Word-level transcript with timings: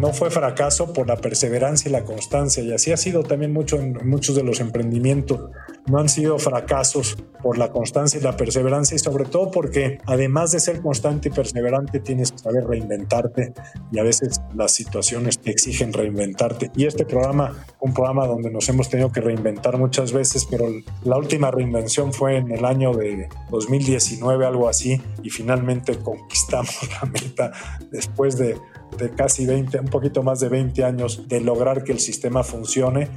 no 0.00 0.14
fue 0.14 0.30
fracaso 0.30 0.94
por 0.94 1.06
la 1.06 1.16
perseverancia 1.16 1.88
y 1.90 1.92
la 1.92 2.04
constancia. 2.04 2.62
Y 2.62 2.72
así 2.72 2.90
ha 2.90 2.96
sido 2.96 3.22
también 3.22 3.52
mucho 3.52 3.78
en 3.78 4.08
muchos 4.08 4.34
de 4.34 4.42
los 4.42 4.60
emprendimientos. 4.60 5.50
No 5.86 5.98
han 5.98 6.08
sido 6.08 6.38
fracasos 6.38 7.18
por 7.42 7.58
la 7.58 7.70
constancia 7.70 8.18
y 8.18 8.22
la 8.22 8.36
perseverancia 8.36 8.94
y 8.94 8.98
sobre 8.98 9.26
todo 9.26 9.50
porque 9.50 9.98
además 10.06 10.52
de 10.52 10.60
ser 10.60 10.80
constante 10.80 11.28
y 11.28 11.32
perseverante 11.32 12.00
tienes 12.00 12.32
que 12.32 12.38
saber 12.38 12.66
reinventarte 12.66 13.52
y 13.92 13.98
a 13.98 14.02
veces 14.02 14.40
las 14.54 14.72
situaciones 14.72 15.38
te 15.38 15.50
exigen 15.50 15.92
reinventarte. 15.92 16.70
Y 16.76 16.86
este 16.86 17.04
programa, 17.04 17.64
un 17.80 17.92
programa 17.92 18.26
donde 18.26 18.50
nos 18.50 18.68
hemos 18.70 18.88
tenido 18.88 19.12
que 19.12 19.20
reinventar 19.20 19.76
muchas 19.76 20.12
veces, 20.12 20.46
pero 20.50 20.66
la 21.04 21.16
última 21.16 21.50
reinvención 21.50 22.12
fue 22.12 22.36
en 22.36 22.50
el 22.50 22.64
año 22.64 22.94
de 22.94 23.28
2019, 23.50 24.46
algo 24.46 24.68
así, 24.68 25.00
y 25.22 25.28
finalmente 25.28 25.98
conquistamos 25.98 26.78
la 27.02 27.08
meta 27.08 27.52
después 27.90 28.38
de 28.38 28.56
de 28.98 29.10
casi 29.10 29.46
20, 29.46 29.80
un 29.80 29.86
poquito 29.86 30.22
más 30.22 30.40
de 30.40 30.48
20 30.48 30.84
años 30.84 31.28
de 31.28 31.40
lograr 31.40 31.84
que 31.84 31.92
el 31.92 32.00
sistema 32.00 32.42
funcione 32.42 33.08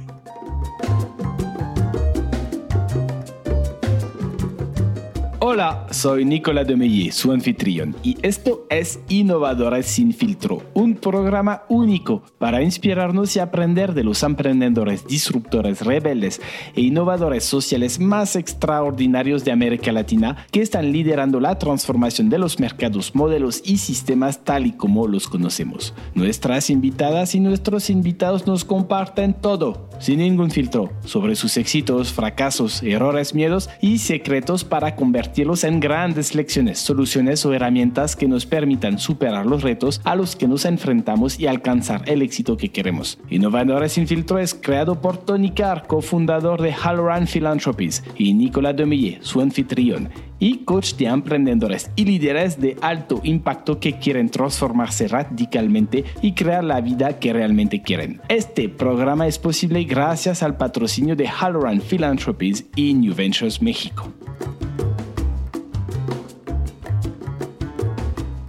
Hola, 5.54 5.86
soy 5.92 6.24
Nicolas 6.24 6.66
Demeye, 6.66 7.12
su 7.12 7.30
anfitrión, 7.30 7.94
y 8.02 8.16
esto 8.22 8.66
es 8.70 8.98
Innovadores 9.08 9.86
sin 9.86 10.12
filtro, 10.12 10.64
un 10.74 10.96
programa 10.96 11.62
único 11.68 12.24
para 12.38 12.60
inspirarnos 12.60 13.36
y 13.36 13.38
aprender 13.38 13.94
de 13.94 14.02
los 14.02 14.24
emprendedores, 14.24 15.06
disruptores, 15.06 15.82
rebeldes 15.82 16.40
e 16.74 16.80
innovadores 16.80 17.44
sociales 17.44 18.00
más 18.00 18.34
extraordinarios 18.34 19.44
de 19.44 19.52
América 19.52 19.92
Latina 19.92 20.44
que 20.50 20.60
están 20.60 20.90
liderando 20.90 21.38
la 21.38 21.56
transformación 21.56 22.30
de 22.30 22.38
los 22.38 22.58
mercados, 22.58 23.14
modelos 23.14 23.62
y 23.64 23.76
sistemas 23.76 24.42
tal 24.42 24.66
y 24.66 24.72
como 24.72 25.06
los 25.06 25.28
conocemos. 25.28 25.94
Nuestras 26.16 26.68
invitadas 26.68 27.36
y 27.36 27.38
nuestros 27.38 27.90
invitados 27.90 28.44
nos 28.48 28.64
comparten 28.64 29.34
todo, 29.34 29.88
sin 30.00 30.18
ningún 30.18 30.50
filtro, 30.50 30.90
sobre 31.04 31.36
sus 31.36 31.56
éxitos, 31.58 32.12
fracasos, 32.12 32.82
errores, 32.82 33.36
miedos 33.36 33.70
y 33.80 33.98
secretos 33.98 34.64
para 34.64 34.96
convertir 34.96 35.43
en 35.44 35.78
grandes 35.78 36.34
lecciones, 36.34 36.78
soluciones 36.78 37.44
o 37.44 37.52
herramientas 37.52 38.16
que 38.16 38.26
nos 38.26 38.46
permitan 38.46 38.98
superar 38.98 39.44
los 39.44 39.62
retos 39.62 40.00
a 40.02 40.16
los 40.16 40.36
que 40.36 40.48
nos 40.48 40.64
enfrentamos 40.64 41.38
y 41.38 41.46
alcanzar 41.46 42.02
el 42.06 42.22
éxito 42.22 42.56
que 42.56 42.70
queremos. 42.70 43.18
Innovadores 43.28 43.92
sin 43.92 44.08
filtro 44.08 44.38
es 44.38 44.54
creado 44.54 45.02
por 45.02 45.18
Tony 45.18 45.50
Carr, 45.50 45.86
cofundador 45.86 46.62
de 46.62 46.72
Halloran 46.72 47.26
Philanthropies, 47.26 48.02
y 48.16 48.32
Nicolas 48.32 48.74
Demille, 48.74 49.18
su 49.20 49.42
anfitrión 49.42 50.08
y 50.38 50.64
coach 50.64 50.94
de 50.94 51.06
emprendedores 51.06 51.90
y 51.94 52.06
líderes 52.06 52.58
de 52.58 52.76
alto 52.80 53.20
impacto 53.22 53.78
que 53.78 53.98
quieren 53.98 54.30
transformarse 54.30 55.08
radicalmente 55.08 56.04
y 56.22 56.32
crear 56.32 56.64
la 56.64 56.80
vida 56.80 57.18
que 57.18 57.34
realmente 57.34 57.82
quieren. 57.82 58.20
Este 58.28 58.70
programa 58.70 59.26
es 59.26 59.38
posible 59.38 59.84
gracias 59.84 60.42
al 60.42 60.56
patrocinio 60.56 61.16
de 61.16 61.28
Halloran 61.28 61.82
Philanthropies 61.82 62.64
y 62.74 62.94
New 62.94 63.14
Ventures 63.14 63.60
México. 63.60 64.10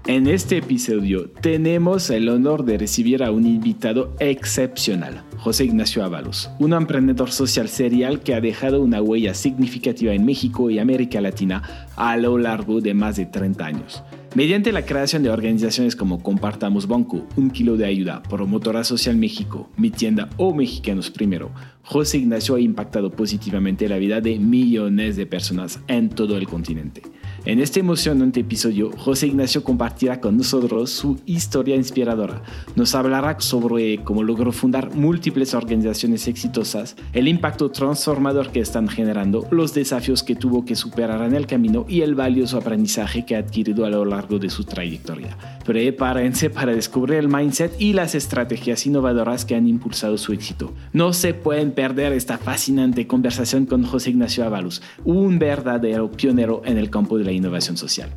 En 0.08 0.28
este 0.28 0.58
episodio 0.58 1.32
tenemos 1.42 2.12
el 2.12 2.30
honor 2.30 2.64
de 2.64 2.78
recibir 2.78 3.24
a 3.24 3.32
un 3.32 3.48
invitado 3.48 4.14
excepcional, 4.20 5.24
José 5.40 5.66
Ignacio 5.66 6.06
Ábalos, 6.06 6.52
un 6.60 6.74
emprendedor 6.74 7.32
social 7.32 7.68
serial 7.70 8.20
que 8.20 8.36
ha 8.36 8.40
dejado 8.40 8.84
una 8.84 9.02
huella 9.02 9.34
significativa 9.34 10.14
en 10.14 10.24
México 10.24 10.70
y 10.70 10.78
América 10.78 11.22
Latina 11.22 11.88
a 11.96 12.18
lo 12.18 12.38
largo 12.38 12.82
de 12.82 12.94
más 12.94 13.16
de 13.16 13.26
30 13.26 13.66
años. 13.66 14.04
Mediante 14.36 14.72
la 14.72 14.86
creación 14.86 15.24
de 15.24 15.32
organizaciones 15.32 15.96
como 15.96 16.22
Compartamos 16.22 16.88
Banco, 16.88 17.26
Un 17.36 17.50
Kilo 17.50 17.76
de 17.76 17.86
Ayuda, 17.86 18.22
Promotora 18.22 18.84
Social 18.84 19.18
México, 19.18 19.72
Mi 19.76 19.90
Tienda 19.90 20.30
o 20.38 20.54
Mexicanos 20.54 21.10
Primero, 21.10 21.50
José 21.82 22.20
Ignacio 22.20 22.54
ha 22.54 22.60
impactado 22.60 23.10
positivamente 23.10 23.90
la 23.90 23.98
vida 23.98 24.22
de 24.22 24.38
millones 24.38 25.16
de 25.16 25.26
personas 25.26 25.80
en 25.88 26.10
todo 26.10 26.38
el 26.38 26.46
continente. 26.46 27.02
En 27.46 27.60
este 27.60 27.80
emocionante 27.80 28.40
episodio, 28.40 28.90
José 28.98 29.28
Ignacio 29.28 29.64
compartirá 29.64 30.20
con 30.20 30.36
nosotros 30.36 30.90
su 30.90 31.20
historia 31.28 31.76
inspiradora. 31.76 32.42
Nos 32.76 32.96
hablará 32.96 33.40
sobre 33.40 34.04
cómo 34.04 34.24
logró 34.24 34.52
fundar 34.52 34.96
múltiples 34.96 35.54
organizaciones 35.54 36.28
exitosas, 36.28 36.96
el 37.14 37.28
impacto 37.28 37.70
transformador 37.70 38.50
que 38.50 38.62
están 38.62 38.88
generando, 38.88 39.48
los 39.52 39.76
desafíos 39.76 40.24
que 40.24 40.36
tuvo 40.36 40.66
que 40.66 40.76
superar 40.76 41.22
en 41.22 41.36
el 41.36 41.46
camino 41.46 41.86
y 41.88 42.02
el 42.02 42.16
valioso 42.16 42.58
aprendizaje 42.58 43.28
que 43.28 43.36
ha 43.36 43.40
adquirido 43.40 43.86
a 43.86 43.92
lo 43.92 44.06
largo 44.06 44.40
de 44.40 44.50
su 44.50 44.64
trayectoria. 44.64 45.38
Prepárense 45.66 46.50
para 46.50 46.74
descubrir 46.74 47.20
el 47.20 47.28
mindset 47.28 47.80
y 47.80 47.94
las 47.94 48.16
estrategias 48.16 48.88
innovadoras 48.88 49.46
que 49.46 49.54
han 49.54 49.68
impulsado 49.68 50.18
su 50.18 50.34
éxito. 50.34 50.74
No 50.94 51.14
se 51.14 51.36
pueden 51.36 51.74
perder 51.74 52.12
esta 52.12 52.40
fascinante 52.40 53.06
conversación 53.06 53.68
con 53.68 53.84
José 53.84 54.10
Ignacio 54.10 54.44
Avalos, 54.46 54.82
un 55.04 55.38
verdadero 55.38 56.10
pionero 56.12 56.64
en 56.66 56.80
el 56.80 56.90
campo 56.90 57.20
de 57.20 57.26
la 57.26 57.35
innovación 57.36 57.78
social. 57.78 58.12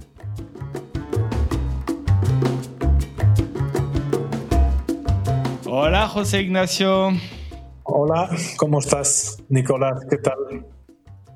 Hola 5.67 6.09
José 6.09 6.43
Ignacio. 6.43 7.11
Hola, 7.83 8.29
¿cómo 8.57 8.81
estás, 8.81 9.43
Nicolás? 9.49 10.05
¿Qué 10.11 10.19
tal? 10.19 10.67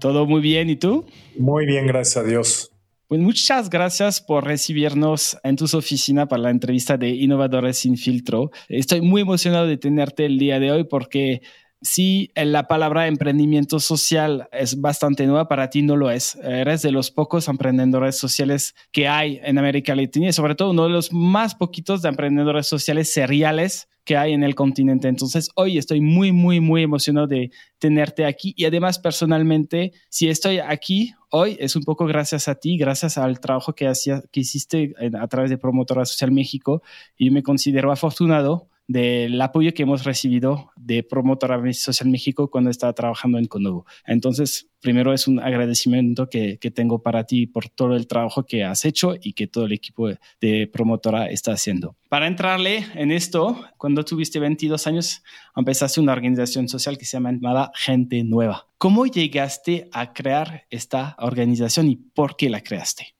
Todo 0.00 0.26
muy 0.26 0.40
bien, 0.40 0.68
¿y 0.68 0.76
tú? 0.76 1.06
Muy 1.38 1.64
bien, 1.64 1.86
gracias 1.86 2.24
a 2.24 2.26
Dios. 2.26 2.72
Pues 3.12 3.20
muchas 3.20 3.68
gracias 3.68 4.22
por 4.22 4.44
recibirnos 4.44 5.38
en 5.44 5.56
tus 5.56 5.74
oficinas 5.74 6.28
para 6.28 6.42
la 6.42 6.50
entrevista 6.50 6.96
de 6.96 7.10
Innovadores 7.10 7.76
sin 7.76 7.98
filtro. 7.98 8.50
Estoy 8.68 9.02
muy 9.02 9.20
emocionado 9.20 9.66
de 9.66 9.76
tenerte 9.76 10.24
el 10.24 10.38
día 10.38 10.58
de 10.58 10.72
hoy 10.72 10.84
porque 10.84 11.42
si 11.82 12.30
la 12.36 12.68
palabra 12.68 13.08
emprendimiento 13.08 13.80
social 13.80 14.48
es 14.52 14.80
bastante 14.80 15.26
nueva, 15.26 15.48
para 15.48 15.68
ti 15.68 15.82
no 15.82 15.96
lo 15.96 16.10
es. 16.10 16.36
Eres 16.36 16.82
de 16.82 16.92
los 16.92 17.10
pocos 17.10 17.48
emprendedores 17.48 18.16
sociales 18.16 18.74
que 18.92 19.08
hay 19.08 19.40
en 19.42 19.58
América 19.58 19.94
Latina 19.94 20.28
y 20.28 20.32
sobre 20.32 20.54
todo 20.54 20.70
uno 20.70 20.84
de 20.84 20.90
los 20.90 21.12
más 21.12 21.54
poquitos 21.54 22.00
de 22.00 22.08
emprendedores 22.08 22.68
sociales 22.68 23.12
seriales 23.12 23.88
que 24.04 24.16
hay 24.16 24.32
en 24.32 24.42
el 24.42 24.54
continente. 24.54 25.08
Entonces, 25.08 25.50
hoy 25.54 25.78
estoy 25.78 26.00
muy, 26.00 26.32
muy, 26.32 26.60
muy 26.60 26.82
emocionado 26.82 27.26
de 27.26 27.50
tenerte 27.78 28.24
aquí 28.24 28.54
y 28.56 28.64
además 28.64 28.98
personalmente, 28.98 29.92
si 30.08 30.28
estoy 30.28 30.58
aquí 30.58 31.14
hoy 31.30 31.56
es 31.60 31.76
un 31.76 31.82
poco 31.82 32.06
gracias 32.06 32.46
a 32.46 32.56
ti, 32.56 32.76
gracias 32.76 33.16
al 33.16 33.40
trabajo 33.40 33.74
que, 33.74 33.88
hacía, 33.88 34.22
que 34.30 34.40
hiciste 34.40 34.94
a 35.18 35.26
través 35.28 35.50
de 35.50 35.58
Promotora 35.58 36.04
Social 36.04 36.30
México 36.30 36.82
y 37.16 37.30
me 37.30 37.42
considero 37.42 37.90
afortunado 37.90 38.68
del 38.92 39.40
apoyo 39.40 39.72
que 39.72 39.84
hemos 39.84 40.04
recibido 40.04 40.70
de 40.76 41.02
Promotora 41.02 41.60
Social 41.72 42.10
México 42.10 42.50
cuando 42.50 42.70
estaba 42.70 42.92
trabajando 42.92 43.38
en 43.38 43.46
Conovo. 43.46 43.86
Entonces, 44.06 44.68
primero 44.80 45.14
es 45.14 45.26
un 45.26 45.40
agradecimiento 45.40 46.28
que, 46.28 46.58
que, 46.58 46.70
tengo 46.70 47.02
para 47.02 47.24
ti 47.24 47.46
por 47.46 47.68
todo 47.68 47.96
el 47.96 48.06
trabajo 48.06 48.44
que 48.44 48.64
has 48.64 48.84
hecho 48.84 49.14
y 49.20 49.32
que 49.32 49.46
todo 49.46 49.64
el 49.64 49.72
equipo 49.72 50.10
de 50.40 50.70
Promotora 50.70 51.26
está 51.26 51.52
haciendo. 51.52 51.96
Para 52.08 52.26
entrarle 52.26 52.84
en 52.94 53.10
esto, 53.10 53.64
cuando 53.78 54.04
tuviste 54.04 54.38
22 54.38 54.86
años, 54.86 55.22
empezaste 55.56 56.00
una 56.00 56.12
organización 56.12 56.68
social 56.68 56.98
que 56.98 57.06
se 57.06 57.16
llamaba 57.16 57.72
Gente 57.74 58.22
Nueva. 58.24 58.68
¿Cómo 58.76 59.06
llegaste 59.06 59.88
a 59.92 60.12
crear 60.12 60.66
esta 60.68 61.16
organización 61.18 61.88
y 61.88 61.96
por 61.96 62.36
qué 62.36 62.50
la 62.50 62.60
creaste? 62.62 63.14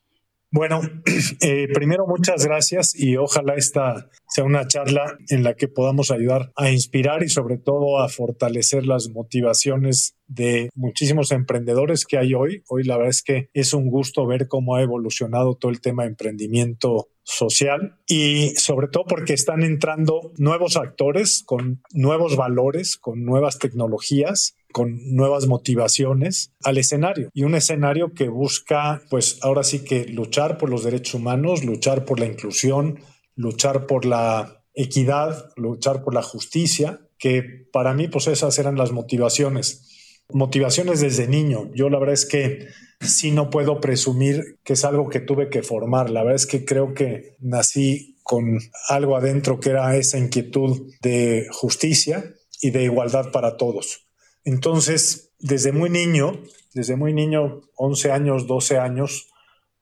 Bueno, 0.55 0.83
eh, 1.41 1.67
primero 1.73 2.07
muchas 2.07 2.45
gracias 2.45 2.95
y 2.95 3.17
ojalá 3.17 3.55
esta 3.55 4.11
sea 4.29 4.45
una 4.45 4.67
charla 4.67 5.17
en 5.29 5.45
la 5.45 5.55
que 5.55 5.67
podamos 5.67 6.11
ayudar 6.11 6.53
a 6.57 6.71
inspirar 6.71 7.23
y 7.23 7.31
sobre 7.31 7.57
todo 7.57 8.01
a 8.01 8.11
fortalecer 8.11 8.87
las 8.87 9.09
motivaciones 9.09 10.15
de 10.27 10.69
muchísimos 10.75 11.33
emprendedores 11.33 12.05
que 12.05 12.19
hay 12.19 12.35
hoy. 12.35 12.63
Hoy 12.69 12.85
la 12.85 12.97
verdad 12.97 13.11
es 13.11 13.23
que 13.23 13.49
es 13.55 13.73
un 13.73 13.89
gusto 13.89 14.27
ver 14.27 14.47
cómo 14.47 14.77
ha 14.77 14.83
evolucionado 14.83 15.55
todo 15.55 15.71
el 15.71 15.81
tema 15.81 16.03
de 16.03 16.11
emprendimiento 16.11 17.09
social 17.25 17.99
y 18.07 18.51
sobre 18.57 18.89
todo 18.89 19.05
porque 19.05 19.33
están 19.33 19.63
entrando 19.63 20.33
nuevos 20.37 20.77
actores 20.77 21.45
con 21.47 21.83
nuevos 21.93 22.37
valores, 22.37 22.99
con 22.99 23.25
nuevas 23.25 23.59
tecnologías 23.59 24.57
con 24.73 25.15
nuevas 25.15 25.47
motivaciones 25.47 26.53
al 26.65 26.79
escenario 26.79 27.31
y 27.33 27.45
un 27.45 27.55
escenario 27.55 28.13
que 28.15 28.29
busca 28.29 29.03
pues 29.11 29.39
ahora 29.43 29.63
sí 29.63 29.85
que 29.85 30.07
luchar 30.07 30.59
por 30.59 30.71
los 30.71 30.85
derechos 30.85 31.15
humanos, 31.15 31.65
luchar 31.65 32.05
por 32.05 32.19
la 32.19 32.27
inclusión, 32.27 32.99
luchar 33.37 33.87
por 33.87 34.05
la 34.05 34.65
equidad, 34.75 35.51
luchar 35.57 36.03
por 36.03 36.15
la 36.15 36.23
justicia, 36.23 37.01
que 37.19 37.43
para 37.73 37.95
mí 37.95 38.09
pues 38.09 38.27
esas 38.27 38.59
eran 38.59 38.77
las 38.77 38.93
motivaciones. 38.93 39.89
Motivaciones 40.31 41.01
desde 41.01 41.29
niño. 41.29 41.71
Yo 41.75 41.91
la 41.91 41.99
verdad 41.99 42.15
es 42.15 42.27
que 42.27 42.69
sí 43.01 43.31
no 43.33 43.51
puedo 43.51 43.81
presumir 43.81 44.59
que 44.65 44.73
es 44.75 44.85
algo 44.85 45.09
que 45.09 45.21
tuve 45.21 45.51
que 45.51 45.63
formar. 45.63 46.11
La 46.11 46.23
verdad 46.23 46.37
es 46.37 46.47
que 46.47 46.65
creo 46.65 46.95
que 46.95 47.37
nací 47.41 48.19
con 48.23 48.59
algo 48.89 49.17
adentro 49.17 49.61
que 49.61 49.71
era 49.71 49.97
esa 49.97 50.19
inquietud 50.19 50.93
de 51.03 51.47
justicia 51.51 52.35
y 52.61 52.71
de 52.71 52.85
igualdad 52.85 53.31
para 53.33 53.57
todos. 53.57 54.07
Entonces, 54.45 55.33
desde 55.39 55.73
muy 55.73 55.91
niño, 55.91 56.41
desde 56.75 56.97
muy 56.97 57.13
niño, 57.13 57.63
11 57.77 58.13
años, 58.13 58.47
12 58.47 58.79
años, 58.79 59.29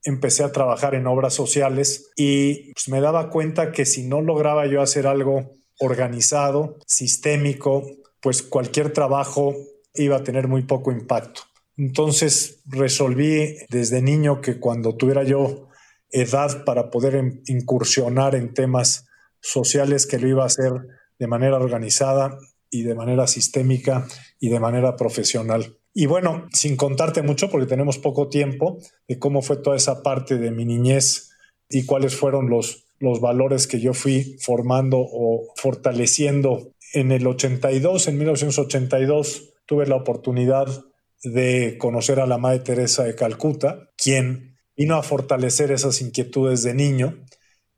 empecé 0.04 0.44
a 0.44 0.52
trabajar 0.52 0.94
en 0.94 1.06
obras 1.06 1.34
sociales 1.34 2.10
y 2.16 2.72
pues, 2.72 2.88
me 2.88 3.00
daba 3.00 3.30
cuenta 3.30 3.72
que 3.72 3.84
si 3.84 4.06
no 4.06 4.20
lograba 4.22 4.66
yo 4.66 4.80
hacer 4.80 5.06
algo 5.06 5.56
organizado, 5.78 6.76
sistémico, 6.86 7.86
pues 8.20 8.42
cualquier 8.42 8.92
trabajo 8.92 9.54
iba 9.94 10.16
a 10.16 10.24
tener 10.24 10.48
muy 10.48 10.62
poco 10.62 10.92
impacto. 10.92 11.42
Entonces 11.76 12.60
resolví 12.66 13.56
desde 13.70 14.02
niño 14.02 14.40
que 14.40 14.58
cuando 14.58 14.96
tuviera 14.96 15.24
yo 15.24 15.68
edad 16.10 16.64
para 16.64 16.90
poder 16.90 17.40
incursionar 17.46 18.34
en 18.34 18.52
temas 18.52 19.06
sociales, 19.40 20.06
que 20.06 20.18
lo 20.18 20.28
iba 20.28 20.42
a 20.42 20.46
hacer 20.46 20.72
de 21.18 21.26
manera 21.26 21.56
organizada 21.56 22.36
y 22.70 22.82
de 22.82 22.94
manera 22.94 23.26
sistémica 23.26 24.06
y 24.40 24.48
de 24.48 24.58
manera 24.58 24.96
profesional. 24.96 25.76
Y 25.92 26.06
bueno, 26.06 26.48
sin 26.52 26.76
contarte 26.76 27.22
mucho, 27.22 27.50
porque 27.50 27.66
tenemos 27.66 27.98
poco 27.98 28.28
tiempo, 28.28 28.78
de 29.06 29.18
cómo 29.18 29.42
fue 29.42 29.58
toda 29.58 29.76
esa 29.76 30.02
parte 30.02 30.38
de 30.38 30.50
mi 30.50 30.64
niñez 30.64 31.30
y 31.68 31.84
cuáles 31.84 32.16
fueron 32.16 32.48
los, 32.48 32.86
los 32.98 33.20
valores 33.20 33.66
que 33.66 33.80
yo 33.80 33.92
fui 33.92 34.36
formando 34.40 34.98
o 34.98 35.52
fortaleciendo. 35.56 36.72
En 36.94 37.12
el 37.12 37.26
82, 37.26 38.08
en 38.08 38.18
1982, 38.18 39.52
tuve 39.66 39.86
la 39.86 39.96
oportunidad 39.96 40.66
de 41.22 41.76
conocer 41.78 42.18
a 42.18 42.26
la 42.26 42.38
Madre 42.38 42.60
Teresa 42.60 43.04
de 43.04 43.14
Calcuta, 43.14 43.90
quien 43.96 44.56
vino 44.76 44.96
a 44.96 45.02
fortalecer 45.02 45.70
esas 45.70 46.00
inquietudes 46.00 46.62
de 46.62 46.74
niño. 46.74 47.24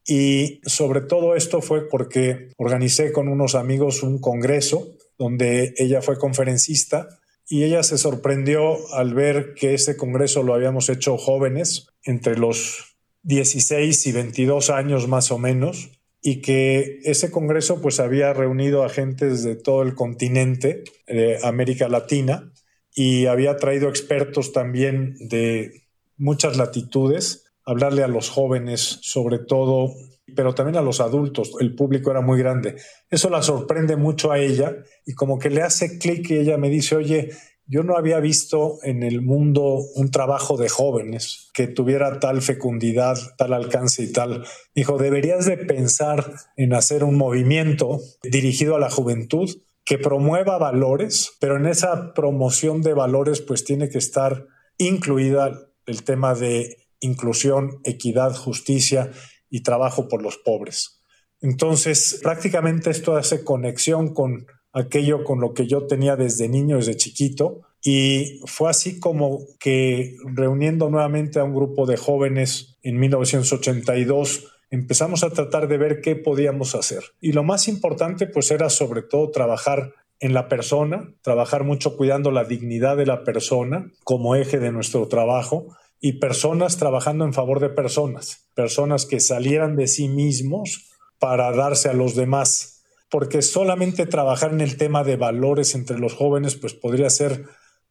Y 0.06 0.60
sobre 0.64 1.00
todo 1.00 1.34
esto 1.34 1.60
fue 1.60 1.88
porque 1.88 2.50
organicé 2.56 3.12
con 3.12 3.28
unos 3.28 3.54
amigos 3.54 4.02
un 4.02 4.20
congreso 4.20 4.96
donde 5.18 5.74
ella 5.76 6.02
fue 6.02 6.18
conferencista 6.18 7.08
y 7.48 7.64
ella 7.64 7.82
se 7.82 7.98
sorprendió 7.98 8.78
al 8.94 9.14
ver 9.14 9.54
que 9.54 9.74
ese 9.74 9.96
congreso 9.96 10.42
lo 10.42 10.54
habíamos 10.54 10.88
hecho 10.88 11.18
jóvenes, 11.18 11.88
entre 12.04 12.36
los 12.38 12.96
16 13.24 14.06
y 14.06 14.12
22 14.12 14.70
años 14.70 15.06
más 15.08 15.30
o 15.30 15.38
menos, 15.38 15.90
y 16.22 16.40
que 16.40 17.00
ese 17.02 17.30
congreso 17.30 17.80
pues 17.80 18.00
había 18.00 18.32
reunido 18.32 18.84
a 18.84 18.88
gentes 18.88 19.42
de 19.42 19.56
todo 19.56 19.82
el 19.82 19.94
continente, 19.94 20.84
de 21.06 21.38
América 21.42 21.88
Latina, 21.88 22.52
y 22.94 23.26
había 23.26 23.56
traído 23.56 23.88
expertos 23.88 24.52
también 24.52 25.16
de 25.18 25.82
muchas 26.16 26.56
latitudes, 26.56 27.44
hablarle 27.64 28.02
a 28.02 28.08
los 28.08 28.28
jóvenes 28.28 28.98
sobre 29.02 29.38
todo, 29.38 29.94
pero 30.34 30.55
también 30.55 30.76
a 30.76 30.82
los 30.82 31.00
adultos, 31.00 31.52
el 31.61 31.75
público 31.75 32.11
era 32.11 32.20
muy 32.20 32.38
grande. 32.38 32.76
Eso 33.11 33.31
la 33.31 33.43
sorprende 33.43 33.96
mucho 33.96 34.32
a 34.32 34.38
ella 34.38 34.76
y 35.05 35.14
como 35.14 35.38
que 35.38 35.50
le 35.50 35.62
hace 35.62 35.99
clic 35.99 36.31
y 36.31 36.38
ella 36.38 36.58
me 36.58 36.70
dice, 36.70 36.96
oye, 36.96 37.31
yo 37.67 37.82
no 37.82 37.96
había 37.96 38.20
visto 38.20 38.79
en 38.82 39.02
el 39.02 39.23
mundo 39.23 39.79
un 39.94 40.11
trabajo 40.11 40.56
de 40.56 40.69
jóvenes 40.69 41.50
que 41.55 41.69
tuviera 41.69 42.19
tal 42.20 42.43
fecundidad, 42.43 43.17
tal 43.38 43.52
alcance 43.52 44.02
y 44.02 44.12
tal. 44.12 44.44
Dijo, 44.75 44.99
deberías 44.99 45.46
de 45.46 45.56
pensar 45.56 46.32
en 46.56 46.75
hacer 46.75 47.05
un 47.05 47.17
movimiento 47.17 48.00
dirigido 48.23 48.76
a 48.76 48.81
la 48.81 48.90
juventud 48.90 49.49
que 49.84 49.99
promueva 49.99 50.58
valores, 50.58 51.32
pero 51.40 51.56
en 51.56 51.67
esa 51.67 52.12
promoción 52.14 52.82
de 52.82 52.94
valores 52.94 53.40
pues 53.40 53.64
tiene 53.64 53.88
que 53.88 53.99
estar 53.99 54.46
incluida 54.79 55.52
el 55.87 56.05
tema 56.05 56.34
de 56.34 56.76
inclusión, 57.00 57.81
equidad, 57.84 58.34
justicia 58.34 59.11
y 59.52 59.62
trabajo 59.62 60.08
por 60.08 60.22
los 60.22 60.38
pobres. 60.38 61.02
Entonces, 61.43 62.19
prácticamente 62.22 62.90
esto 62.90 63.14
hace 63.14 63.44
conexión 63.44 64.14
con 64.14 64.46
aquello 64.72 65.22
con 65.22 65.40
lo 65.40 65.52
que 65.52 65.66
yo 65.66 65.87
tenía 65.87 66.16
desde 66.16 66.49
niño, 66.49 66.78
desde 66.78 66.96
chiquito, 66.96 67.60
y 67.84 68.40
fue 68.46 68.70
así 68.70 68.99
como 68.99 69.40
que 69.60 70.16
reuniendo 70.34 70.88
nuevamente 70.88 71.38
a 71.38 71.44
un 71.44 71.54
grupo 71.54 71.84
de 71.84 71.99
jóvenes 71.99 72.78
en 72.82 72.99
1982, 72.99 74.49
empezamos 74.70 75.22
a 75.22 75.31
tratar 75.31 75.69
de 75.69 75.76
ver 75.76 76.00
qué 76.00 76.16
podíamos 76.16 76.75
hacer. 76.75 77.02
Y 77.20 77.32
lo 77.32 77.43
más 77.43 77.69
importante 77.69 78.26
pues 78.26 78.50
era 78.50 78.70
sobre 78.70 79.02
todo 79.02 79.31
trabajar 79.31 79.93
en 80.20 80.32
la 80.32 80.48
persona, 80.48 81.12
trabajar 81.20 81.64
mucho 81.64 81.96
cuidando 81.96 82.31
la 82.31 82.44
dignidad 82.44 82.96
de 82.96 83.05
la 83.05 83.25
persona 83.25 83.90
como 84.05 84.34
eje 84.37 84.60
de 84.60 84.72
nuestro 84.72 85.08
trabajo 85.08 85.76
y 86.04 86.14
personas 86.14 86.78
trabajando 86.78 87.25
en 87.25 87.32
favor 87.32 87.60
de 87.60 87.70
personas, 87.70 88.50
personas 88.54 89.06
que 89.06 89.20
salieran 89.20 89.76
de 89.76 89.87
sí 89.87 90.08
mismos 90.08 90.90
para 91.20 91.52
darse 91.52 91.88
a 91.88 91.93
los 91.93 92.16
demás, 92.16 92.82
porque 93.08 93.40
solamente 93.40 94.06
trabajar 94.06 94.52
en 94.52 94.60
el 94.60 94.76
tema 94.76 95.04
de 95.04 95.14
valores 95.14 95.76
entre 95.76 96.00
los 96.00 96.14
jóvenes 96.14 96.56
pues 96.56 96.75
podría 96.75 97.08
ser 97.08 97.44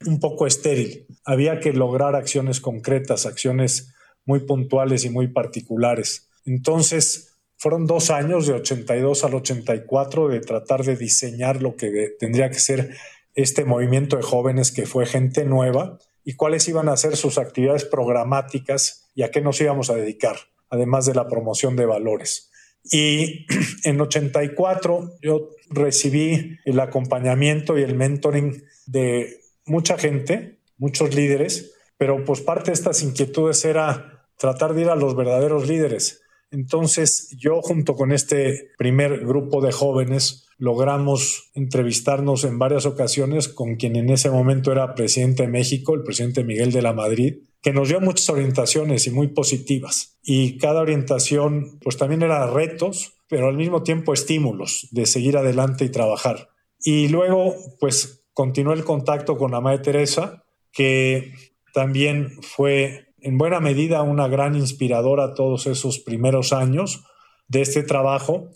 un 0.06 0.20
poco 0.20 0.46
estéril. 0.46 1.08
Había 1.24 1.62
que 1.62 1.72
lograr 1.72 2.18
acciones 2.18 2.60
concretas, 2.60 3.26
acciones 3.26 3.94
muy 4.26 4.42
puntuales 4.42 5.06
y 5.06 5.10
muy 5.10 5.30
particulares. 5.30 6.30
Entonces, 6.46 7.38
fueron 7.56 7.88
dos 7.88 8.10
años, 8.10 8.46
de 8.46 8.54
82 8.54 9.24
al 9.24 9.36
84, 9.36 10.28
de 10.28 10.42
tratar 10.42 10.84
de 10.84 10.98
diseñar 10.98 11.62
lo 11.62 11.78
que 11.78 12.10
tendría 12.20 12.50
que 12.50 12.60
ser 12.60 12.98
este 13.36 13.64
movimiento 13.64 14.18
de 14.18 14.24
jóvenes 14.24 14.74
que 14.74 14.86
fue 14.86 15.06
gente 15.06 15.46
nueva 15.46 15.98
y 16.24 16.36
cuáles 16.36 16.68
iban 16.68 16.90
a 16.90 16.98
ser 16.98 17.18
sus 17.18 17.38
actividades 17.38 17.86
programáticas 17.86 19.10
y 19.16 19.24
a 19.24 19.32
qué 19.32 19.42
nos 19.42 19.60
íbamos 19.62 19.90
a 19.90 19.96
dedicar, 19.96 20.36
además 20.70 21.06
de 21.06 21.16
la 21.16 21.28
promoción 21.28 21.76
de 21.76 21.86
valores. 21.86 22.52
Y 22.84 23.46
en 23.84 24.00
84 24.00 25.18
yo 25.22 25.50
recibí 25.70 26.58
el 26.66 26.80
acompañamiento 26.80 27.78
y 27.78 27.84
el 27.84 27.96
mentoring 27.96 28.64
de 28.86 29.42
mucha 29.66 29.98
gente, 29.98 30.60
muchos 30.78 31.14
líderes, 31.14 31.74
pero 31.98 32.26
pues 32.26 32.42
parte 32.42 32.72
de 32.72 32.74
estas 32.74 33.04
inquietudes 33.04 33.64
era 33.66 34.28
tratar 34.38 34.74
de 34.74 34.82
ir 34.82 34.90
a 34.90 34.96
los 34.96 35.16
verdaderos 35.16 35.68
líderes, 35.68 36.21
entonces 36.52 37.36
yo 37.38 37.62
junto 37.62 37.96
con 37.96 38.12
este 38.12 38.72
primer 38.78 39.26
grupo 39.26 39.62
de 39.62 39.72
jóvenes 39.72 40.48
logramos 40.58 41.50
entrevistarnos 41.56 42.44
en 42.44 42.60
varias 42.60 42.86
ocasiones 42.86 43.48
con 43.48 43.78
quien 43.78 43.96
en 43.96 44.10
ese 44.10 44.30
momento 44.30 44.72
era 44.72 44.94
presidente 44.94 45.44
de 45.44 45.50
México, 45.50 45.96
el 45.96 46.04
presidente 46.04 46.44
Miguel 46.44 46.72
de 46.72 46.84
la 46.84 46.94
Madrid, 46.94 47.40
que 47.62 47.74
nos 47.74 47.90
dio 47.90 48.00
muchas 48.00 48.30
orientaciones 48.30 49.08
y 49.08 49.12
muy 49.12 49.30
positivas. 49.30 50.20
Y 50.24 50.58
cada 50.58 50.82
orientación 50.82 51.80
pues 51.82 51.98
también 51.98 52.22
era 52.22 52.46
retos, 52.52 53.14
pero 53.28 53.48
al 53.48 53.58
mismo 53.58 53.82
tiempo 53.82 54.14
estímulos 54.14 54.88
de 54.92 55.06
seguir 55.06 55.38
adelante 55.38 55.86
y 55.86 55.90
trabajar. 55.90 56.50
Y 56.84 57.08
luego 57.08 57.56
pues 57.80 58.24
continuó 58.34 58.74
el 58.74 58.84
contacto 58.84 59.38
con 59.38 59.52
la 59.52 59.62
Madre 59.62 59.80
Teresa, 59.80 60.44
que 60.72 61.34
también 61.74 62.42
fue 62.42 63.11
en 63.22 63.38
buena 63.38 63.60
medida 63.60 64.02
una 64.04 64.28
gran 64.28 64.56
inspiradora 64.56 65.34
todos 65.34 65.68
esos 65.68 66.00
primeros 66.00 66.54
años 66.54 67.04
de 67.48 67.62
este 67.62 67.84
trabajo 67.84 68.50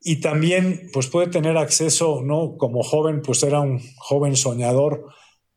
y 0.00 0.20
también 0.20 0.88
pues 0.92 1.06
puede 1.06 1.28
tener 1.28 1.56
acceso, 1.56 2.22
¿no? 2.22 2.56
Como 2.56 2.82
joven, 2.82 3.22
pues 3.22 3.42
era 3.42 3.60
un 3.60 3.80
joven 3.96 4.36
soñador 4.36 5.06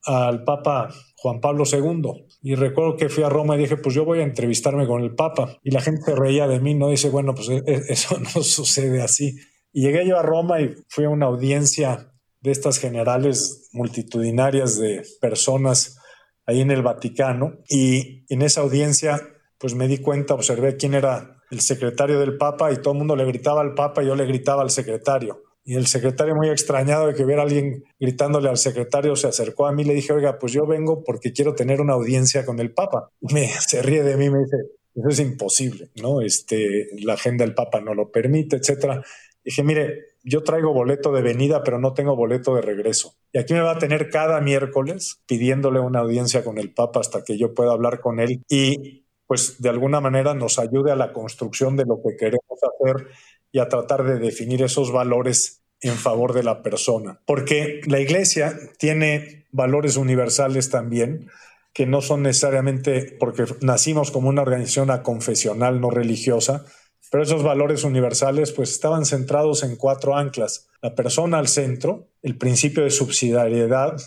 al 0.04 0.44
Papa 0.44 0.90
Juan 1.18 1.42
Pablo 1.42 1.64
II. 1.70 2.28
Y 2.44 2.54
recuerdo 2.54 2.96
que 2.96 3.10
fui 3.10 3.24
a 3.24 3.30
Roma 3.30 3.56
y 3.56 3.60
dije, 3.60 3.78
pues 3.78 3.96
yo 3.96 4.06
voy 4.06 4.20
a 4.20 4.24
entrevistarme 4.24 4.86
con 4.86 5.02
el 5.02 5.16
Papa. 5.16 5.58
Y 5.64 5.72
la 5.72 5.82
gente 5.82 6.16
reía 6.16 6.48
de 6.48 6.60
mí, 6.60 6.76
¿no? 6.76 6.90
Dice, 6.90 7.10
bueno, 7.10 7.34
pues 7.34 7.50
e-, 7.50 7.64
e-, 7.66 7.84
eso 7.90 8.20
no 8.36 8.44
sucede 8.44 9.02
así. 9.02 9.36
Y 9.74 9.82
llegué 9.82 10.08
yo 10.08 10.20
a 10.20 10.22
Roma 10.22 10.62
y 10.62 10.76
fui 10.88 11.06
a 11.06 11.10
una 11.10 11.26
audiencia 11.26 12.12
de 12.42 12.52
estas 12.52 12.78
generales 12.78 13.70
multitudinarias 13.74 14.78
de 14.78 15.04
personas 15.20 15.98
ahí 16.46 16.62
en 16.62 16.72
el 16.72 16.82
Vaticano 16.82 17.60
y 17.70 18.26
en 18.30 18.42
esa 18.42 18.62
audiencia 18.62 19.22
pues 19.58 19.74
me 19.74 19.88
di 19.88 20.00
cuenta, 20.00 20.34
observé 20.34 20.76
quién 20.76 20.94
era 20.94 21.42
el 21.52 21.62
secretario 21.62 22.20
del 22.20 22.38
Papa 22.38 22.72
y 22.72 22.78
todo 22.78 22.94
el 22.94 23.00
mundo 23.00 23.16
le 23.16 23.26
gritaba 23.26 23.62
al 23.62 23.74
Papa 23.74 24.04
y 24.04 24.08
yo 24.08 24.16
le 24.16 24.26
gritaba 24.26 24.62
al 24.62 24.70
secretario. 24.70 25.42
Y 25.64 25.76
el 25.76 25.88
secretario 25.88 26.36
muy 26.36 26.50
extrañado 26.50 27.08
de 27.08 27.16
que 27.16 27.26
viera 27.26 27.42
a 27.42 27.46
alguien 27.46 27.84
gritándole 28.00 28.50
al 28.50 28.58
secretario 28.58 29.16
se 29.16 29.28
acercó 29.28 29.66
a 29.66 29.72
mí 29.72 29.82
y 29.82 29.86
le 29.86 29.96
dije, 29.96 30.14
oiga, 30.14 30.38
pues 30.38 30.54
yo 30.54 30.68
vengo 30.68 31.04
porque 31.04 31.34
quiero 31.34 31.56
tener 31.56 31.82
una 31.82 31.94
audiencia 31.94 32.46
con 32.46 32.60
el 32.60 32.72
Papa. 32.72 33.10
Me, 33.22 33.48
se 33.68 33.82
ríe 33.82 34.04
de 34.04 34.18
mí, 34.18 34.30
me 34.30 34.40
dice, 34.40 34.58
eso 34.96 35.10
es 35.10 35.20
imposible, 35.20 35.90
¿no? 35.96 36.22
Este, 36.22 36.88
la 37.00 37.14
agenda 37.14 37.44
del 37.44 37.56
Papa 37.56 37.82
no 37.82 37.96
lo 37.96 38.12
permite, 38.12 38.58
etcétera. 38.58 39.04
Dije, 39.44 39.64
mire, 39.64 40.16
yo 40.24 40.44
traigo 40.44 40.74
boleto 40.74 41.12
de 41.12 41.22
venida, 41.22 41.64
pero 41.64 41.80
no 41.80 41.94
tengo 41.94 42.16
boleto 42.16 42.56
de 42.56 42.62
regreso. 42.62 43.16
Y 43.36 43.38
aquí 43.38 43.54
me 43.54 43.60
va 43.60 43.72
a 43.72 43.80
tener 43.80 44.10
cada 44.10 44.40
miércoles 44.40 45.22
pidiéndole 45.26 45.82
una 45.82 46.00
audiencia 46.00 46.46
con 46.46 46.58
el 46.58 46.74
Papa 46.74 47.02
hasta 47.02 47.26
que 47.26 47.38
yo 47.38 47.54
pueda 47.54 47.74
hablar 47.74 48.00
con 48.00 48.22
él 48.22 48.42
y 48.48 49.08
pues 49.28 49.62
de 49.62 49.68
alguna 49.68 50.00
manera 50.00 50.34
nos 50.34 50.58
ayude 50.58 50.94
a 50.94 50.96
la 50.96 51.12
construcción 51.12 51.76
de 51.76 51.84
lo 51.84 52.02
que 52.02 52.16
queremos 52.16 52.60
hacer 52.64 53.10
y 53.52 53.60
a 53.60 53.68
tratar 53.68 54.06
de 54.06 54.20
definir 54.20 54.64
esos 54.64 54.94
valores 54.94 55.66
en 55.82 55.96
favor 55.96 56.32
de 56.32 56.44
la 56.44 56.64
persona. 56.64 57.20
Porque 57.26 57.82
la 57.88 58.00
iglesia 58.00 58.58
tiene 58.80 59.48
valores 59.52 59.98
universales 59.98 60.70
también, 60.70 61.28
que 61.74 61.86
no 61.86 62.00
son 62.00 62.24
necesariamente 62.24 63.18
porque 63.20 63.44
nacimos 63.60 64.12
como 64.12 64.30
una 64.30 64.44
organización 64.44 64.98
confesional 65.04 65.82
no 65.82 65.90
religiosa, 65.90 66.64
pero 67.12 67.24
esos 67.24 67.44
valores 67.44 67.84
universales 67.84 68.52
pues 68.52 68.72
estaban 68.72 69.06
centrados 69.06 69.64
en 69.64 69.76
cuatro 69.76 70.16
anclas. 70.16 70.68
La 70.82 70.96
persona 70.96 71.40
al 71.40 71.48
centro, 71.48 72.10
el 72.22 72.38
principio 72.38 72.84
de 72.84 72.92
subsidiariedad, 72.92 73.98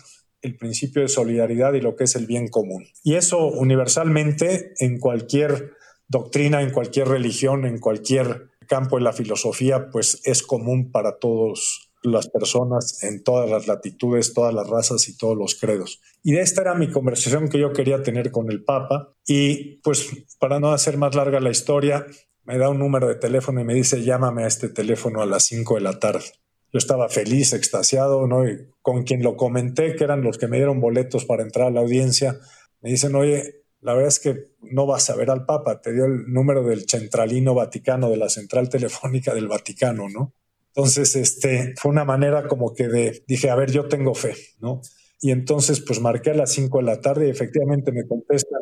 el 0.41 0.57
principio 0.57 1.01
de 1.01 1.07
solidaridad 1.07 1.73
y 1.73 1.81
lo 1.81 1.95
que 1.95 2.05
es 2.05 2.15
el 2.15 2.25
bien 2.25 2.47
común. 2.47 2.85
Y 3.03 3.15
eso 3.15 3.47
universalmente 3.47 4.73
en 4.79 4.99
cualquier 4.99 5.73
doctrina, 6.07 6.61
en 6.61 6.71
cualquier 6.71 7.07
religión, 7.07 7.65
en 7.65 7.79
cualquier 7.79 8.49
campo 8.67 8.97
de 8.97 9.03
la 9.03 9.13
filosofía, 9.13 9.89
pues 9.89 10.21
es 10.25 10.43
común 10.43 10.91
para 10.91 11.17
todos 11.17 11.89
las 12.01 12.29
personas 12.29 13.03
en 13.03 13.23
todas 13.23 13.49
las 13.49 13.67
latitudes, 13.67 14.33
todas 14.33 14.53
las 14.53 14.69
razas 14.69 15.09
y 15.09 15.17
todos 15.17 15.37
los 15.37 15.55
credos. 15.55 16.01
Y 16.23 16.37
esta 16.37 16.61
era 16.61 16.75
mi 16.75 16.89
conversación 16.89 17.49
que 17.49 17.59
yo 17.59 17.73
quería 17.73 18.03
tener 18.03 18.31
con 18.31 18.49
el 18.51 18.63
Papa. 18.63 19.13
Y 19.27 19.77
pues 19.81 20.07
para 20.39 20.59
no 20.59 20.71
hacer 20.71 20.97
más 20.97 21.15
larga 21.15 21.39
la 21.39 21.49
historia, 21.49 22.05
me 22.49 22.57
da 22.57 22.67
un 22.69 22.79
número 22.79 23.07
de 23.07 23.13
teléfono 23.13 23.61
y 23.61 23.63
me 23.63 23.75
dice, 23.75 24.01
llámame 24.01 24.43
a 24.43 24.47
este 24.47 24.69
teléfono 24.69 25.21
a 25.21 25.27
las 25.27 25.43
5 25.43 25.75
de 25.75 25.81
la 25.81 25.99
tarde. 25.99 26.25
Yo 26.73 26.79
estaba 26.79 27.07
feliz, 27.07 27.53
extasiado, 27.53 28.25
¿no? 28.25 28.49
Y 28.49 28.71
con 28.81 29.03
quien 29.03 29.21
lo 29.21 29.37
comenté, 29.37 29.95
que 29.95 30.03
eran 30.03 30.23
los 30.23 30.39
que 30.39 30.47
me 30.47 30.57
dieron 30.57 30.81
boletos 30.81 31.25
para 31.25 31.43
entrar 31.43 31.67
a 31.67 31.69
la 31.69 31.81
audiencia, 31.81 32.39
me 32.81 32.89
dicen, 32.89 33.13
oye, 33.13 33.65
la 33.81 33.93
verdad 33.93 34.07
es 34.07 34.19
que 34.19 34.35
no 34.61 34.87
vas 34.87 35.11
a 35.11 35.15
ver 35.15 35.29
al 35.29 35.45
Papa, 35.45 35.79
te 35.79 35.93
dio 35.93 36.05
el 36.05 36.33
número 36.33 36.63
del 36.63 36.89
centralino 36.89 37.53
vaticano, 37.53 38.09
de 38.09 38.17
la 38.17 38.29
central 38.29 38.67
telefónica 38.67 39.35
del 39.35 39.47
Vaticano, 39.47 40.09
¿no? 40.09 40.33
Entonces, 40.73 41.15
este, 41.17 41.75
fue 41.77 41.91
una 41.91 42.03
manera 42.03 42.47
como 42.47 42.73
que 42.73 42.87
de, 42.87 43.23
dije, 43.27 43.51
a 43.51 43.55
ver, 43.55 43.71
yo 43.71 43.87
tengo 43.87 44.15
fe, 44.15 44.35
¿no? 44.59 44.81
Y 45.21 45.29
entonces, 45.29 45.81
pues 45.81 46.01
marqué 46.01 46.31
a 46.31 46.33
las 46.33 46.51
5 46.51 46.79
de 46.79 46.83
la 46.83 46.99
tarde 46.99 47.27
y 47.27 47.29
efectivamente 47.29 47.91
me 47.91 48.07
contesta 48.07 48.57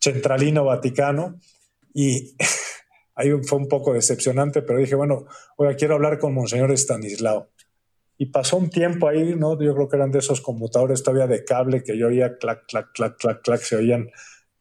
Centralino 0.00 0.64
Vaticano 0.64 1.38
y 1.92 2.34
ahí 3.16 3.30
fue 3.42 3.58
un 3.58 3.68
poco 3.68 3.92
decepcionante, 3.92 4.62
pero 4.62 4.78
dije, 4.78 4.94
bueno, 4.94 5.26
oiga, 5.56 5.74
quiero 5.74 5.94
hablar 5.94 6.18
con 6.18 6.34
Monseñor 6.34 6.70
Estanislao. 6.70 7.48
Y 8.18 8.26
pasó 8.26 8.56
un 8.56 8.70
tiempo 8.70 9.08
ahí, 9.08 9.34
¿no? 9.34 9.60
Yo 9.60 9.74
creo 9.74 9.88
que 9.88 9.96
eran 9.96 10.10
de 10.10 10.20
esos 10.20 10.40
computadores 10.40 11.02
todavía 11.02 11.26
de 11.26 11.44
cable 11.44 11.82
que 11.82 11.98
yo 11.98 12.06
oía 12.06 12.38
clac, 12.38 12.66
clac, 12.66 12.92
clac, 12.92 13.16
clac, 13.18 13.42
clac, 13.42 13.60
se 13.60 13.76
oían 13.76 14.10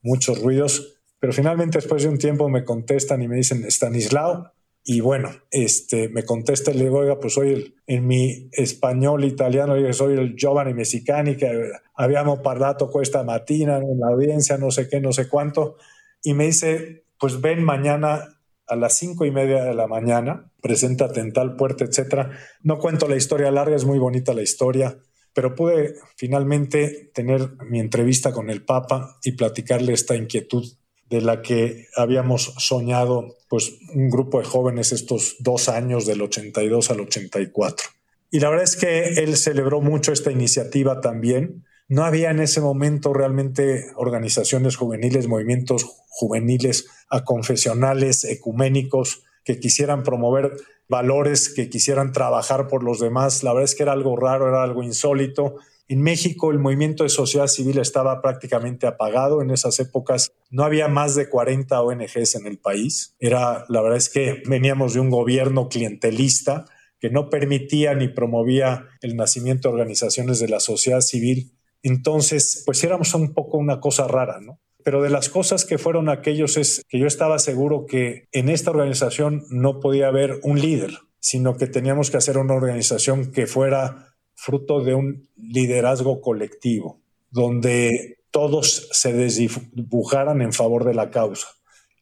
muchos 0.02 0.42
ruidos. 0.42 1.00
Pero 1.20 1.32
finalmente, 1.32 1.78
después 1.78 2.04
de 2.04 2.10
un 2.10 2.18
tiempo, 2.18 2.50
me 2.50 2.66
contestan 2.66 3.22
y 3.22 3.28
me 3.28 3.38
dicen, 3.38 3.64
Estanislao, 3.64 4.52
y 4.88 5.00
bueno, 5.00 5.32
este, 5.50 6.10
me 6.10 6.24
contesta 6.24 6.72
y 6.72 6.76
le 6.76 6.84
digo, 6.84 7.00
oiga, 7.00 7.20
pues 7.20 7.34
soy 7.34 7.54
el, 7.54 7.76
en 7.88 8.06
mi 8.06 8.50
español 8.52 9.26
italiano, 9.26 9.76
soy 9.94 10.14
el 10.14 10.36
Giovanni 10.36 10.76
Messicani, 10.76 11.36
que 11.36 11.72
habíamos 11.96 12.40
parlato 12.40 12.92
esta 13.02 13.24
matina 13.24 13.78
en 13.78 14.00
la 14.00 14.10
audiencia, 14.10 14.58
no 14.58 14.70
sé 14.70 14.88
qué, 14.88 15.02
no 15.02 15.12
sé 15.12 15.28
cuánto. 15.28 15.78
Y 16.22 16.36
me 16.36 16.46
dice, 16.46 17.06
pues 17.20 17.42
ven 17.42 17.64
mañana 17.64 18.35
a 18.68 18.76
las 18.76 18.98
cinco 18.98 19.26
y 19.26 19.32
media 19.32 19.64
de 19.64 19.74
la 19.74 19.88
mañana, 19.88 20.52
preséntate 20.62 21.20
en 21.20 21.34
tal 21.34 21.56
puerta, 21.56 21.86
etcétera. 21.86 22.32
No 22.64 22.80
cuento 22.80 23.08
la 23.08 23.16
historia 23.16 23.52
larga, 23.52 23.76
es 23.76 23.86
muy 23.86 24.00
bonita 24.00 24.34
la 24.34 24.42
historia, 24.42 24.98
pero 25.34 25.56
pude 25.56 25.96
finalmente 26.16 27.12
tener 27.14 27.52
mi 27.70 27.80
entrevista 27.80 28.32
con 28.32 28.50
el 28.50 28.64
Papa 28.64 29.18
y 29.24 29.34
platicarle 29.34 29.94
esta 29.94 30.16
inquietud 30.16 30.66
de 31.10 31.22
la 31.22 31.42
que 31.42 31.88
habíamos 31.96 32.54
soñado 32.58 33.36
pues 33.48 33.78
un 33.94 34.10
grupo 34.10 34.40
de 34.40 34.46
jóvenes 34.46 34.92
estos 34.92 35.36
dos 35.40 35.70
años 35.70 36.06
del 36.06 36.22
82 36.22 36.90
al 36.90 37.02
84. 37.02 37.88
Y 38.32 38.40
la 38.40 38.50
verdad 38.50 38.64
es 38.64 38.76
que 38.76 39.04
él 39.24 39.38
celebró 39.38 39.82
mucho 39.82 40.12
esta 40.12 40.32
iniciativa 40.32 41.00
también. 41.02 41.64
No 41.88 42.04
había 42.04 42.32
en 42.32 42.40
ese 42.40 42.62
momento 42.62 43.14
realmente 43.14 43.92
organizaciones 43.96 44.76
juveniles, 44.76 45.28
movimientos 45.28 45.86
juveniles 46.08 46.88
a 47.10 47.24
confesionales, 47.24 48.24
ecuménicos, 48.24 49.24
que 49.44 49.60
quisieran 49.60 50.04
promover 50.04 50.54
valores, 50.90 51.54
que 51.54 51.70
quisieran 51.70 52.12
trabajar 52.12 52.68
por 52.68 52.84
los 52.84 53.00
demás. 53.00 53.44
La 53.44 53.54
verdad 53.54 53.66
es 53.66 53.76
que 53.76 53.84
era 53.84 53.92
algo 53.92 54.16
raro, 54.16 54.48
era 54.50 54.64
algo 54.64 54.82
insólito 54.82 55.58
en 55.88 56.02
México 56.02 56.52
el 56.52 56.58
movimiento 56.60 57.04
de 57.04 57.10
sociedad 57.10 57.48
civil 57.48 57.78
estaba 57.78 58.22
prácticamente 58.22 58.88
apagado. 58.88 59.42
En 59.42 59.52
esas 59.52 59.80
épocas 59.80 60.32
no 60.50 60.64
había 60.64 60.88
más 60.88 61.14
de 61.14 61.30
40 61.30 61.80
ONGs 61.82 62.36
en 62.36 62.48
el 62.48 62.58
país. 62.58 63.16
Era, 63.20 63.66
la 63.70 63.82
verdad 63.82 63.98
es 63.98 64.10
que 64.10 64.42
veníamos 64.48 64.96
de 64.96 65.00
un 65.00 65.12
gobierno 65.12 65.70
clientelista 65.70 66.66
que 67.00 67.12
no 67.12 67.30
permitía 67.30 67.94
ni 67.94 68.08
promovía 68.08 68.88
el 69.02 69.16
nacimiento 69.16 69.68
de 69.68 69.74
organizaciones 69.74 70.40
de 70.40 70.48
la 70.48 70.60
sociedad 70.60 71.02
civil. 71.02 71.52
Entonces, 71.86 72.64
pues 72.66 72.84
éramos 72.84 73.14
un 73.14 73.36
poco 73.36 73.60
una 73.60 73.80
cosa 73.80 74.08
rara, 74.08 74.40
¿no? 74.42 74.60
Pero 74.84 75.04
de 75.04 75.12
las 75.12 75.30
cosas 75.30 75.66
que 75.66 75.78
fueron 75.78 76.10
aquellos 76.10 76.58
es 76.58 76.84
que 76.90 76.98
yo 76.98 77.06
estaba 77.06 77.38
seguro 77.38 77.86
que 77.86 78.28
en 78.32 78.50
esta 78.50 78.72
organización 78.72 79.44
no 79.52 79.80
podía 79.80 80.08
haber 80.08 80.40
un 80.42 80.60
líder, 80.60 80.98
sino 81.20 81.58
que 81.58 81.68
teníamos 81.68 82.10
que 82.10 82.18
hacer 82.18 82.40
una 82.40 82.56
organización 82.56 83.32
que 83.32 83.46
fuera 83.46 84.16
fruto 84.34 84.84
de 84.84 84.96
un 84.96 85.30
liderazgo 85.36 86.22
colectivo, 86.22 87.02
donde 87.30 88.18
todos 88.32 88.90
se 88.92 89.14
desdibujaran 89.14 90.42
en 90.42 90.54
favor 90.54 90.86
de 90.86 90.96
la 90.96 91.12
causa. 91.12 91.50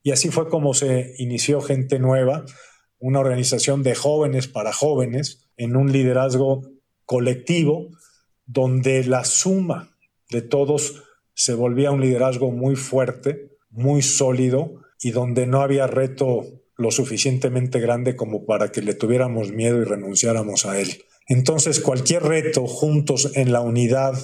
Y 0.02 0.12
así 0.12 0.30
fue 0.30 0.48
como 0.48 0.74
se 0.74 1.14
inició 1.18 1.60
Gente 1.60 2.00
Nueva, 2.00 2.46
una 3.00 3.20
organización 3.20 3.84
de 3.84 3.96
jóvenes 3.96 4.48
para 4.48 4.72
jóvenes, 4.72 5.50
en 5.58 5.76
un 5.76 5.92
liderazgo 5.92 6.62
colectivo, 7.06 7.90
donde 8.46 9.04
la 9.04 9.26
suma 9.26 9.96
de 10.30 10.42
todos 10.42 11.04
se 11.34 11.54
volvía 11.54 11.92
un 11.92 12.02
liderazgo 12.02 12.52
muy 12.52 12.76
fuerte, 12.76 13.58
muy 13.70 14.02
sólido, 14.02 14.82
y 15.02 15.12
donde 15.12 15.48
no 15.48 15.62
había 15.62 15.88
reto 15.88 16.46
lo 16.78 16.92
suficientemente 16.92 17.80
grande 17.80 18.16
como 18.16 18.46
para 18.46 18.72
que 18.72 18.82
le 18.82 18.94
tuviéramos 18.94 19.52
miedo 19.52 19.82
y 19.82 19.84
renunciáramos 19.84 20.66
a 20.66 20.80
él. 20.80 21.04
Entonces, 21.28 21.80
cualquier 21.80 22.24
reto 22.24 22.68
juntos 22.68 23.32
en 23.36 23.52
la 23.52 23.62
unidad 23.62 24.16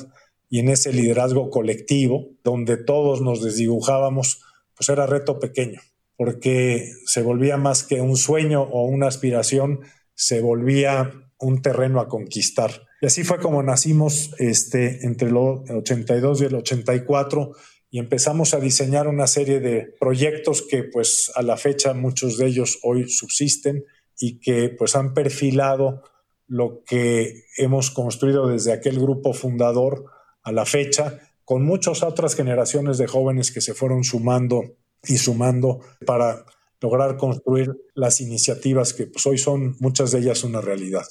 y 0.49 0.59
en 0.59 0.69
ese 0.69 0.91
liderazgo 0.91 1.49
colectivo, 1.49 2.27
donde 2.43 2.77
todos 2.77 3.21
nos 3.21 3.43
desdibujábamos, 3.43 4.41
pues 4.75 4.89
era 4.89 5.05
reto 5.05 5.39
pequeño, 5.39 5.79
porque 6.15 6.91
se 7.05 7.21
volvía 7.21 7.57
más 7.57 7.83
que 7.83 8.01
un 8.01 8.17
sueño 8.17 8.63
o 8.63 8.85
una 8.85 9.07
aspiración, 9.07 9.81
se 10.15 10.41
volvía 10.41 11.11
un 11.37 11.61
terreno 11.61 11.99
a 12.01 12.07
conquistar. 12.07 12.71
Y 13.01 13.05
así 13.05 13.23
fue 13.23 13.39
como 13.39 13.63
nacimos 13.63 14.31
este, 14.39 15.05
entre 15.05 15.29
el 15.29 15.37
82 15.37 16.41
y 16.41 16.45
el 16.45 16.55
84 16.55 17.51
y 17.91 17.99
empezamos 17.99 18.53
a 18.53 18.59
diseñar 18.59 19.07
una 19.07 19.25
serie 19.25 19.59
de 19.59 19.95
proyectos 19.99 20.61
que 20.61 20.83
pues 20.83 21.31
a 21.35 21.41
la 21.41 21.57
fecha 21.57 21.93
muchos 21.93 22.37
de 22.37 22.47
ellos 22.47 22.79
hoy 22.83 23.09
subsisten 23.09 23.85
y 24.19 24.39
que 24.39 24.69
pues 24.69 24.95
han 24.95 25.13
perfilado 25.13 26.03
lo 26.47 26.83
que 26.83 27.45
hemos 27.57 27.89
construido 27.91 28.47
desde 28.47 28.73
aquel 28.73 28.99
grupo 28.99 29.33
fundador 29.33 30.05
a 30.43 30.51
la 30.51 30.65
fecha, 30.65 31.19
con 31.45 31.63
muchas 31.63 32.03
otras 32.03 32.35
generaciones 32.35 32.97
de 32.97 33.07
jóvenes 33.07 33.51
que 33.51 33.61
se 33.61 33.73
fueron 33.73 34.03
sumando 34.03 34.63
y 35.03 35.17
sumando 35.17 35.79
para 36.05 36.45
lograr 36.81 37.17
construir 37.17 37.75
las 37.93 38.21
iniciativas 38.21 38.93
que 38.93 39.07
pues, 39.07 39.25
hoy 39.25 39.37
son 39.37 39.75
muchas 39.79 40.11
de 40.11 40.19
ellas 40.19 40.43
una 40.43 40.61
realidad. 40.61 41.05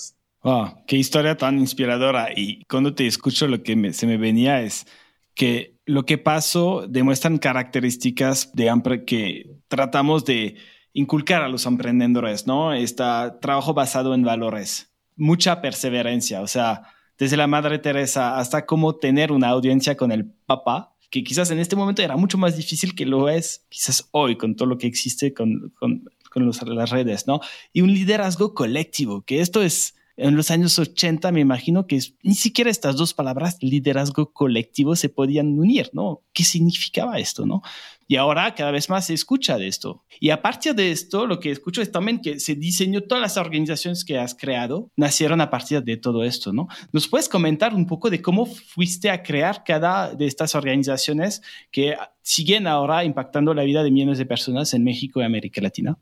Ah, 0.50 0.82
qué 0.86 0.96
historia 0.96 1.36
tan 1.36 1.58
inspiradora. 1.58 2.30
Y 2.34 2.64
cuando 2.64 2.94
te 2.94 3.06
escucho, 3.06 3.46
lo 3.48 3.62
que 3.62 3.92
se 3.92 4.06
me 4.06 4.16
venía 4.16 4.62
es 4.62 4.86
que 5.34 5.76
lo 5.84 6.06
que 6.06 6.16
pasó 6.16 6.86
demuestran 6.88 7.36
características 7.36 8.52
de 8.54 9.04
que 9.06 9.50
tratamos 9.68 10.24
de 10.24 10.56
inculcar 10.94 11.42
a 11.42 11.50
los 11.50 11.66
emprendedores, 11.66 12.46
¿no? 12.46 12.72
Este 12.72 13.04
trabajo 13.42 13.74
basado 13.74 14.14
en 14.14 14.22
valores 14.22 14.90
mucha 15.16 15.60
perseverancia, 15.60 16.40
o 16.40 16.46
sea, 16.46 16.82
desde 17.18 17.36
la 17.36 17.46
Madre 17.46 17.78
Teresa 17.78 18.38
hasta 18.38 18.64
cómo 18.64 18.96
tener 18.96 19.32
una 19.32 19.48
audiencia 19.48 19.96
con 19.96 20.12
el 20.12 20.24
Papa, 20.46 20.94
que 21.10 21.24
quizás 21.24 21.50
en 21.50 21.58
este 21.58 21.76
momento 21.76 22.02
era 22.02 22.16
mucho 22.16 22.38
más 22.38 22.56
difícil 22.56 22.94
que 22.94 23.04
lo 23.04 23.28
es 23.28 23.66
quizás 23.68 24.08
hoy 24.12 24.36
con 24.36 24.54
todo 24.54 24.68
lo 24.68 24.78
que 24.78 24.86
existe 24.86 25.34
con, 25.34 25.74
con, 25.78 26.04
con 26.30 26.46
las 26.46 26.90
redes, 26.90 27.26
¿no? 27.26 27.40
Y 27.72 27.82
un 27.82 27.92
liderazgo 27.92 28.54
colectivo, 28.54 29.22
que 29.22 29.40
esto 29.40 29.62
es 29.62 29.97
en 30.18 30.34
los 30.34 30.50
años 30.50 30.78
80 30.78 31.30
me 31.30 31.40
imagino 31.40 31.86
que 31.86 32.00
ni 32.22 32.34
siquiera 32.34 32.70
estas 32.70 32.96
dos 32.96 33.14
palabras, 33.14 33.56
liderazgo 33.60 34.32
colectivo, 34.32 34.96
se 34.96 35.08
podían 35.08 35.58
unir, 35.58 35.90
¿no? 35.92 36.22
¿Qué 36.32 36.42
significaba 36.42 37.20
esto, 37.20 37.46
no? 37.46 37.62
Y 38.08 38.16
ahora 38.16 38.52
cada 38.54 38.72
vez 38.72 38.90
más 38.90 39.06
se 39.06 39.14
escucha 39.14 39.58
de 39.58 39.68
esto. 39.68 40.02
Y 40.18 40.30
a 40.30 40.42
partir 40.42 40.74
de 40.74 40.90
esto, 40.90 41.26
lo 41.26 41.38
que 41.38 41.52
escucho 41.52 41.82
es 41.82 41.92
también 41.92 42.20
que 42.20 42.40
se 42.40 42.56
diseñó 42.56 43.02
todas 43.02 43.22
las 43.22 43.36
organizaciones 43.36 44.04
que 44.04 44.18
has 44.18 44.34
creado, 44.34 44.90
nacieron 44.96 45.40
a 45.40 45.50
partir 45.50 45.84
de 45.84 45.96
todo 45.96 46.24
esto, 46.24 46.52
¿no? 46.52 46.66
¿Nos 46.90 47.06
puedes 47.06 47.28
comentar 47.28 47.72
un 47.72 47.86
poco 47.86 48.10
de 48.10 48.20
cómo 48.20 48.46
fuiste 48.46 49.10
a 49.10 49.22
crear 49.22 49.62
cada 49.62 50.14
de 50.14 50.26
estas 50.26 50.56
organizaciones 50.56 51.42
que 51.70 51.96
siguen 52.22 52.66
ahora 52.66 53.04
impactando 53.04 53.54
la 53.54 53.62
vida 53.62 53.84
de 53.84 53.92
millones 53.92 54.18
de 54.18 54.26
personas 54.26 54.74
en 54.74 54.82
México 54.82 55.20
y 55.20 55.24
América 55.24 55.60
Latina? 55.60 55.96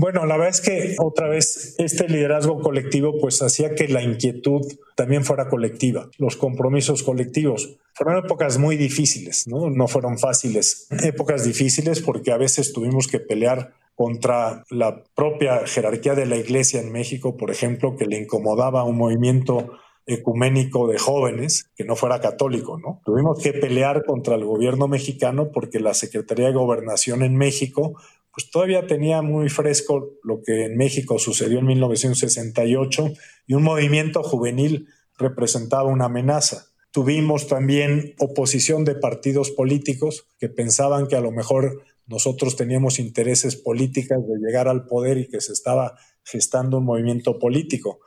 Bueno, 0.00 0.26
la 0.26 0.36
verdad 0.36 0.50
es 0.50 0.60
que 0.60 0.94
otra 1.00 1.26
vez 1.26 1.74
este 1.78 2.08
liderazgo 2.08 2.60
colectivo 2.60 3.18
pues 3.20 3.42
hacía 3.42 3.74
que 3.74 3.88
la 3.88 4.00
inquietud 4.00 4.62
también 4.94 5.24
fuera 5.24 5.48
colectiva, 5.48 6.08
los 6.18 6.36
compromisos 6.36 7.02
colectivos. 7.02 7.78
Fueron 7.94 8.24
épocas 8.24 8.58
muy 8.58 8.76
difíciles, 8.76 9.48
¿no? 9.48 9.70
No 9.70 9.88
fueron 9.88 10.16
fáciles. 10.16 10.86
Épocas 11.02 11.44
difíciles 11.44 12.00
porque 12.00 12.30
a 12.30 12.36
veces 12.36 12.72
tuvimos 12.72 13.08
que 13.08 13.18
pelear 13.18 13.72
contra 13.96 14.62
la 14.70 15.02
propia 15.16 15.66
jerarquía 15.66 16.14
de 16.14 16.26
la 16.26 16.36
iglesia 16.36 16.80
en 16.80 16.92
México, 16.92 17.36
por 17.36 17.50
ejemplo, 17.50 17.96
que 17.96 18.06
le 18.06 18.20
incomodaba 18.20 18.84
un 18.84 18.98
movimiento 18.98 19.80
ecuménico 20.06 20.86
de 20.86 20.96
jóvenes 20.96 21.70
que 21.76 21.84
no 21.84 21.96
fuera 21.96 22.20
católico, 22.20 22.78
¿no? 22.78 23.00
Tuvimos 23.04 23.42
que 23.42 23.52
pelear 23.52 24.04
contra 24.04 24.36
el 24.36 24.44
gobierno 24.44 24.86
mexicano 24.86 25.50
porque 25.52 25.80
la 25.80 25.92
Secretaría 25.92 26.46
de 26.46 26.54
Gobernación 26.54 27.22
en 27.22 27.36
México 27.36 27.96
pues 28.38 28.52
todavía 28.52 28.86
tenía 28.86 29.20
muy 29.20 29.48
fresco 29.48 30.12
lo 30.22 30.42
que 30.44 30.66
en 30.66 30.76
México 30.76 31.18
sucedió 31.18 31.58
en 31.58 31.66
1968 31.66 33.12
y 33.48 33.54
un 33.54 33.64
movimiento 33.64 34.22
juvenil 34.22 34.86
representaba 35.18 35.88
una 35.88 36.04
amenaza. 36.04 36.66
Tuvimos 36.92 37.48
también 37.48 38.14
oposición 38.20 38.84
de 38.84 38.94
partidos 38.94 39.50
políticos 39.50 40.28
que 40.38 40.48
pensaban 40.48 41.08
que 41.08 41.16
a 41.16 41.20
lo 41.20 41.32
mejor 41.32 41.82
nosotros 42.06 42.54
teníamos 42.54 43.00
intereses 43.00 43.56
políticos 43.56 44.18
de 44.28 44.38
llegar 44.46 44.68
al 44.68 44.86
poder 44.86 45.18
y 45.18 45.26
que 45.26 45.40
se 45.40 45.52
estaba 45.52 45.98
gestando 46.22 46.78
un 46.78 46.84
movimiento 46.84 47.40
político. 47.40 47.98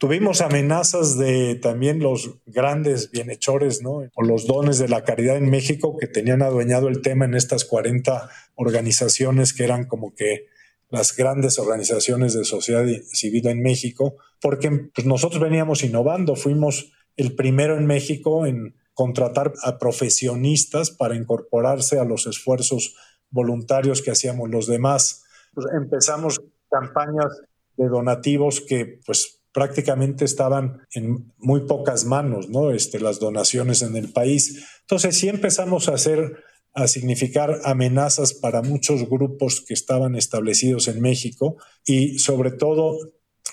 Tuvimos 0.00 0.40
amenazas 0.40 1.18
de 1.18 1.56
también 1.56 1.98
los 1.98 2.30
grandes 2.46 3.10
bienhechores, 3.10 3.82
¿no? 3.82 4.02
O 4.14 4.22
los 4.22 4.46
dones 4.46 4.78
de 4.78 4.88
la 4.88 5.04
caridad 5.04 5.36
en 5.36 5.50
México 5.50 5.98
que 5.98 6.06
tenían 6.06 6.40
adueñado 6.40 6.88
el 6.88 7.02
tema 7.02 7.26
en 7.26 7.34
estas 7.34 7.66
40 7.66 8.30
organizaciones 8.54 9.52
que 9.52 9.64
eran 9.64 9.84
como 9.84 10.14
que 10.14 10.46
las 10.88 11.14
grandes 11.14 11.58
organizaciones 11.58 12.32
de 12.32 12.46
sociedad 12.46 12.86
civil 13.12 13.46
en 13.48 13.60
México, 13.60 14.16
porque 14.40 14.70
pues, 14.94 15.06
nosotros 15.06 15.38
veníamos 15.38 15.84
innovando, 15.84 16.34
fuimos 16.34 16.94
el 17.18 17.36
primero 17.36 17.76
en 17.76 17.84
México 17.84 18.46
en 18.46 18.74
contratar 18.94 19.52
a 19.62 19.78
profesionistas 19.78 20.90
para 20.92 21.14
incorporarse 21.14 21.98
a 21.98 22.04
los 22.04 22.26
esfuerzos 22.26 22.96
voluntarios 23.28 24.00
que 24.00 24.12
hacíamos 24.12 24.48
los 24.48 24.66
demás. 24.66 25.24
Pues, 25.52 25.66
empezamos 25.74 26.40
campañas 26.70 27.42
de 27.76 27.86
donativos 27.86 28.62
que 28.62 28.98
pues 29.04 29.39
prácticamente 29.52 30.24
estaban 30.24 30.86
en 30.94 31.32
muy 31.38 31.66
pocas 31.66 32.04
manos, 32.04 32.48
¿no? 32.48 32.70
Este, 32.70 33.00
las 33.00 33.18
donaciones 33.18 33.82
en 33.82 33.96
el 33.96 34.12
país. 34.12 34.64
Entonces 34.82 35.16
sí 35.16 35.28
empezamos 35.28 35.88
a 35.88 35.94
hacer, 35.94 36.44
a 36.72 36.86
significar 36.86 37.60
amenazas 37.64 38.34
para 38.34 38.62
muchos 38.62 39.08
grupos 39.08 39.64
que 39.66 39.74
estaban 39.74 40.14
establecidos 40.14 40.88
en 40.88 41.00
México 41.00 41.56
y 41.84 42.18
sobre 42.18 42.52
todo 42.52 42.98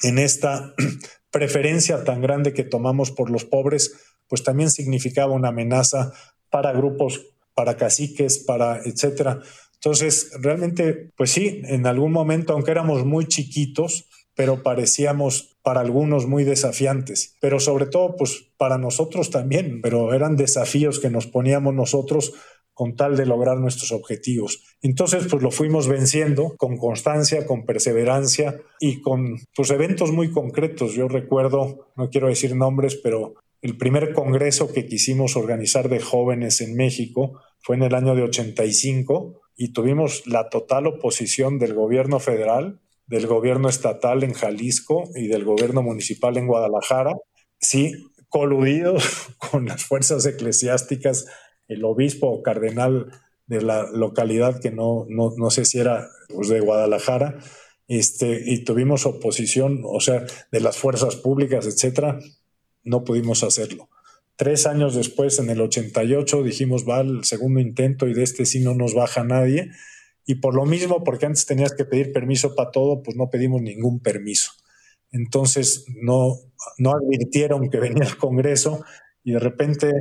en 0.04 0.20
esta 0.20 0.74
preferencia 1.32 2.04
tan 2.04 2.22
grande 2.22 2.54
que 2.54 2.64
tomamos 2.64 3.12
por 3.12 3.30
los 3.30 3.46
pobres, 3.46 3.94
pues 4.28 4.44
también 4.44 4.70
significaba 4.70 5.34
una 5.34 5.50
amenaza 5.50 6.14
para 6.50 6.74
grupos, 6.74 7.26
para 7.56 7.76
caciques, 7.76 8.40
para 8.40 8.82
etcétera. 8.84 9.42
Entonces, 9.76 10.32
realmente, 10.42 11.12
pues 11.16 11.32
sí, 11.32 11.62
en 11.66 11.86
algún 11.86 12.12
momento, 12.12 12.54
aunque 12.54 12.72
éramos 12.72 13.06
muy 13.06 13.28
chiquitos, 13.28 14.08
pero 14.36 14.64
parecíamos 14.64 15.57
para 15.68 15.82
algunos 15.82 16.28
muy 16.28 16.46
desafiantes, 16.46 17.36
pero 17.42 17.60
sobre 17.60 17.88
todo 17.88 18.16
pues 18.16 18.54
para 18.56 18.78
nosotros 18.78 19.32
también, 19.32 19.82
pero 19.82 20.14
eran 20.14 20.38
desafíos 20.38 20.98
que 21.02 21.10
nos 21.10 21.28
poníamos 21.28 21.74
nosotros 21.74 22.32
con 22.74 22.96
tal 22.96 23.18
de 23.18 23.26
lograr 23.26 23.58
nuestros 23.58 23.92
objetivos. 23.92 24.64
Entonces, 24.82 25.28
pues 25.30 25.44
lo 25.44 25.52
fuimos 25.52 25.90
venciendo 25.90 26.56
con 26.58 26.78
constancia, 26.78 27.46
con 27.46 27.66
perseverancia 27.66 28.62
y 28.80 29.02
con 29.02 29.42
pues, 29.54 29.70
eventos 29.72 30.14
muy 30.14 30.32
concretos. 30.32 30.94
Yo 30.94 31.10
recuerdo, 31.10 31.90
no 31.98 32.10
quiero 32.10 32.30
decir 32.30 32.56
nombres, 32.56 32.96
pero 32.96 33.34
el 33.62 33.76
primer 33.76 34.14
congreso 34.14 34.72
que 34.72 34.86
quisimos 34.86 35.36
organizar 35.36 35.90
de 35.90 36.00
jóvenes 36.00 36.62
en 36.62 36.78
México 36.78 37.42
fue 37.60 37.76
en 37.76 37.84
el 37.84 37.94
año 37.94 38.16
de 38.16 38.22
85 38.22 39.42
y 39.58 39.74
tuvimos 39.74 40.26
la 40.28 40.48
total 40.48 40.88
oposición 40.88 41.60
del 41.60 41.74
gobierno 41.74 42.22
federal 42.22 42.80
del 43.08 43.26
gobierno 43.26 43.70
estatal 43.70 44.24
en 44.24 44.34
Jalisco 44.34 45.10
y 45.16 45.28
del 45.28 45.46
gobierno 45.46 45.82
municipal 45.82 46.38
en 46.38 46.48
Guadalajara, 46.48 47.16
sí, 47.60 47.94
coludidos 48.30 49.04
con 49.38 49.66
las 49.66 49.84
fuerzas 49.84 50.26
eclesiásticas, 50.26 51.26
el 51.68 51.84
obispo 51.84 52.28
o 52.28 52.44
cardenal 52.44 53.12
de 53.46 53.62
la 53.62 53.90
localidad 53.92 54.60
que 54.60 54.72
no, 54.72 55.06
no, 55.10 55.50
sé 55.50 55.64
si 55.64 55.80
era 55.80 56.10
pues, 56.28 56.50
de 56.50 56.60
Guadalajara, 56.60 57.40
este, 57.88 58.42
y 58.46 58.66
tuvimos 58.66 59.06
oposición, 59.06 59.82
o 59.86 60.02
sea, 60.02 60.26
de 60.52 60.60
las 60.60 60.78
fuerzas 60.78 61.16
públicas, 61.16 61.66
etcétera, 61.66 62.20
no 62.84 63.06
pudimos 63.06 63.44
hacerlo. 63.44 63.90
Tres 64.36 64.68
años 64.68 64.94
después, 64.94 65.40
en 65.40 65.50
el 65.50 65.62
88, 65.62 66.44
dijimos, 66.44 66.88
va 66.88 67.00
el 67.00 67.24
segundo 67.24 67.62
intento 67.62 68.08
y 68.08 68.14
de 68.14 68.24
este 68.24 68.46
sí 68.46 68.60
no 68.60 68.76
nos 68.76 68.94
baja 68.94 69.24
nadie 69.24 69.72
y 70.28 70.36
por 70.36 70.54
lo 70.54 70.66
mismo, 70.66 71.06
porque 71.06 71.26
antes 71.26 71.46
tenías 71.46 71.74
que 71.74 71.86
pedir 71.86 72.12
permiso 72.12 72.54
para 72.54 72.70
todo, 72.70 73.02
pues 73.02 73.16
no 73.16 73.30
pedimos 73.30 73.62
ningún 73.62 74.02
permiso. 74.02 74.52
Entonces 75.12 75.86
no, 76.02 76.36
no 76.78 76.92
advirtieron 76.92 77.70
que 77.70 77.80
venía 77.80 78.04
el 78.04 78.18
Congreso 78.18 78.84
y 79.24 79.32
de 79.32 79.40
repente 79.40 79.94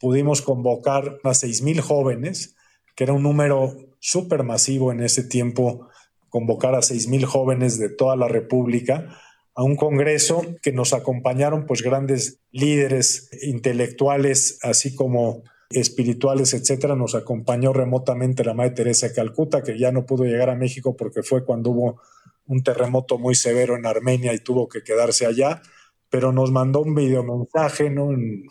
pudimos 0.00 0.40
convocar 0.40 1.20
a 1.22 1.34
seis 1.34 1.60
mil 1.60 1.82
jóvenes, 1.82 2.56
que 2.96 3.04
era 3.04 3.12
un 3.12 3.22
número 3.22 3.76
súper 4.00 4.42
masivo 4.42 4.90
en 4.90 5.02
ese 5.02 5.22
tiempo, 5.22 5.86
convocar 6.30 6.74
a 6.74 6.82
seis 6.82 7.06
mil 7.06 7.26
jóvenes 7.26 7.78
de 7.78 7.90
toda 7.90 8.16
la 8.16 8.26
República 8.26 9.18
a 9.54 9.62
un 9.62 9.76
congreso 9.76 10.46
que 10.62 10.72
nos 10.72 10.94
acompañaron 10.94 11.66
pues 11.66 11.82
grandes 11.82 12.40
líderes 12.50 13.28
intelectuales, 13.42 14.58
así 14.62 14.94
como 14.94 15.42
espirituales, 15.70 16.54
etcétera, 16.54 16.94
nos 16.94 17.14
acompañó 17.14 17.72
remotamente 17.72 18.44
la 18.44 18.54
Madre 18.54 18.72
Teresa 18.72 19.08
de 19.08 19.14
Calcuta, 19.14 19.62
que 19.62 19.78
ya 19.78 19.92
no 19.92 20.06
pudo 20.06 20.24
llegar 20.24 20.50
a 20.50 20.54
México 20.54 20.96
porque 20.96 21.22
fue 21.22 21.44
cuando 21.44 21.70
hubo 21.70 22.00
un 22.46 22.62
terremoto 22.62 23.18
muy 23.18 23.34
severo 23.34 23.76
en 23.76 23.86
Armenia 23.86 24.34
y 24.34 24.38
tuvo 24.38 24.68
que 24.68 24.82
quedarse 24.82 25.26
allá, 25.26 25.62
pero 26.10 26.32
nos 26.32 26.50
mandó 26.52 26.80
un 26.80 26.94
videomensaje, 26.94 27.90
¿no? 27.90 28.06
Un 28.06 28.46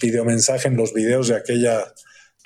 videomensaje 0.00 0.68
en 0.68 0.76
los 0.76 0.92
videos 0.92 1.28
de 1.28 1.36
aquella, 1.36 1.84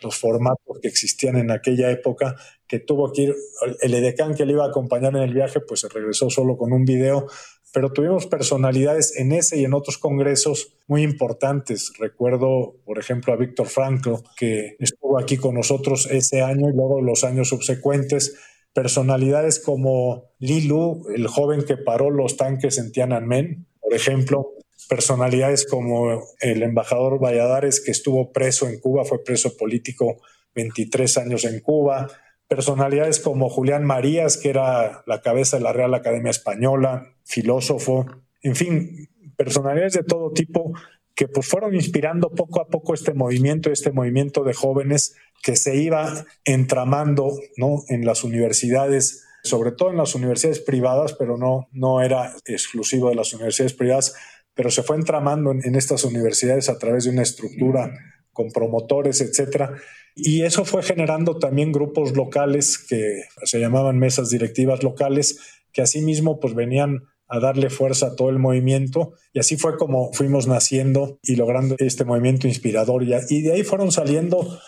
los 0.03 0.17
formatos 0.17 0.79
que 0.83 0.89
existían 0.89 1.37
en 1.37 1.51
aquella 1.51 1.91
época, 1.91 2.37
que 2.67 2.81
tuvo 2.81 3.13
que 3.13 3.23
ir, 3.23 3.37
el 3.81 3.95
edecán 3.95 4.35
que 4.35 4.45
le 4.45 4.53
iba 4.53 4.65
a 4.65 4.69
acompañar 4.69 5.17
en 5.17 5.23
el 5.23 5.33
viaje, 5.33 5.61
pues 5.61 5.81
se 5.81 5.89
regresó 5.89 6.29
solo 6.29 6.57
con 6.57 6.73
un 6.73 6.85
video, 6.85 7.27
pero 7.73 7.93
tuvimos 7.93 8.27
personalidades 8.27 9.17
en 9.17 9.33
ese 9.33 9.59
y 9.59 9.65
en 9.65 9.75
otros 9.75 9.99
congresos 9.99 10.75
muy 10.87 11.03
importantes. 11.03 11.93
Recuerdo, 11.99 12.77
por 12.85 12.99
ejemplo, 12.99 13.33
a 13.33 13.37
Víctor 13.37 13.67
Franco, 13.67 14.23
que 14.37 14.77
estuvo 14.79 15.19
aquí 15.19 15.37
con 15.37 15.55
nosotros 15.55 16.09
ese 16.11 16.43
año 16.43 16.69
y 16.69 16.77
luego 16.77 17.03
los 17.03 17.25
años 17.25 17.49
subsecuentes. 17.49 18.37
Personalidades 18.73 19.61
como 19.61 20.31
Lilu, 20.39 21.07
el 21.15 21.27
joven 21.27 21.65
que 21.65 21.77
paró 21.77 22.11
los 22.11 22.37
tanques 22.37 22.79
en 22.79 22.93
Tiananmen, 22.93 23.67
por 23.81 23.95
ejemplo. 23.95 24.55
Personalidades 24.89 25.67
como 25.67 26.23
el 26.41 26.63
embajador 26.63 27.21
Valladares, 27.23 27.81
que 27.81 27.91
estuvo 27.91 28.33
preso 28.33 28.69
en 28.69 28.81
Cuba, 28.81 29.05
fue 29.05 29.23
preso 29.23 29.57
político 29.57 30.21
23 30.55 31.19
años 31.19 31.45
en 31.45 31.61
Cuba 31.61 32.09
personalidades 32.49 33.21
como 33.21 33.51
Julián 33.51 33.85
Marías, 33.85 34.39
que 34.39 34.49
era 34.49 35.03
la 35.07 35.21
cabeza 35.21 35.59
de 35.59 35.63
la 35.63 35.73
Real 35.73 35.95
Academia 35.95 36.31
Española, 36.31 37.15
filósofo, 37.25 38.07
en 38.43 38.57
fin, 38.57 39.09
personalidades 39.37 39.93
de 39.93 40.03
todo 40.03 40.33
tipo 40.33 40.73
que 41.15 41.29
pues 41.29 41.47
fueron 41.47 41.75
inspirando 41.75 42.31
poco 42.31 42.61
a 42.61 42.69
poco 42.69 42.95
este 42.95 43.13
movimiento, 43.13 43.71
este 43.71 43.91
movimiento 43.91 44.45
de 44.45 44.55
jóvenes 44.55 45.17
que 45.43 45.57
se 45.57 45.77
iba 45.77 46.25
entramando 46.45 47.33
¿no? 47.57 47.83
en 47.89 48.07
las 48.07 48.23
universidades, 48.23 49.25
sobre 49.43 49.73
todo 49.73 49.91
en 49.91 49.97
las 49.97 50.15
universidades 50.15 50.61
privadas, 50.61 51.15
pero 51.15 51.37
no, 51.37 51.69
no 51.73 52.01
era 52.01 52.35
exclusivo 52.47 53.09
de 53.09 53.17
las 53.17 53.33
universidades 53.35 53.75
privadas, 53.75 54.15
pero 54.55 54.71
se 54.71 54.85
fue 54.85 54.97
entramando 54.97 55.51
en, 55.51 55.61
en 55.65 55.75
estas 55.75 56.05
universidades 56.05 56.69
a 56.69 56.79
través 56.79 57.05
de 57.05 57.11
una 57.11 57.23
estructura 57.23 57.93
con 58.33 58.53
promotores, 58.53 59.21
etcétera. 59.21 59.75
Y 60.15 60.43
eso 60.43 60.65
fue 60.65 60.83
generando 60.83 61.39
también 61.39 61.73
grupos 61.73 62.17
locales 62.17 62.79
que 62.79 63.23
se 63.45 63.61
llamaban 63.61 63.99
mesas 63.99 64.31
directivas 64.31 64.83
locales, 64.83 65.39
que 65.73 65.83
asimismo 65.83 66.41
pues 66.41 66.55
venían 66.55 67.05
a 67.29 67.41
darle 67.41 67.71
fuerza 67.71 68.07
a 68.07 68.17
todo 68.17 68.31
el 68.31 68.39
movimiento. 68.39 69.13
Y 69.33 69.39
así 69.39 69.57
fue 69.57 69.77
como 69.77 70.13
fuimos 70.13 70.47
naciendo 70.47 71.19
y 71.23 71.37
logrando 71.37 71.77
este 71.79 72.05
movimiento 72.05 72.49
inspirador. 72.49 73.03
Y 73.03 73.43
de 73.43 73.53
ahí 73.53 73.63
fueron 73.63 73.93
saliendo 73.93 74.59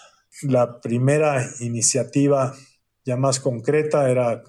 la 0.42 0.81
primera 0.81 1.48
iniciativa 1.61 2.55
ya 3.05 3.16
más 3.16 3.40
concreta 3.40 4.11
era 4.11 4.42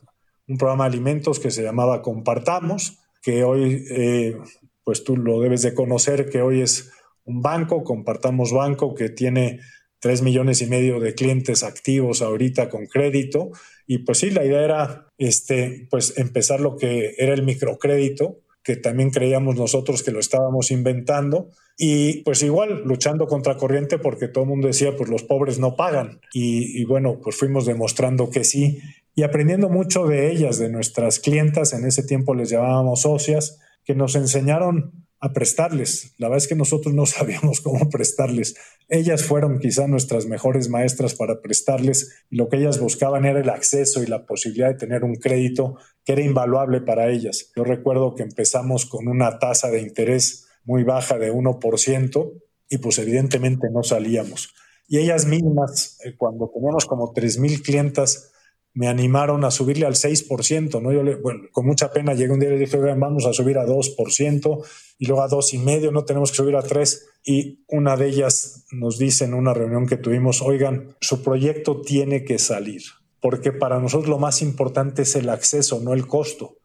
un 0.47 0.57
programa 0.57 0.85
de 0.85 0.95
alimentos 0.95 1.39
que 1.39 1.51
se 1.51 1.63
llamaba 1.63 2.01
Compartamos 2.01 2.99
que 3.21 3.43
hoy 3.43 3.85
eh, 3.89 4.37
pues 4.83 5.03
tú 5.03 5.15
lo 5.15 5.39
debes 5.39 5.61
de 5.61 5.73
conocer 5.73 6.29
que 6.29 6.41
hoy 6.41 6.61
es 6.61 6.91
un 7.23 7.41
banco, 7.41 7.83
Compartamos 7.83 8.51
Banco 8.51 8.95
que 8.95 9.09
tiene 9.09 9.59
tres 10.01 10.21
millones 10.23 10.61
y 10.61 10.65
medio 10.65 10.99
de 10.99 11.13
clientes 11.13 11.63
activos 11.63 12.21
ahorita 12.21 12.69
con 12.69 12.87
crédito. 12.87 13.51
Y 13.87 13.99
pues 13.99 14.17
sí, 14.17 14.31
la 14.31 14.43
idea 14.43 14.63
era 14.63 15.07
este, 15.17 15.87
pues 15.89 16.17
empezar 16.17 16.59
lo 16.59 16.75
que 16.75 17.15
era 17.17 17.33
el 17.33 17.43
microcrédito, 17.43 18.39
que 18.63 18.75
también 18.75 19.11
creíamos 19.11 19.55
nosotros 19.55 20.03
que 20.03 20.11
lo 20.11 20.19
estábamos 20.19 20.71
inventando. 20.71 21.49
Y 21.77 22.23
pues 22.23 22.41
igual 22.43 22.81
luchando 22.83 23.27
contra 23.27 23.57
corriente 23.57 23.99
porque 23.99 24.27
todo 24.27 24.43
el 24.43 24.49
mundo 24.49 24.67
decía, 24.67 24.95
pues 24.97 25.09
los 25.09 25.23
pobres 25.23 25.59
no 25.59 25.75
pagan. 25.75 26.19
Y, 26.33 26.81
y 26.81 26.83
bueno, 26.85 27.19
pues 27.23 27.35
fuimos 27.35 27.65
demostrando 27.65 28.29
que 28.29 28.43
sí 28.43 28.79
y 29.13 29.23
aprendiendo 29.23 29.69
mucho 29.69 30.07
de 30.07 30.31
ellas, 30.31 30.57
de 30.57 30.69
nuestras 30.69 31.19
clientas. 31.19 31.73
En 31.73 31.85
ese 31.85 32.03
tiempo 32.03 32.33
les 32.33 32.49
llamábamos 32.49 33.01
socias, 33.01 33.59
que 33.83 33.95
nos 33.95 34.15
enseñaron 34.15 35.05
a 35.21 35.33
prestarles. 35.33 36.15
La 36.17 36.27
verdad 36.27 36.43
es 36.43 36.47
que 36.47 36.55
nosotros 36.55 36.93
no 36.93 37.05
sabíamos 37.05 37.61
cómo 37.61 37.89
prestarles. 37.89 38.55
Ellas 38.89 39.23
fueron 39.23 39.59
quizá 39.59 39.87
nuestras 39.87 40.25
mejores 40.25 40.67
maestras 40.67 41.13
para 41.13 41.41
prestarles 41.41 42.25
lo 42.29 42.49
que 42.49 42.57
ellas 42.57 42.79
buscaban 42.79 43.25
era 43.25 43.39
el 43.39 43.49
acceso 43.49 44.03
y 44.03 44.07
la 44.07 44.25
posibilidad 44.25 44.67
de 44.69 44.75
tener 44.75 45.03
un 45.03 45.15
crédito 45.15 45.77
que 46.03 46.13
era 46.13 46.21
invaluable 46.21 46.81
para 46.81 47.09
ellas. 47.09 47.51
Yo 47.55 47.63
recuerdo 47.63 48.15
que 48.15 48.23
empezamos 48.23 48.85
con 48.85 49.07
una 49.07 49.39
tasa 49.39 49.69
de 49.69 49.81
interés 49.81 50.47
muy 50.63 50.83
baja 50.83 51.17
de 51.17 51.31
1% 51.31 52.33
y 52.69 52.77
pues 52.79 52.97
evidentemente 52.97 53.67
no 53.71 53.83
salíamos. 53.83 54.53
Y 54.87 54.97
ellas 54.97 55.25
mismas, 55.25 55.99
eh, 56.03 56.15
cuando 56.17 56.51
teníamos 56.53 56.85
como 56.85 57.13
3.000 57.13 57.61
clientas, 57.61 58.31
me 58.73 58.87
animaron 58.87 59.43
a 59.43 59.51
subirle 59.51 59.85
al 59.85 59.95
6%, 59.95 60.81
¿no? 60.81 60.91
Yo, 60.91 61.03
bueno, 61.21 61.43
con 61.51 61.65
mucha 61.65 61.91
pena 61.91 62.13
llegué 62.13 62.31
un 62.31 62.39
día 62.39 62.49
y 62.49 62.53
le 62.53 62.59
dije, 62.59 62.77
vamos 62.77 63.25
a 63.25 63.33
subir 63.33 63.57
a 63.57 63.65
2% 63.65 64.65
y 64.97 65.05
luego 65.05 65.23
a 65.23 65.29
2,5%, 65.29 65.91
no 65.91 66.05
tenemos 66.05 66.31
que 66.31 66.37
subir 66.37 66.55
a 66.55 66.63
3%. 66.63 66.99
Y 67.23 67.63
una 67.67 67.97
de 67.97 68.07
ellas 68.07 68.65
nos 68.71 68.97
dice 68.97 69.25
en 69.25 69.33
una 69.33 69.53
reunión 69.53 69.87
que 69.87 69.97
tuvimos, 69.97 70.41
oigan, 70.41 70.95
su 71.01 71.21
proyecto 71.21 71.81
tiene 71.81 72.23
que 72.23 72.39
salir, 72.39 72.81
porque 73.19 73.51
para 73.51 73.79
nosotros 73.79 74.09
lo 74.09 74.17
más 74.17 74.41
importante 74.41 75.01
es 75.01 75.15
el 75.15 75.29
acceso, 75.29 75.81
no 75.81 75.93
el 75.93 76.07
costo. 76.07 76.57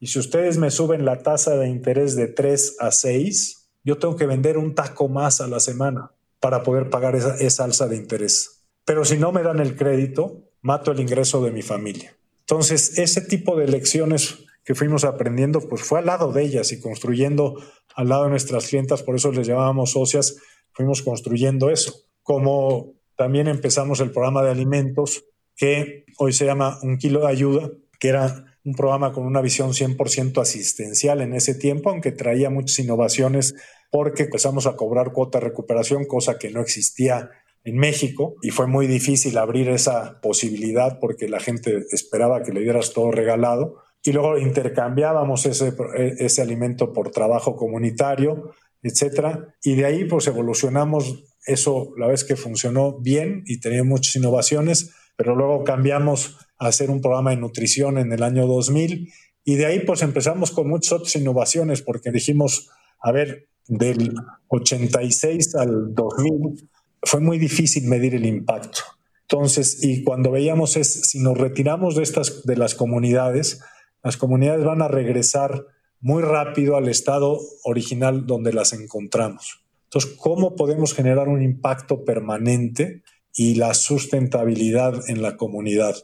Y 0.00 0.08
si 0.08 0.18
ustedes 0.18 0.58
me 0.58 0.70
suben 0.70 1.04
la 1.04 1.22
tasa 1.22 1.56
de 1.56 1.68
interés 1.68 2.16
de 2.16 2.26
3 2.26 2.76
a 2.80 2.90
6, 2.90 3.68
yo 3.84 3.98
tengo 3.98 4.16
que 4.16 4.26
vender 4.26 4.58
un 4.58 4.74
taco 4.74 5.08
más 5.08 5.40
a 5.40 5.46
la 5.46 5.60
semana 5.60 6.10
para 6.40 6.62
poder 6.62 6.90
pagar 6.90 7.14
esa, 7.14 7.36
esa 7.36 7.64
alza 7.64 7.86
de 7.86 7.96
interés. 7.96 8.64
Pero 8.84 9.04
si 9.04 9.16
no 9.16 9.32
me 9.32 9.42
dan 9.42 9.60
el 9.60 9.76
crédito, 9.76 10.43
mato 10.64 10.92
el 10.92 11.00
ingreso 11.00 11.44
de 11.44 11.52
mi 11.52 11.60
familia. 11.62 12.16
Entonces, 12.40 12.98
ese 12.98 13.20
tipo 13.20 13.54
de 13.54 13.68
lecciones 13.68 14.38
que 14.64 14.74
fuimos 14.74 15.04
aprendiendo, 15.04 15.60
pues 15.60 15.82
fue 15.82 15.98
al 15.98 16.06
lado 16.06 16.32
de 16.32 16.42
ellas 16.42 16.72
y 16.72 16.80
construyendo 16.80 17.62
al 17.94 18.08
lado 18.08 18.24
de 18.24 18.30
nuestras 18.30 18.68
clientas, 18.68 19.02
por 19.02 19.14
eso 19.14 19.30
les 19.30 19.46
llamábamos 19.46 19.92
socias, 19.92 20.38
fuimos 20.72 21.02
construyendo 21.02 21.68
eso. 21.68 21.94
Como 22.22 22.94
también 23.14 23.46
empezamos 23.46 24.00
el 24.00 24.10
programa 24.10 24.42
de 24.42 24.52
alimentos, 24.52 25.26
que 25.54 26.06
hoy 26.18 26.32
se 26.32 26.46
llama 26.46 26.78
Un 26.82 26.96
Kilo 26.96 27.20
de 27.20 27.28
Ayuda, 27.28 27.70
que 28.00 28.08
era 28.08 28.56
un 28.64 28.74
programa 28.74 29.12
con 29.12 29.26
una 29.26 29.42
visión 29.42 29.72
100% 29.72 30.40
asistencial 30.40 31.20
en 31.20 31.34
ese 31.34 31.54
tiempo, 31.54 31.90
aunque 31.90 32.10
traía 32.10 32.48
muchas 32.48 32.78
innovaciones 32.78 33.54
porque 33.90 34.24
empezamos 34.24 34.66
a 34.66 34.76
cobrar 34.76 35.12
cuota 35.12 35.38
de 35.38 35.44
recuperación, 35.44 36.06
cosa 36.06 36.38
que 36.38 36.50
no 36.50 36.62
existía 36.62 37.30
en 37.64 37.76
México 37.76 38.36
y 38.42 38.50
fue 38.50 38.66
muy 38.66 38.86
difícil 38.86 39.38
abrir 39.38 39.68
esa 39.70 40.20
posibilidad 40.20 40.98
porque 41.00 41.28
la 41.28 41.40
gente 41.40 41.84
esperaba 41.90 42.42
que 42.42 42.52
le 42.52 42.60
dieras 42.60 42.92
todo 42.92 43.10
regalado. 43.10 43.76
Y 44.02 44.12
luego 44.12 44.38
intercambiábamos 44.38 45.46
ese, 45.46 45.72
ese 46.18 46.42
alimento 46.42 46.92
por 46.92 47.10
trabajo 47.10 47.56
comunitario, 47.56 48.50
etcétera, 48.82 49.54
y 49.62 49.76
de 49.76 49.86
ahí 49.86 50.04
pues 50.04 50.26
evolucionamos. 50.26 51.24
Eso 51.46 51.92
la 51.96 52.06
vez 52.06 52.22
que 52.24 52.36
funcionó 52.36 52.98
bien 53.00 53.42
y 53.46 53.60
tenía 53.60 53.82
muchas 53.82 54.16
innovaciones, 54.16 54.94
pero 55.16 55.34
luego 55.34 55.64
cambiamos 55.64 56.36
a 56.58 56.66
hacer 56.68 56.90
un 56.90 57.00
programa 57.00 57.30
de 57.30 57.38
nutrición 57.38 57.96
en 57.96 58.12
el 58.12 58.22
año 58.22 58.46
2000 58.46 59.10
y 59.44 59.54
de 59.56 59.66
ahí 59.66 59.80
pues 59.80 60.02
empezamos 60.02 60.50
con 60.50 60.68
muchas 60.68 60.92
otras 60.92 61.16
innovaciones 61.16 61.82
porque 61.82 62.10
dijimos, 62.10 62.70
a 63.00 63.10
ver, 63.10 63.48
del 63.66 64.14
86 64.48 65.54
al 65.54 65.94
2000 65.94 66.68
fue 67.04 67.20
muy 67.20 67.38
difícil 67.38 67.84
medir 67.86 68.14
el 68.14 68.26
impacto. 68.26 68.80
Entonces, 69.22 69.82
y 69.82 70.02
cuando 70.04 70.30
veíamos 70.30 70.76
es, 70.76 71.08
si 71.08 71.18
nos 71.18 71.38
retiramos 71.38 71.96
de 71.96 72.02
estas, 72.02 72.44
de 72.44 72.56
las 72.56 72.74
comunidades, 72.74 73.60
las 74.02 74.16
comunidades 74.16 74.64
van 74.64 74.82
a 74.82 74.88
regresar 74.88 75.66
muy 76.00 76.22
rápido 76.22 76.76
al 76.76 76.88
estado 76.88 77.40
original 77.64 78.26
donde 78.26 78.52
las 78.52 78.74
encontramos. 78.74 79.64
Entonces, 79.84 80.12
¿cómo 80.18 80.54
podemos 80.56 80.92
generar 80.92 81.28
un 81.28 81.42
impacto 81.42 82.04
permanente 82.04 83.02
y 83.34 83.54
la 83.54 83.72
sustentabilidad 83.72 85.08
en 85.08 85.22
la 85.22 85.36
comunidad? 85.36 85.96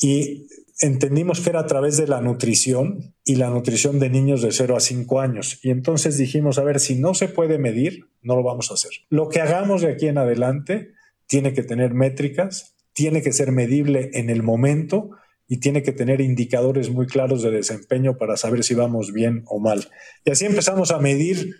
Y 0.00 0.46
entendimos 0.80 1.40
que 1.40 1.50
era 1.50 1.60
a 1.60 1.66
través 1.66 1.96
de 1.96 2.06
la 2.06 2.20
nutrición 2.20 3.14
y 3.24 3.36
la 3.36 3.50
nutrición 3.50 3.98
de 3.98 4.10
niños 4.10 4.42
de 4.42 4.52
0 4.52 4.76
a 4.76 4.80
5 4.80 5.20
años. 5.20 5.58
Y 5.62 5.70
entonces 5.70 6.18
dijimos, 6.18 6.58
a 6.58 6.64
ver, 6.64 6.80
si 6.80 6.96
no 6.96 7.14
se 7.14 7.28
puede 7.28 7.58
medir, 7.58 8.08
no 8.22 8.36
lo 8.36 8.42
vamos 8.42 8.70
a 8.70 8.74
hacer. 8.74 8.90
Lo 9.08 9.28
que 9.28 9.40
hagamos 9.40 9.82
de 9.82 9.92
aquí 9.92 10.08
en 10.08 10.18
adelante 10.18 10.92
tiene 11.26 11.52
que 11.52 11.62
tener 11.62 11.94
métricas, 11.94 12.74
tiene 12.92 13.22
que 13.22 13.32
ser 13.32 13.52
medible 13.52 14.10
en 14.14 14.30
el 14.30 14.42
momento 14.42 15.10
y 15.46 15.58
tiene 15.58 15.82
que 15.82 15.92
tener 15.92 16.20
indicadores 16.20 16.90
muy 16.90 17.06
claros 17.06 17.42
de 17.42 17.50
desempeño 17.50 18.16
para 18.16 18.36
saber 18.36 18.64
si 18.64 18.74
vamos 18.74 19.12
bien 19.12 19.42
o 19.46 19.60
mal. 19.60 19.88
Y 20.24 20.30
así 20.30 20.46
empezamos 20.46 20.90
a 20.90 20.98
medir 20.98 21.54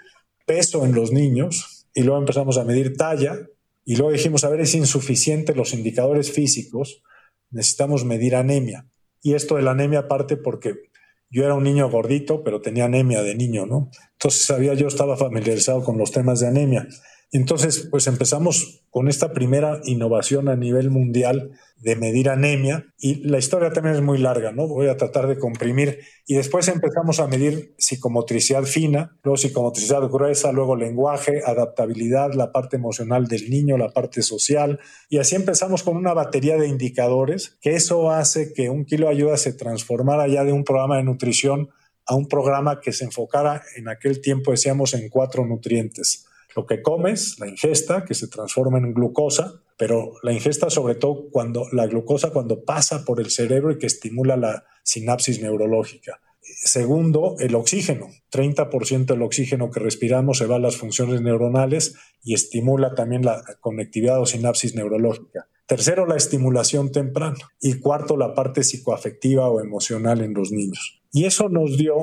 peso 0.46 0.84
en 0.84 0.94
los 0.94 1.12
niños 1.12 1.86
y 1.94 2.02
luego 2.02 2.20
empezamos 2.20 2.58
a 2.58 2.64
medir 2.64 2.96
talla 2.96 3.38
y 3.84 3.96
luego 3.96 4.12
dijimos, 4.12 4.44
a 4.44 4.48
ver, 4.48 4.60
es 4.60 4.74
insuficiente 4.74 5.54
los 5.54 5.74
indicadores 5.74 6.32
físicos, 6.32 7.02
necesitamos 7.50 8.04
medir 8.04 8.34
anemia. 8.34 8.86
Y 9.24 9.32
esto 9.32 9.56
de 9.56 9.62
la 9.62 9.70
anemia 9.70 10.06
parte 10.06 10.36
porque 10.36 10.90
yo 11.30 11.44
era 11.44 11.54
un 11.54 11.64
niño 11.64 11.88
gordito, 11.88 12.44
pero 12.44 12.60
tenía 12.60 12.84
anemia 12.84 13.22
de 13.22 13.34
niño, 13.34 13.64
¿no? 13.64 13.90
Entonces 14.12 14.42
sabía, 14.42 14.74
yo 14.74 14.86
estaba 14.86 15.16
familiarizado 15.16 15.82
con 15.82 15.96
los 15.96 16.12
temas 16.12 16.40
de 16.40 16.48
anemia. 16.48 16.86
Entonces, 17.34 17.88
pues 17.90 18.06
empezamos 18.06 18.84
con 18.90 19.08
esta 19.08 19.32
primera 19.32 19.80
innovación 19.86 20.48
a 20.48 20.54
nivel 20.54 20.90
mundial 20.90 21.50
de 21.78 21.96
medir 21.96 22.28
anemia 22.30 22.86
y 22.96 23.26
la 23.28 23.38
historia 23.38 23.72
también 23.72 23.96
es 23.96 24.02
muy 24.02 24.18
larga, 24.18 24.52
¿no? 24.52 24.68
Voy 24.68 24.86
a 24.86 24.96
tratar 24.96 25.26
de 25.26 25.36
comprimir 25.36 25.98
y 26.28 26.36
después 26.36 26.68
empezamos 26.68 27.18
a 27.18 27.26
medir 27.26 27.74
psicomotricidad 27.76 28.62
fina, 28.62 29.18
luego 29.24 29.36
psicomotricidad 29.36 30.08
gruesa, 30.08 30.52
luego 30.52 30.76
lenguaje, 30.76 31.42
adaptabilidad, 31.44 32.34
la 32.34 32.52
parte 32.52 32.76
emocional 32.76 33.26
del 33.26 33.50
niño, 33.50 33.76
la 33.78 33.90
parte 33.90 34.22
social 34.22 34.78
y 35.08 35.18
así 35.18 35.34
empezamos 35.34 35.82
con 35.82 35.96
una 35.96 36.14
batería 36.14 36.56
de 36.56 36.68
indicadores 36.68 37.58
que 37.60 37.74
eso 37.74 38.12
hace 38.12 38.52
que 38.52 38.70
un 38.70 38.84
kilo 38.84 39.08
ayuda 39.08 39.36
se 39.38 39.52
transformara 39.52 40.28
ya 40.28 40.44
de 40.44 40.52
un 40.52 40.62
programa 40.62 40.98
de 40.98 41.02
nutrición 41.02 41.70
a 42.06 42.14
un 42.14 42.28
programa 42.28 42.80
que 42.80 42.92
se 42.92 43.06
enfocara 43.06 43.60
en 43.74 43.88
aquel 43.88 44.20
tiempo 44.20 44.52
decíamos 44.52 44.94
en 44.94 45.08
cuatro 45.08 45.44
nutrientes 45.44 46.26
lo 46.56 46.66
que 46.66 46.82
comes, 46.82 47.38
la 47.38 47.48
ingesta, 47.48 48.04
que 48.04 48.14
se 48.14 48.28
transforma 48.28 48.78
en 48.78 48.94
glucosa, 48.94 49.62
pero 49.76 50.12
la 50.22 50.32
ingesta 50.32 50.70
sobre 50.70 50.94
todo 50.94 51.28
cuando 51.30 51.66
la 51.72 51.86
glucosa 51.86 52.30
cuando 52.30 52.64
pasa 52.64 53.04
por 53.04 53.20
el 53.20 53.30
cerebro 53.30 53.72
y 53.72 53.78
que 53.78 53.86
estimula 53.86 54.36
la 54.36 54.64
sinapsis 54.82 55.42
neurológica. 55.42 56.20
Segundo, 56.42 57.36
el 57.40 57.54
oxígeno. 57.54 58.08
30% 58.30 59.06
del 59.06 59.22
oxígeno 59.22 59.70
que 59.70 59.80
respiramos 59.80 60.38
se 60.38 60.46
va 60.46 60.56
a 60.56 60.60
las 60.60 60.76
funciones 60.76 61.22
neuronales 61.22 61.94
y 62.22 62.34
estimula 62.34 62.94
también 62.94 63.24
la 63.24 63.42
conectividad 63.60 64.20
o 64.20 64.26
sinapsis 64.26 64.74
neurológica. 64.74 65.48
Tercero, 65.66 66.06
la 66.06 66.16
estimulación 66.16 66.92
temprana. 66.92 67.36
Y 67.60 67.80
cuarto, 67.80 68.16
la 68.16 68.34
parte 68.34 68.62
psicoafectiva 68.62 69.48
o 69.48 69.60
emocional 69.60 70.20
en 70.20 70.34
los 70.34 70.52
niños. 70.52 71.02
Y 71.12 71.24
eso 71.24 71.48
nos 71.48 71.78
dio, 71.78 71.94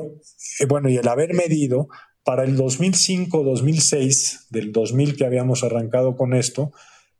eh, 0.58 0.66
bueno, 0.66 0.88
y 0.88 0.96
el 0.96 1.06
haber 1.06 1.34
medido 1.34 1.88
para 2.24 2.44
el 2.44 2.56
2005-2006, 2.56 4.48
del 4.50 4.72
2000 4.72 5.16
que 5.16 5.26
habíamos 5.26 5.64
arrancado 5.64 6.16
con 6.16 6.34
esto, 6.34 6.72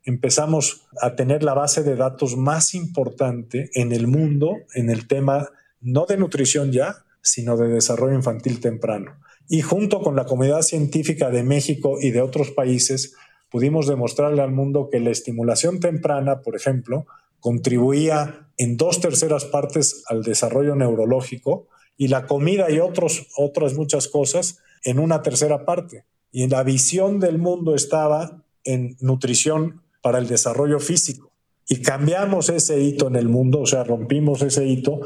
empezamos 0.05 0.87
a 1.01 1.15
tener 1.15 1.43
la 1.43 1.55
base 1.55 1.83
de 1.83 1.97
datos 1.97 2.37
más 2.37 2.75
importante 2.75 3.71
en 3.75 3.93
el 3.93 4.07
mundo 4.07 4.59
en 4.75 4.91
el 4.91 5.07
tema 5.07 5.51
no 5.81 6.07
de 6.07 6.17
nutrición 6.17 6.73
ya, 6.73 7.05
sino 7.21 7.57
de 7.57 7.69
desarrollo 7.69 8.15
infantil 8.15 8.61
temprano. 8.61 9.17
Y 9.49 9.63
junto 9.63 10.01
con 10.01 10.17
la 10.17 10.25
comunidad 10.25 10.63
científica 10.63 11.31
de 11.31 11.43
México 11.43 11.99
y 12.01 12.11
de 12.11 12.21
otros 12.21 12.51
países, 12.51 13.15
pudimos 13.51 13.87
demostrarle 13.87 14.43
al 14.43 14.53
mundo 14.53 14.89
que 14.91 15.01
la 15.01 15.11
estimulación 15.11 15.81
temprana, 15.81 16.41
por 16.41 16.57
ejemplo, 16.57 17.07
contribuía 17.41 18.49
en 18.57 18.77
dos 18.77 19.01
terceras 19.01 19.45
partes 19.45 20.05
al 20.09 20.23
desarrollo 20.23 20.77
neurológico 20.77 21.67
y 21.97 22.09
la 22.09 22.27
comida 22.27 22.71
y 22.71 22.79
otros, 22.79 23.27
otras 23.37 23.75
muchas 23.75 24.09
cosas 24.09 24.61
en 24.85 24.99
una 24.99 25.23
tercera 25.23 25.65
parte. 25.65 26.05
Y 26.31 26.49
la 26.49 26.63
visión 26.63 27.21
del 27.21 27.39
mundo 27.39 27.75
estaba 27.75 28.43
en 28.65 28.97
nutrición 29.01 29.83
para 30.01 30.19
el 30.19 30.29
desarrollo 30.29 30.79
físico. 30.81 31.31
Y 31.69 31.83
cambiamos 31.83 32.49
ese 32.49 32.81
hito 32.81 33.09
en 33.09 33.17
el 33.17 33.29
mundo, 33.29 33.61
o 33.61 33.67
sea, 33.67 33.85
rompimos 33.85 34.43
ese 34.43 34.67
hito 34.67 35.01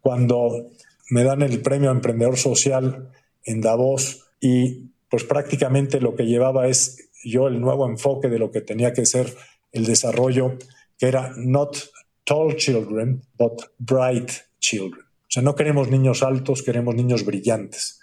cuando 0.00 0.70
me 1.10 1.24
dan 1.24 1.42
el 1.42 1.60
premio 1.60 1.90
Emprendedor 1.90 2.36
Social 2.36 3.10
en 3.44 3.60
Davos 3.60 4.26
y 4.40 4.90
pues 5.10 5.24
prácticamente 5.24 6.00
lo 6.00 6.14
que 6.14 6.26
llevaba 6.26 6.68
es 6.68 7.10
yo 7.24 7.48
el 7.48 7.60
nuevo 7.60 7.88
enfoque 7.88 8.28
de 8.28 8.38
lo 8.38 8.50
que 8.50 8.60
tenía 8.60 8.92
que 8.92 9.06
ser 9.06 9.34
el 9.72 9.84
desarrollo, 9.84 10.56
que 10.98 11.06
era 11.06 11.32
not 11.36 11.76
tall 12.24 12.56
children, 12.56 13.22
but 13.36 13.62
bright 13.78 14.30
children. 14.60 15.02
O 15.02 15.30
sea, 15.30 15.42
no 15.42 15.54
queremos 15.54 15.90
niños 15.90 16.22
altos, 16.22 16.62
queremos 16.62 16.94
niños 16.94 17.24
brillantes. 17.24 17.97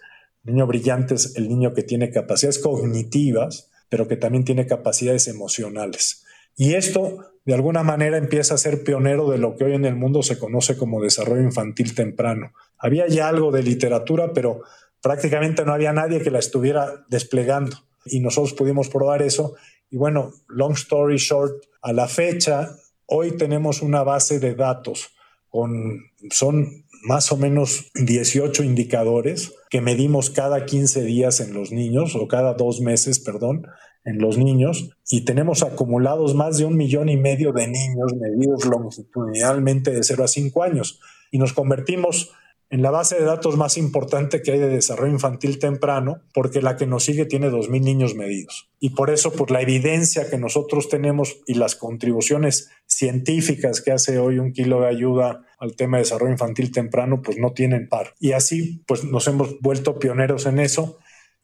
Niño 0.46 0.68
brillante 0.68 1.16
es 1.16 1.36
el 1.36 1.50
niño 1.50 1.74
que 1.74 1.84
tiene 1.84 2.12
capacidades 2.12 2.60
cognitivas, 2.60 3.70
pero 3.90 4.08
que 4.08 4.16
también 4.16 4.46
tiene 4.46 4.68
capacidades 4.68 5.28
emocionales. 5.28 6.24
Y 6.56 6.76
esto, 6.76 7.18
de 7.46 7.54
alguna 7.54 7.84
manera, 7.84 8.18
empieza 8.18 8.54
a 8.54 8.60
ser 8.60 8.84
pionero 8.84 9.30
de 9.30 9.40
lo 9.40 9.56
que 9.56 9.66
hoy 9.66 9.74
en 9.74 9.86
el 9.86 9.96
mundo 9.96 10.24
se 10.24 10.40
conoce 10.40 10.78
como 10.78 11.02
desarrollo 11.02 11.42
infantil 11.42 11.96
temprano. 11.96 12.54
Había 12.78 13.08
ya 13.08 13.28
algo 13.28 13.52
de 13.52 13.64
literatura, 13.64 14.32
pero 14.34 14.62
prácticamente 15.02 15.66
no 15.66 15.74
había 15.74 15.94
nadie 15.94 16.22
que 16.22 16.32
la 16.32 16.40
estuviera 16.40 17.06
desplegando 17.10 17.78
y 18.06 18.20
nosotros 18.20 18.54
pudimos 18.54 18.90
probar 18.90 19.22
eso. 19.22 19.56
Y 19.90 19.98
bueno, 19.98 20.32
long 20.48 20.74
story 20.74 21.18
short, 21.18 21.66
a 21.82 21.92
la 21.92 22.08
fecha, 22.08 22.76
hoy 23.08 23.32
tenemos 23.32 23.82
una 23.82 24.04
base 24.04 24.40
de 24.40 24.56
datos 24.56 25.10
con, 25.50 26.02
son 26.30 26.85
más 27.06 27.32
o 27.32 27.38
menos 27.38 27.92
18 27.94 28.64
indicadores 28.64 29.54
que 29.70 29.82
medimos 29.82 30.30
cada 30.30 30.66
15 30.66 31.04
días 31.04 31.40
en 31.40 31.54
los 31.54 31.72
niños 31.72 32.16
o 32.16 32.28
cada 32.28 32.56
dos 32.56 32.82
meses, 32.82 33.20
perdón, 33.20 33.68
en 34.04 34.20
los 34.20 34.38
niños 34.38 34.92
y 35.10 35.22
tenemos 35.22 35.64
acumulados 35.64 36.36
más 36.36 36.58
de 36.58 36.66
un 36.66 36.78
millón 36.78 37.10
y 37.10 37.18
medio 37.18 37.52
de 37.52 37.68
niños 37.68 38.14
medidos 38.20 38.66
longitudinalmente 38.66 39.92
de 39.92 40.04
0 40.04 40.24
a 40.24 40.28
5 40.28 40.64
años 40.64 41.00
y 41.32 41.38
nos 41.38 41.54
convertimos 41.54 42.32
en 42.70 42.82
la 42.82 42.92
base 42.92 43.16
de 43.16 43.26
datos 43.26 43.58
más 43.58 43.78
importante 43.78 44.42
que 44.42 44.52
hay 44.52 44.60
de 44.60 44.70
desarrollo 44.70 45.14
infantil 45.14 45.60
temprano, 45.60 46.22
porque 46.34 46.62
la 46.62 46.76
que 46.76 46.88
nos 46.88 47.04
sigue 47.04 47.26
tiene 47.26 47.50
2.000 47.50 47.82
niños 47.82 48.16
medidos. 48.16 48.70
Y 48.80 48.90
por 48.90 49.12
eso, 49.12 49.32
pues 49.32 49.52
la 49.52 49.62
evidencia 49.62 50.30
que 50.30 50.40
nosotros 50.40 50.90
tenemos 50.90 51.38
y 51.46 51.54
las 51.54 51.76
contribuciones 51.76 52.72
científicas 52.88 53.82
que 53.82 53.92
hace 53.92 54.18
hoy 54.18 54.40
un 54.40 54.52
kilo 54.52 54.82
de 54.82 54.88
ayuda 54.88 55.45
al 55.58 55.76
tema 55.76 55.98
de 55.98 56.04
desarrollo 56.04 56.32
infantil 56.32 56.72
temprano, 56.72 57.22
pues 57.22 57.38
no 57.38 57.54
tienen 57.54 57.90
par. 57.90 58.14
Y 58.20 58.34
así, 58.34 58.84
pues 58.88 59.04
nos 59.04 59.28
hemos 59.28 59.60
vuelto 59.62 60.00
pioneros 60.00 60.46
en 60.46 60.60
eso. 60.60 61.00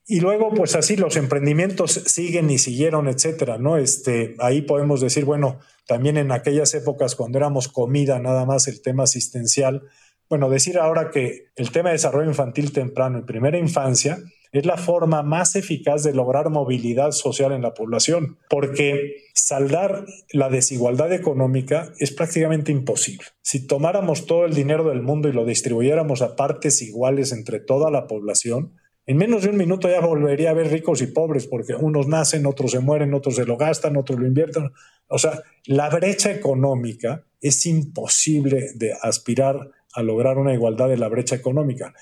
Y 0.06 0.20
luego, 0.20 0.54
pues 0.54 0.76
así 0.76 0.98
los 0.98 1.16
emprendimientos 1.16 1.92
siguen 1.92 2.50
y 2.50 2.58
siguieron, 2.58 3.08
etcétera, 3.08 3.58
¿no? 3.58 3.78
Este, 3.78 4.36
ahí 4.40 4.62
podemos 4.62 5.00
decir, 5.00 5.26
bueno, 5.26 5.60
también 5.88 6.18
en 6.18 6.32
aquellas 6.32 6.74
épocas 6.74 7.16
cuando 7.16 7.38
éramos 7.38 7.68
comida, 7.68 8.20
nada 8.20 8.46
más 8.46 8.68
el 8.68 8.82
tema 8.82 9.04
asistencial, 9.04 9.84
bueno, 10.30 10.50
decir 10.50 10.80
ahora 10.80 11.12
que 11.12 11.50
el 11.56 11.72
tema 11.72 11.90
de 11.90 11.96
desarrollo 11.96 12.30
infantil 12.30 12.72
temprano 12.72 13.20
y 13.20 13.24
primera 13.24 13.58
infancia 13.58 14.18
es 14.52 14.66
la 14.66 14.78
forma 14.78 15.24
más 15.24 15.56
eficaz 15.56 16.04
de 16.04 16.14
lograr 16.14 16.50
movilidad 16.50 17.12
social 17.12 17.52
en 17.52 17.62
la 17.62 17.74
población, 17.74 18.38
porque 18.50 19.24
saldar 19.34 20.06
la 20.34 20.50
desigualdad 20.50 21.14
económica 21.14 21.94
es 22.00 22.12
prácticamente 22.12 22.72
imposible. 22.72 23.26
Si 23.42 23.66
tomáramos 23.66 24.26
todo 24.26 24.46
el 24.46 24.54
dinero 24.54 24.84
del 24.90 25.02
mundo 25.02 25.30
y 25.30 25.34
lo 25.34 25.46
distribuyéramos 25.46 26.22
a 26.22 26.36
partes 26.36 26.82
iguales 26.82 27.32
entre 27.32 27.60
toda 27.60 27.90
la 27.92 28.08
población, 28.08 28.74
en 29.06 29.18
menos 29.18 29.44
de 29.44 29.50
un 29.50 29.58
minuto 29.58 29.90
ya 29.90 30.00
volvería 30.00 30.50
a 30.50 30.52
haber 30.52 30.70
ricos 30.72 31.02
y 31.02 31.08
pobres, 31.08 31.48
porque 31.48 31.74
unos 31.74 32.08
nacen, 32.08 32.46
otros 32.46 32.72
se 32.72 32.80
mueren, 32.80 33.14
otros 33.14 33.36
se 33.36 33.46
lo 33.46 33.58
gastan, 33.58 33.98
otros 33.98 34.20
lo 34.20 34.28
invierten. 34.28 34.72
O 35.08 35.18
sea, 35.18 35.42
la 35.66 35.90
brecha 35.90 36.32
económica 36.32 37.26
es 37.42 37.66
imposible 37.66 38.70
de 38.76 38.94
aspirar 39.02 39.72
a 39.94 40.04
lograr 40.04 40.38
una 40.38 40.54
igualdad 40.54 40.88
de 40.88 40.98
la 40.98 41.10
brecha 41.10 41.36
económica. 41.36 41.94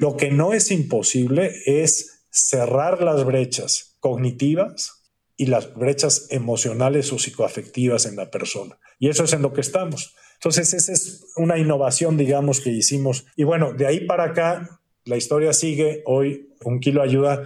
Lo 0.00 0.16
que 0.16 0.30
no 0.30 0.52
es 0.52 0.70
imposible 0.70 1.52
es 1.66 2.24
cerrar 2.30 3.02
las 3.02 3.24
brechas 3.24 3.96
cognitivas 4.00 5.02
y 5.36 5.46
las 5.46 5.74
brechas 5.74 6.28
emocionales 6.30 7.12
o 7.12 7.18
psicoafectivas 7.18 8.06
en 8.06 8.16
la 8.16 8.30
persona. 8.30 8.78
Y 8.98 9.08
eso 9.08 9.24
es 9.24 9.32
en 9.32 9.42
lo 9.42 9.52
que 9.52 9.60
estamos. 9.60 10.14
Entonces, 10.34 10.74
esa 10.74 10.92
es 10.92 11.32
una 11.36 11.58
innovación, 11.58 12.16
digamos, 12.16 12.60
que 12.60 12.70
hicimos. 12.70 13.26
Y 13.36 13.44
bueno, 13.44 13.72
de 13.72 13.86
ahí 13.86 14.06
para 14.06 14.24
acá, 14.24 14.80
la 15.04 15.16
historia 15.16 15.52
sigue. 15.52 16.02
Hoy, 16.06 16.54
un 16.64 16.80
kilo 16.80 17.02
ayuda, 17.02 17.44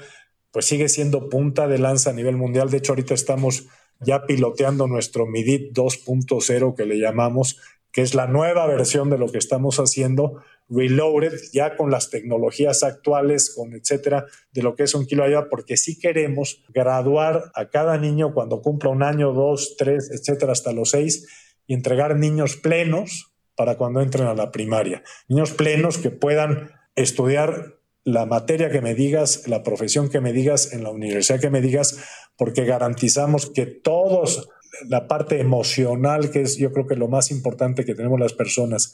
pues 0.50 0.64
sigue 0.64 0.88
siendo 0.88 1.28
punta 1.28 1.68
de 1.68 1.78
lanza 1.78 2.10
a 2.10 2.14
nivel 2.14 2.36
mundial. 2.36 2.70
De 2.70 2.78
hecho, 2.78 2.92
ahorita 2.92 3.14
estamos 3.14 3.66
ya 4.00 4.24
piloteando 4.26 4.86
nuestro 4.86 5.26
MIDIT 5.26 5.72
2.0 5.72 6.74
que 6.74 6.86
le 6.86 6.98
llamamos, 6.98 7.58
que 7.92 8.02
es 8.02 8.14
la 8.14 8.26
nueva 8.26 8.66
versión 8.66 9.10
de 9.10 9.18
lo 9.18 9.30
que 9.30 9.38
estamos 9.38 9.78
haciendo, 9.78 10.42
reloaded, 10.68 11.34
ya 11.52 11.76
con 11.76 11.90
las 11.90 12.10
tecnologías 12.10 12.82
actuales, 12.82 13.52
con 13.54 13.74
etcétera, 13.74 14.26
de 14.52 14.62
lo 14.62 14.74
que 14.74 14.84
es 14.84 14.94
un 14.94 15.06
kilo 15.06 15.24
ayuda, 15.24 15.48
porque 15.48 15.76
sí 15.76 15.98
queremos 15.98 16.62
graduar 16.68 17.52
a 17.54 17.70
cada 17.70 17.98
niño 17.98 18.34
cuando 18.34 18.62
cumpla 18.62 18.90
un 18.90 19.02
año, 19.02 19.32
dos, 19.32 19.76
tres, 19.78 20.10
etcétera, 20.12 20.52
hasta 20.52 20.72
los 20.72 20.90
seis, 20.90 21.26
y 21.66 21.74
entregar 21.74 22.16
niños 22.16 22.56
plenos 22.56 23.32
para 23.54 23.76
cuando 23.76 24.00
entren 24.00 24.26
a 24.26 24.34
la 24.34 24.50
primaria. 24.50 25.02
Niños 25.28 25.52
plenos 25.52 25.98
que 25.98 26.10
puedan 26.10 26.70
estudiar 26.94 27.76
la 28.04 28.24
materia 28.26 28.70
que 28.70 28.80
me 28.80 28.94
digas, 28.94 29.48
la 29.48 29.62
profesión 29.62 30.08
que 30.08 30.20
me 30.20 30.32
digas, 30.32 30.72
en 30.72 30.84
la 30.84 30.90
universidad 30.90 31.40
que 31.40 31.50
me 31.50 31.60
digas, 31.60 31.98
porque 32.36 32.64
garantizamos 32.64 33.50
que 33.50 33.66
todos 33.66 34.48
la 34.88 35.08
parte 35.08 35.40
emocional, 35.40 36.30
que 36.30 36.42
es 36.42 36.56
yo 36.56 36.72
creo 36.72 36.86
que 36.86 36.96
lo 36.96 37.08
más 37.08 37.30
importante 37.30 37.84
que 37.84 37.94
tenemos 37.94 38.20
las 38.20 38.32
personas, 38.32 38.92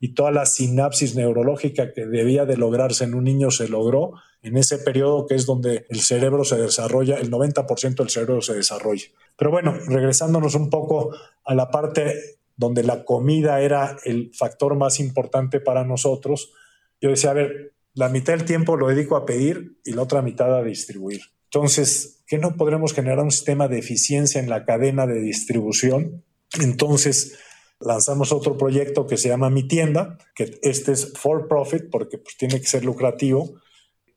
y 0.00 0.14
toda 0.14 0.32
la 0.32 0.46
sinapsis 0.46 1.14
neurológica 1.14 1.92
que 1.92 2.06
debía 2.06 2.46
de 2.46 2.56
lograrse 2.56 3.04
en 3.04 3.14
un 3.14 3.24
niño 3.24 3.50
se 3.50 3.68
logró 3.68 4.14
en 4.42 4.56
ese 4.56 4.78
periodo 4.78 5.26
que 5.26 5.34
es 5.34 5.44
donde 5.44 5.84
el 5.90 6.00
cerebro 6.00 6.44
se 6.44 6.56
desarrolla, 6.56 7.18
el 7.18 7.30
90% 7.30 7.96
del 7.96 8.08
cerebro 8.08 8.40
se 8.40 8.54
desarrolla. 8.54 9.04
Pero 9.36 9.50
bueno, 9.50 9.74
regresándonos 9.86 10.54
un 10.54 10.70
poco 10.70 11.14
a 11.44 11.54
la 11.54 11.70
parte 11.70 12.38
donde 12.56 12.82
la 12.82 13.04
comida 13.04 13.60
era 13.60 13.98
el 14.04 14.32
factor 14.34 14.74
más 14.76 15.00
importante 15.00 15.60
para 15.60 15.84
nosotros, 15.84 16.52
yo 17.00 17.10
decía, 17.10 17.30
a 17.30 17.34
ver, 17.34 17.74
la 17.94 18.08
mitad 18.08 18.32
del 18.32 18.44
tiempo 18.46 18.76
lo 18.76 18.88
dedico 18.88 19.16
a 19.16 19.26
pedir 19.26 19.78
y 19.84 19.92
la 19.92 20.02
otra 20.02 20.22
mitad 20.22 20.54
a 20.56 20.62
distribuir. 20.62 21.20
Entonces, 21.44 22.22
¿qué 22.26 22.38
no 22.38 22.56
podremos 22.56 22.94
generar 22.94 23.18
un 23.18 23.30
sistema 23.30 23.68
de 23.68 23.78
eficiencia 23.78 24.40
en 24.40 24.48
la 24.48 24.64
cadena 24.64 25.06
de 25.06 25.20
distribución? 25.20 26.24
Entonces, 26.60 27.38
lanzamos 27.80 28.30
otro 28.32 28.56
proyecto 28.56 29.06
que 29.06 29.16
se 29.16 29.28
llama 29.28 29.50
Mi 29.50 29.66
Tienda, 29.66 30.18
que 30.34 30.58
este 30.62 30.92
es 30.92 31.12
for 31.14 31.48
profit 31.48 31.90
porque 31.90 32.18
pues, 32.18 32.36
tiene 32.36 32.60
que 32.60 32.66
ser 32.66 32.84
lucrativo, 32.84 33.54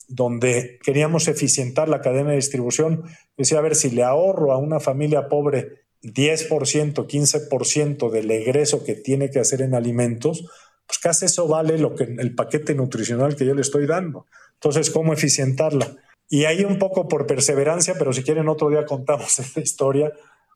donde 0.08 0.80
queríamos 0.84 1.28
eficientar 1.28 1.88
la 1.90 2.02
cadena 2.02 2.32
de 2.32 2.36
distribución. 2.36 3.04
Decía, 3.38 3.60
a 3.60 3.62
ver, 3.62 3.76
si 3.76 3.90
le 3.90 4.04
ahorro 4.04 4.52
a 4.52 4.58
una 4.58 4.80
familia 4.80 5.30
pobre 5.30 5.86
10%, 6.04 7.08
15% 7.08 8.10
del 8.12 8.30
egreso 8.30 8.84
que 8.84 8.96
tiene 8.96 9.32
que 9.32 9.40
hacer 9.40 9.62
en 9.62 9.74
alimentos, 9.74 10.46
pues 10.86 11.00
casi 11.00 11.26
eso 11.26 11.48
vale 11.48 11.78
lo 11.78 11.96
que 11.96 12.04
el 12.04 12.36
paquete 12.36 12.76
nutricional 12.76 13.38
que 13.38 13.46
yo 13.46 13.56
le 13.56 13.62
estoy 13.62 13.88
dando. 13.88 14.28
Entonces, 14.56 14.90
¿cómo 14.92 15.14
eficientarla? 15.14 15.96
Y 16.30 16.46
ahí 16.46 16.66
un 16.66 16.80
poco 16.80 17.08
por 17.08 17.26
perseverancia, 17.26 17.96
pero 17.98 18.12
si 18.12 18.24
quieren 18.24 18.50
otro 18.50 18.70
día 18.70 18.86
contamos 18.86 19.40
esta 19.40 19.62
historia, 19.62 20.12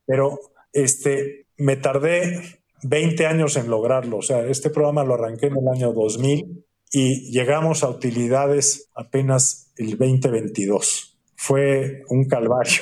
pero 0.05 0.39
este, 0.73 1.47
me 1.55 1.77
tardé 1.77 2.56
20 2.83 3.25
años 3.25 3.55
en 3.57 3.69
lograrlo. 3.69 4.17
O 4.17 4.21
sea, 4.21 4.45
este 4.47 4.69
programa 4.69 5.03
lo 5.03 5.15
arranqué 5.15 5.47
en 5.47 5.57
el 5.57 5.67
año 5.67 5.93
2000 5.93 6.65
y 6.91 7.31
llegamos 7.31 7.83
a 7.83 7.89
utilidades 7.89 8.89
apenas 8.95 9.73
el 9.77 9.97
2022. 9.97 11.17
Fue 11.35 12.03
un 12.09 12.25
calvario, 12.25 12.81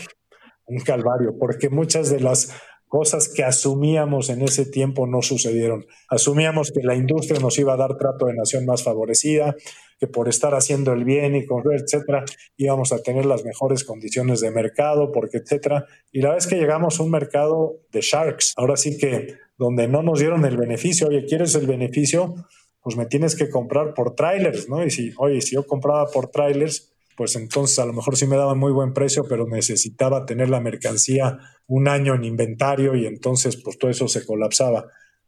un 0.66 0.80
calvario, 0.80 1.36
porque 1.40 1.70
muchas 1.70 2.10
de 2.10 2.20
las 2.20 2.54
cosas 2.88 3.28
que 3.28 3.44
asumíamos 3.44 4.30
en 4.30 4.42
ese 4.42 4.66
tiempo 4.66 5.08
no 5.08 5.22
sucedieron. 5.22 5.86
Asumíamos 6.08 6.72
que 6.72 6.82
la 6.84 6.96
industria 6.96 7.40
nos 7.40 7.58
iba 7.58 7.74
a 7.74 7.78
dar 7.78 7.98
trato 7.98 8.28
de 8.28 8.36
nación 8.36 8.66
más 8.66 8.84
favorecida, 8.84 9.56
que 10.00 10.08
por 10.08 10.30
estar 10.30 10.54
haciendo 10.54 10.94
el 10.94 11.04
bien 11.04 11.36
y 11.36 11.46
correr, 11.46 11.82
etcétera, 11.82 12.24
íbamos 12.58 12.92
a 12.94 13.02
tener 13.02 13.26
las 13.26 13.44
mejores 13.44 13.84
condiciones 13.84 14.40
de 14.40 14.52
mercado, 14.52 15.12
porque 15.12 15.38
etcétera. 15.38 15.86
Y 16.12 16.22
la 16.22 16.36
vez 16.36 16.48
que 16.48 16.56
llegamos 16.56 17.00
a 17.00 17.04
un 17.04 17.12
mercado 17.12 17.82
de 17.92 18.02
sharks, 18.02 18.54
ahora 18.56 18.78
sí 18.78 18.98
que 18.98 19.45
donde 19.58 19.88
no 19.88 20.04
nos 20.04 20.20
dieron 20.20 20.46
el 20.46 20.58
beneficio, 20.58 21.08
oye, 21.08 21.26
¿quieres 21.26 21.56
el 21.56 21.68
beneficio? 21.68 22.36
Pues 22.82 22.98
me 22.98 23.06
tienes 23.06 23.36
que 23.36 23.50
comprar 23.50 23.94
por 23.94 24.16
trailers, 24.16 24.70
¿no? 24.70 24.86
Y 24.86 24.92
si, 24.92 25.14
oye, 25.18 25.42
si 25.42 25.56
yo 25.56 25.66
compraba 25.66 26.08
por 26.08 26.28
trailers, 26.28 26.94
pues 27.16 27.36
entonces 27.36 27.80
a 27.80 27.86
lo 27.86 27.94
mejor 27.94 28.18
sí 28.18 28.28
me 28.28 28.36
daban 28.36 28.60
muy 28.60 28.72
buen 28.72 28.94
precio, 28.94 29.26
pero 29.28 29.48
necesitaba 29.48 30.26
tener 30.26 30.50
la 30.50 30.60
mercancía 30.60 31.40
un 31.68 31.88
año 31.88 32.14
en 32.14 32.26
inventario 32.26 32.96
y 32.96 33.06
entonces 33.06 33.58
pues 33.58 33.78
todo 33.78 33.90
eso 33.90 34.08
se 34.08 34.26
colapsaba. 34.26 34.88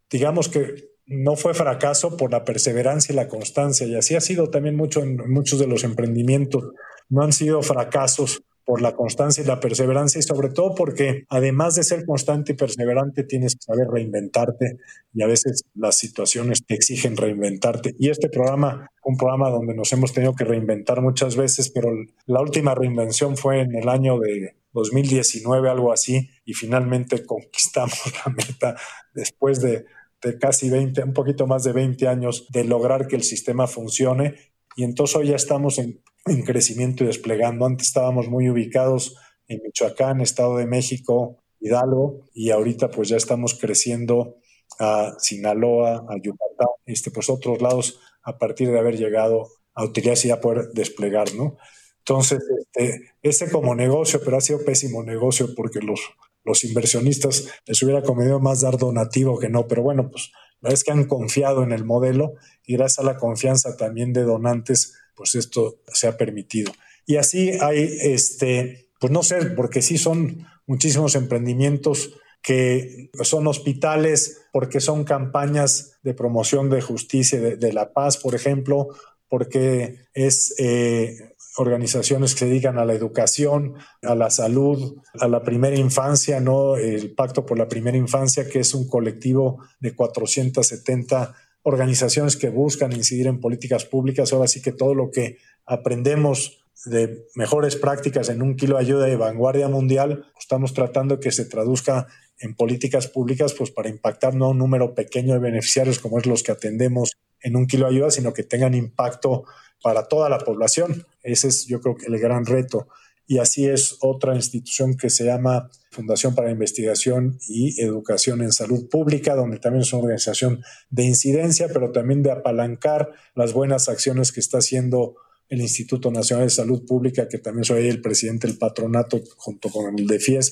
Digamos 0.10 0.50
que 0.50 0.76
no 1.06 1.38
fue 1.38 1.54
fracaso 1.54 2.18
por 2.18 2.32
la 2.32 2.44
perseverancia 2.44 3.14
y 3.14 3.16
la 3.16 3.30
constancia 3.30 3.88
y 3.88 3.96
así 3.96 4.16
ha 4.16 4.22
sido 4.22 4.50
también 4.50 4.76
mucho 4.76 5.02
en 5.02 5.18
muchos 5.32 5.60
de 5.60 5.68
los 5.68 5.86
emprendimientos. 5.86 6.72
No 7.10 7.24
han 7.24 7.32
sido 7.32 7.62
fracasos 7.62 8.44
por 8.68 8.82
la 8.82 8.98
constancia 8.98 9.42
y 9.42 9.48
la 9.48 9.62
perseverancia 9.62 10.20
y 10.20 10.24
sobre 10.24 10.50
todo 10.50 10.76
porque 10.76 11.24
además 11.30 11.76
de 11.76 11.84
ser 11.84 12.06
constante 12.06 12.52
y 12.52 12.56
perseverante 12.56 13.24
tienes 13.24 13.56
que 13.56 13.62
saber 13.62 13.88
reinventarte 13.88 14.76
y 15.14 15.24
a 15.24 15.28
veces 15.28 15.64
las 15.74 15.98
situaciones 15.98 16.66
te 16.66 16.76
exigen 16.76 17.16
reinventarte. 17.16 17.96
Y 17.98 18.10
este 18.10 18.28
programa, 18.28 18.92
un 19.06 19.16
programa 19.16 19.50
donde 19.50 19.74
nos 19.74 19.94
hemos 19.94 20.12
tenido 20.12 20.36
que 20.36 20.44
reinventar 20.44 21.02
muchas 21.02 21.38
veces, 21.38 21.72
pero 21.74 21.92
la 22.26 22.42
última 22.42 22.76
reinvención 22.76 23.38
fue 23.38 23.62
en 23.62 23.74
el 23.74 23.88
año 23.88 24.20
de 24.20 24.58
2019, 24.74 25.70
algo 25.70 25.94
así, 25.94 26.30
y 26.44 26.54
finalmente 26.54 27.26
conquistamos 27.26 27.98
la 28.26 28.34
meta 28.34 28.76
después 29.14 29.62
de, 29.62 29.86
de 30.22 30.38
casi 30.38 30.70
20, 30.70 31.04
un 31.04 31.14
poquito 31.14 31.48
más 31.48 31.64
de 31.64 31.72
20 31.72 32.06
años 32.10 32.46
de 32.50 32.66
lograr 32.66 33.08
que 33.08 33.16
el 33.16 33.24
sistema 33.24 33.66
funcione. 33.66 34.36
Y 34.76 34.84
entonces 34.84 35.16
hoy 35.16 35.30
ya 35.30 35.38
estamos 35.38 35.80
en 35.80 36.02
en 36.30 36.44
crecimiento 36.44 37.04
y 37.04 37.08
desplegando. 37.08 37.66
Antes 37.66 37.88
estábamos 37.88 38.28
muy 38.28 38.50
ubicados 38.50 39.16
en 39.48 39.62
Michoacán, 39.64 40.22
Estado 40.22 40.58
de 40.58 40.66
México, 40.66 41.44
Hidalgo, 41.60 42.28
y 42.34 42.52
ahorita 42.52 42.90
pues 42.92 43.10
ya 43.10 43.18
estamos 43.18 43.56
creciendo 43.56 44.38
a 44.80 45.16
Sinaloa, 45.20 46.06
a 46.10 46.16
Yucatán, 46.22 46.68
este, 46.86 47.12
pues 47.12 47.30
otros 47.30 47.62
lados 47.62 48.00
a 48.24 48.38
partir 48.38 48.70
de 48.72 48.80
haber 48.80 48.98
llegado 48.98 49.48
a 49.74 49.86
utilidades 49.86 50.26
y 50.26 50.28
ya 50.30 50.42
poder 50.42 50.70
desplegar, 50.74 51.34
¿no? 51.34 51.58
Entonces, 52.00 52.40
este, 52.60 53.12
ese 53.22 53.52
como 53.52 53.76
negocio, 53.76 54.22
pero 54.24 54.38
ha 54.38 54.42
sido 54.42 54.64
pésimo 54.64 55.04
negocio 55.04 55.54
porque 55.56 55.80
los, 55.80 56.00
los 56.44 56.64
inversionistas 56.64 57.48
les 57.66 57.82
hubiera 57.84 58.02
convenido 58.02 58.40
más 58.40 58.62
dar 58.62 58.78
donativo 58.78 59.40
que 59.40 59.50
no, 59.50 59.68
pero 59.68 59.84
bueno, 59.84 60.10
pues 60.10 60.32
la 60.62 60.70
verdad 60.70 60.74
es 60.74 60.84
que 60.84 60.92
han 60.92 61.06
confiado 61.06 61.64
en 61.64 61.72
el 61.72 61.86
modelo 61.86 62.34
y 62.66 62.78
gracias 62.78 63.00
a 63.00 63.12
la 63.12 63.18
confianza 63.18 63.76
también 63.78 64.14
de 64.14 64.24
donantes, 64.24 64.96
pues 65.18 65.36
esto 65.36 65.80
se 65.92 66.08
ha 66.08 66.16
permitido. 66.16 66.72
Y 67.06 67.18
así 67.18 67.52
hay, 67.60 67.98
este, 68.02 68.90
pues 69.00 69.12
no 69.12 69.24
sé, 69.24 69.38
porque 69.48 69.82
sí 69.82 69.98
son 69.98 70.46
muchísimos 70.68 71.16
emprendimientos 71.16 72.14
que 72.42 73.10
son 73.24 73.48
hospitales, 73.48 74.44
porque 74.54 74.80
son 74.80 75.04
campañas 75.04 75.98
de 76.04 76.14
promoción 76.14 76.70
de 76.70 76.82
justicia, 76.82 77.42
de, 77.42 77.58
de 77.58 77.74
la 77.74 77.92
paz, 77.92 78.18
por 78.18 78.36
ejemplo, 78.36 78.90
porque 79.28 80.06
es 80.14 80.56
eh, 80.60 81.36
organizaciones 81.58 82.34
que 82.34 82.40
se 82.40 82.46
dedican 82.46 82.78
a 82.78 82.86
la 82.86 82.94
educación, 82.94 83.76
a 84.04 84.16
la 84.16 84.30
salud, 84.30 84.98
a 85.20 85.28
la 85.28 85.44
primera 85.44 85.76
infancia, 85.76 86.40
¿no? 86.40 86.78
El 86.78 87.14
Pacto 87.14 87.46
por 87.46 87.58
la 87.58 87.68
Primera 87.68 87.98
Infancia, 87.98 88.48
que 88.48 88.60
es 88.60 88.74
un 88.74 88.88
colectivo 88.88 89.64
de 89.80 89.96
470 89.96 91.36
organizaciones 91.68 92.38
que 92.38 92.50
buscan 92.50 92.94
incidir 92.94 93.28
en 93.28 93.42
políticas 93.42 93.84
públicas. 93.84 94.32
Ahora 94.32 94.48
sí 94.48 94.62
que 94.62 94.72
todo 94.72 94.96
lo 94.96 95.12
que 95.12 95.38
aprendemos 95.66 96.66
de 96.86 97.26
mejores 97.36 97.76
prácticas 97.76 98.30
en 98.30 98.42
un 98.42 98.56
kilo 98.56 98.78
de 98.78 98.84
ayuda 98.84 99.06
de 99.06 99.18
vanguardia 99.18 99.68
mundial, 99.68 100.32
estamos 100.40 100.74
tratando 100.74 101.20
que 101.20 101.34
se 101.34 101.44
traduzca 101.44 102.08
en 102.40 102.56
políticas 102.56 103.08
públicas 103.08 103.54
pues 103.54 103.72
para 103.72 103.90
impactar 103.90 104.34
no 104.34 104.52
un 104.52 104.60
número 104.60 104.96
pequeño 104.96 105.34
de 105.34 105.40
beneficiarios 105.40 106.00
como 106.00 106.20
es 106.20 106.26
los 106.26 106.42
que 106.42 106.54
atendemos 106.54 107.12
en 107.42 107.58
un 107.58 107.68
kilo 107.68 107.86
de 107.88 107.96
ayuda, 107.96 108.12
sino 108.12 108.32
que 108.32 108.44
tengan 108.44 108.74
impacto 108.74 109.44
para 109.84 110.08
toda 110.08 110.30
la 110.30 110.38
población. 110.38 111.06
Ese 111.22 111.50
es 111.50 111.68
yo 111.68 111.82
creo 111.82 111.98
que 111.98 112.06
el 112.06 112.18
gran 112.18 112.46
reto. 112.46 112.88
Y 113.28 113.40
así 113.40 113.68
es 113.68 113.98
otra 114.00 114.36
institución 114.36 114.96
que 114.96 115.10
se 115.10 115.26
llama 115.26 115.70
Fundación 115.92 116.34
para 116.34 116.50
Investigación 116.50 117.38
y 117.48 117.82
Educación 117.82 118.42
en 118.42 118.54
Salud 118.54 118.88
Pública, 118.90 119.36
donde 119.36 119.60
también 119.60 119.82
es 119.82 119.92
una 119.92 120.04
organización 120.04 120.64
de 120.90 121.04
incidencia, 121.04 121.68
pero 121.68 121.92
también 121.92 122.24
de 122.24 122.32
apalancar 122.32 123.10
las 123.36 123.52
buenas 123.52 123.90
acciones 123.90 124.32
que 124.32 124.40
está 124.40 124.60
haciendo 124.60 125.16
el 125.50 125.60
Instituto 125.60 126.10
Nacional 126.10 126.46
de 126.46 126.52
Salud 126.52 126.86
Pública, 126.86 127.28
que 127.28 127.38
también 127.38 127.66
soy 127.66 127.88
el 127.88 128.02
presidente 128.02 128.48
del 128.48 128.58
patronato 128.58 129.22
junto 129.36 129.70
con 129.70 129.98
el 130.00 130.08
de 130.08 130.20
FIES. 130.20 130.52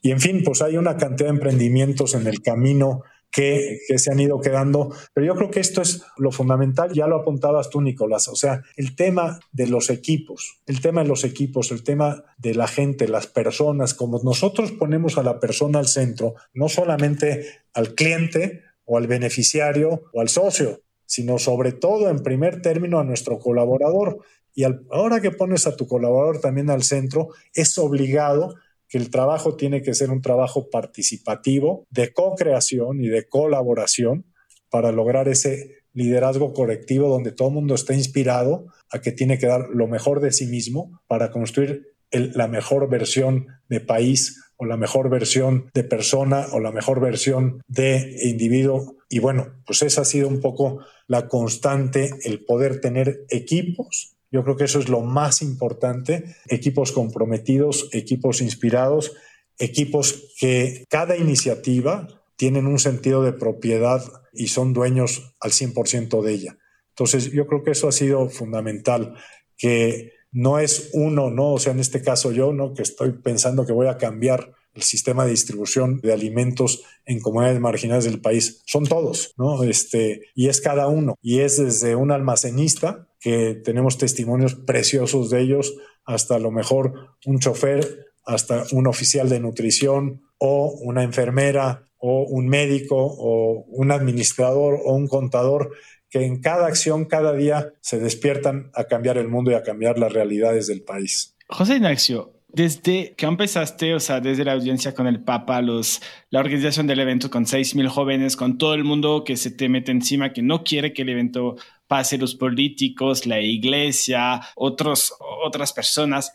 Y 0.00 0.10
en 0.12 0.20
fin, 0.20 0.42
pues 0.44 0.62
hay 0.62 0.76
una 0.76 0.96
cantidad 0.96 1.28
de 1.28 1.34
emprendimientos 1.34 2.14
en 2.14 2.26
el 2.26 2.40
camino 2.40 3.02
que, 3.32 3.80
se 3.96 4.12
han 4.12 4.20
ido 4.20 4.40
quedando. 4.40 4.94
Pero 5.14 5.26
yo 5.26 5.34
creo 5.34 5.50
que 5.50 5.60
esto 5.60 5.80
es 5.82 6.02
lo 6.18 6.30
fundamental, 6.30 6.92
ya 6.92 7.06
lo 7.06 7.16
apuntabas 7.16 7.70
tú, 7.70 7.80
Nicolás, 7.80 8.28
o 8.28 8.36
sea, 8.36 8.62
el 8.76 8.94
tema 8.94 9.40
de 9.50 9.66
los 9.66 9.90
equipos, 9.90 10.60
el 10.66 10.80
tema 10.80 11.02
de 11.02 11.08
los 11.08 11.24
equipos, 11.24 11.72
el 11.72 11.82
tema 11.82 12.22
de 12.36 12.54
la 12.54 12.68
gente, 12.68 13.08
las 13.08 13.26
personas, 13.26 13.94
como 13.94 14.20
nosotros 14.22 14.70
ponemos 14.72 15.16
a 15.18 15.22
la 15.22 15.40
persona 15.40 15.78
al 15.78 15.88
centro, 15.88 16.34
no 16.52 16.68
solamente 16.68 17.46
al 17.72 17.94
cliente 17.94 18.62
o 18.84 18.98
al 18.98 19.06
beneficiario 19.06 20.04
o 20.12 20.20
al 20.20 20.28
socio, 20.28 20.82
sino 21.06 21.38
sobre 21.38 21.72
todo 21.72 22.10
en 22.10 22.22
primer 22.22 22.60
término 22.60 23.00
a 23.00 23.04
nuestro 23.04 23.38
colaborador. 23.38 24.18
Y 24.54 24.64
ahora 24.64 25.20
que 25.22 25.30
pones 25.30 25.66
a 25.66 25.76
tu 25.76 25.86
colaborador 25.86 26.40
también 26.40 26.68
al 26.68 26.82
centro, 26.82 27.28
es 27.54 27.78
obligado 27.78 28.54
que 28.92 28.98
el 28.98 29.08
trabajo 29.08 29.56
tiene 29.56 29.80
que 29.80 29.94
ser 29.94 30.10
un 30.10 30.20
trabajo 30.20 30.68
participativo, 30.68 31.86
de 31.88 32.12
co-creación 32.12 33.02
y 33.02 33.08
de 33.08 33.26
colaboración 33.26 34.26
para 34.68 34.92
lograr 34.92 35.28
ese 35.28 35.76
liderazgo 35.94 36.52
colectivo 36.52 37.08
donde 37.08 37.32
todo 37.32 37.48
el 37.48 37.54
mundo 37.54 37.74
está 37.74 37.94
inspirado 37.94 38.66
a 38.90 39.00
que 39.00 39.10
tiene 39.10 39.38
que 39.38 39.46
dar 39.46 39.70
lo 39.72 39.88
mejor 39.88 40.20
de 40.20 40.30
sí 40.30 40.46
mismo 40.46 41.00
para 41.06 41.30
construir 41.30 41.94
la 42.10 42.48
mejor 42.48 42.90
versión 42.90 43.46
de 43.70 43.80
país 43.80 44.42
o 44.58 44.66
la 44.66 44.76
mejor 44.76 45.08
versión 45.08 45.70
de 45.72 45.84
persona 45.84 46.48
o 46.52 46.60
la 46.60 46.70
mejor 46.70 47.00
versión 47.00 47.62
de 47.68 48.14
individuo. 48.24 48.96
Y 49.08 49.20
bueno, 49.20 49.54
pues 49.64 49.80
esa 49.80 50.02
ha 50.02 50.04
sido 50.04 50.28
un 50.28 50.42
poco 50.42 50.80
la 51.06 51.28
constante, 51.28 52.10
el 52.24 52.44
poder 52.44 52.82
tener 52.82 53.24
equipos 53.30 54.18
yo 54.32 54.42
creo 54.42 54.56
que 54.56 54.64
eso 54.64 54.80
es 54.80 54.88
lo 54.88 55.02
más 55.02 55.42
importante. 55.42 56.36
Equipos 56.48 56.90
comprometidos, 56.90 57.90
equipos 57.92 58.40
inspirados, 58.40 59.12
equipos 59.58 60.34
que 60.40 60.86
cada 60.88 61.16
iniciativa 61.16 62.08
tienen 62.36 62.66
un 62.66 62.78
sentido 62.78 63.22
de 63.22 63.34
propiedad 63.34 64.02
y 64.32 64.48
son 64.48 64.72
dueños 64.72 65.34
al 65.38 65.52
100% 65.52 66.22
de 66.22 66.32
ella. 66.32 66.58
Entonces, 66.88 67.30
yo 67.30 67.46
creo 67.46 67.62
que 67.62 67.72
eso 67.72 67.88
ha 67.88 67.92
sido 67.92 68.28
fundamental, 68.30 69.14
que 69.56 70.12
no 70.30 70.58
es 70.58 70.90
uno, 70.94 71.30
¿no? 71.30 71.52
O 71.52 71.58
sea, 71.58 71.72
en 71.72 71.80
este 71.80 72.02
caso 72.02 72.32
yo, 72.32 72.52
¿no? 72.52 72.72
Que 72.72 72.82
estoy 72.82 73.12
pensando 73.12 73.66
que 73.66 73.72
voy 73.72 73.86
a 73.86 73.98
cambiar 73.98 74.54
el 74.74 74.82
sistema 74.82 75.24
de 75.24 75.30
distribución 75.30 76.00
de 76.00 76.12
alimentos 76.12 76.82
en 77.04 77.20
comunidades 77.20 77.60
marginales 77.60 78.04
del 78.04 78.20
país. 78.20 78.62
Son 78.66 78.84
todos, 78.84 79.34
¿no? 79.36 79.62
Este, 79.64 80.22
y 80.34 80.48
es 80.48 80.60
cada 80.60 80.88
uno. 80.88 81.16
Y 81.20 81.40
es 81.40 81.58
desde 81.58 81.94
un 81.96 82.10
almacenista, 82.10 83.08
que 83.20 83.54
tenemos 83.54 83.98
testimonios 83.98 84.54
preciosos 84.54 85.30
de 85.30 85.40
ellos, 85.40 85.74
hasta 86.04 86.36
a 86.36 86.38
lo 86.40 86.50
mejor 86.50 87.16
un 87.24 87.38
chofer, 87.38 88.06
hasta 88.24 88.64
un 88.72 88.86
oficial 88.86 89.28
de 89.28 89.40
nutrición 89.40 90.22
o 90.38 90.72
una 90.80 91.02
enfermera 91.02 91.88
o 91.98 92.24
un 92.24 92.48
médico 92.48 92.96
o 92.96 93.64
un 93.68 93.92
administrador 93.92 94.80
o 94.84 94.94
un 94.94 95.06
contador 95.06 95.70
que 96.10 96.26
en 96.26 96.40
cada 96.40 96.66
acción, 96.66 97.06
cada 97.06 97.32
día 97.32 97.72
se 97.80 97.98
despiertan 97.98 98.70
a 98.74 98.84
cambiar 98.84 99.18
el 99.18 99.28
mundo 99.28 99.50
y 99.50 99.54
a 99.54 99.62
cambiar 99.62 99.98
las 99.98 100.12
realidades 100.12 100.66
del 100.66 100.82
país. 100.82 101.36
José 101.48 101.76
Ignacio, 101.76 102.32
desde 102.52 103.14
que 103.16 103.26
empezaste, 103.26 103.94
o 103.94 104.00
sea, 104.00 104.20
desde 104.20 104.44
la 104.44 104.52
audiencia 104.52 104.94
con 104.94 105.06
el 105.06 105.20
Papa, 105.20 105.62
los, 105.62 106.02
la 106.30 106.40
organización 106.40 106.86
del 106.86 107.00
evento 107.00 107.30
con 107.30 107.46
seis 107.46 107.74
mil 107.74 107.88
jóvenes, 107.88 108.36
con 108.36 108.58
todo 108.58 108.74
el 108.74 108.84
mundo 108.84 109.24
que 109.24 109.36
se 109.36 109.50
te 109.50 109.68
mete 109.68 109.90
encima, 109.92 110.32
que 110.32 110.42
no 110.42 110.62
quiere 110.62 110.92
que 110.92 111.02
el 111.02 111.08
evento 111.08 111.56
pase, 111.86 112.18
los 112.18 112.34
políticos, 112.34 113.26
la 113.26 113.40
iglesia, 113.40 114.40
otros, 114.54 115.14
otras 115.44 115.72
personas, 115.72 116.32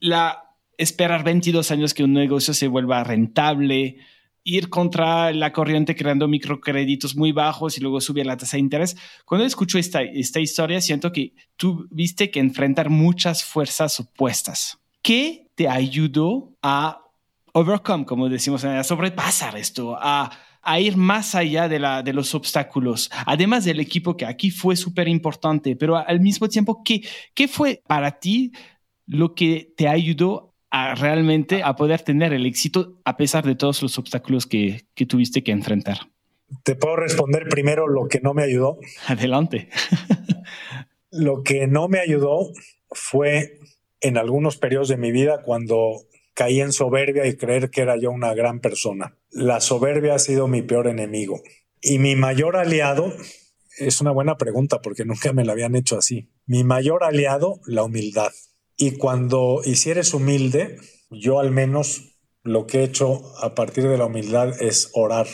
la 0.00 0.56
esperar 0.76 1.24
22 1.24 1.70
años 1.70 1.94
que 1.94 2.04
un 2.04 2.14
negocio 2.14 2.54
se 2.54 2.66
vuelva 2.66 3.04
rentable, 3.04 3.98
ir 4.42 4.70
contra 4.70 5.32
la 5.32 5.52
corriente 5.52 5.94
creando 5.94 6.26
microcréditos 6.26 7.14
muy 7.14 7.32
bajos 7.32 7.76
y 7.76 7.80
luego 7.80 8.00
subir 8.00 8.26
la 8.26 8.36
tasa 8.36 8.56
de 8.56 8.62
interés. 8.62 8.96
Cuando 9.24 9.46
escucho 9.46 9.78
esta, 9.78 10.02
esta 10.02 10.40
historia, 10.40 10.80
siento 10.80 11.12
que 11.12 11.34
tú 11.56 11.86
viste 11.90 12.30
que 12.30 12.40
enfrentar 12.40 12.88
muchas 12.88 13.44
fuerzas 13.44 14.00
opuestas. 14.00 14.78
¿Qué 15.02 15.49
te 15.60 15.68
ayudó 15.68 16.56
a 16.62 17.04
overcome, 17.52 18.06
como 18.06 18.30
decimos, 18.30 18.64
a 18.64 18.82
sobrepasar 18.82 19.58
esto, 19.58 19.94
a, 20.00 20.30
a 20.62 20.80
ir 20.80 20.96
más 20.96 21.34
allá 21.34 21.68
de, 21.68 21.78
la, 21.78 22.02
de 22.02 22.14
los 22.14 22.34
obstáculos, 22.34 23.10
además 23.26 23.66
del 23.66 23.78
equipo 23.78 24.16
que 24.16 24.24
aquí 24.24 24.50
fue 24.50 24.74
súper 24.74 25.06
importante, 25.06 25.76
pero 25.76 25.98
al 25.98 26.20
mismo 26.20 26.48
tiempo, 26.48 26.82
¿qué, 26.82 27.02
¿qué 27.34 27.46
fue 27.46 27.82
para 27.86 28.18
ti 28.20 28.52
lo 29.04 29.34
que 29.34 29.74
te 29.76 29.86
ayudó 29.86 30.54
a 30.70 30.94
realmente 30.94 31.62
a 31.62 31.76
poder 31.76 32.00
tener 32.00 32.32
el 32.32 32.46
éxito 32.46 32.98
a 33.04 33.18
pesar 33.18 33.44
de 33.44 33.54
todos 33.54 33.82
los 33.82 33.98
obstáculos 33.98 34.46
que, 34.46 34.86
que 34.94 35.04
tuviste 35.04 35.42
que 35.42 35.52
enfrentar? 35.52 35.98
Te 36.64 36.74
puedo 36.74 36.96
responder 36.96 37.50
primero 37.50 37.86
lo 37.86 38.08
que 38.08 38.20
no 38.20 38.32
me 38.32 38.44
ayudó. 38.44 38.78
Adelante. 39.08 39.68
lo 41.10 41.42
que 41.42 41.66
no 41.66 41.86
me 41.88 41.98
ayudó 41.98 42.46
fue 42.92 43.58
en 44.00 44.16
algunos 44.16 44.56
periodos 44.56 44.88
de 44.88 44.96
mi 44.96 45.12
vida 45.12 45.42
cuando 45.42 46.06
caí 46.34 46.60
en 46.60 46.72
soberbia 46.72 47.26
y 47.26 47.36
creer 47.36 47.70
que 47.70 47.82
era 47.82 47.96
yo 47.96 48.10
una 48.10 48.34
gran 48.34 48.60
persona. 48.60 49.16
La 49.30 49.60
soberbia 49.60 50.14
ha 50.14 50.18
sido 50.18 50.48
mi 50.48 50.62
peor 50.62 50.86
enemigo. 50.86 51.40
Y 51.80 51.98
mi 51.98 52.16
mayor 52.16 52.56
aliado, 52.56 53.12
es 53.78 54.00
una 54.00 54.10
buena 54.10 54.36
pregunta 54.36 54.80
porque 54.82 55.04
nunca 55.04 55.32
me 55.32 55.44
la 55.44 55.52
habían 55.52 55.74
hecho 55.74 55.96
así. 55.96 56.30
Mi 56.46 56.64
mayor 56.64 57.04
aliado, 57.04 57.60
la 57.66 57.82
humildad. 57.82 58.32
Y 58.76 58.92
cuando 58.92 59.60
hicieres 59.64 60.14
humilde, 60.14 60.78
yo 61.10 61.40
al 61.40 61.50
menos 61.50 62.16
lo 62.42 62.66
que 62.66 62.80
he 62.80 62.84
hecho 62.84 63.22
a 63.42 63.54
partir 63.54 63.88
de 63.88 63.98
la 63.98 64.06
humildad 64.06 64.60
es 64.62 64.90
orar. 64.94 65.26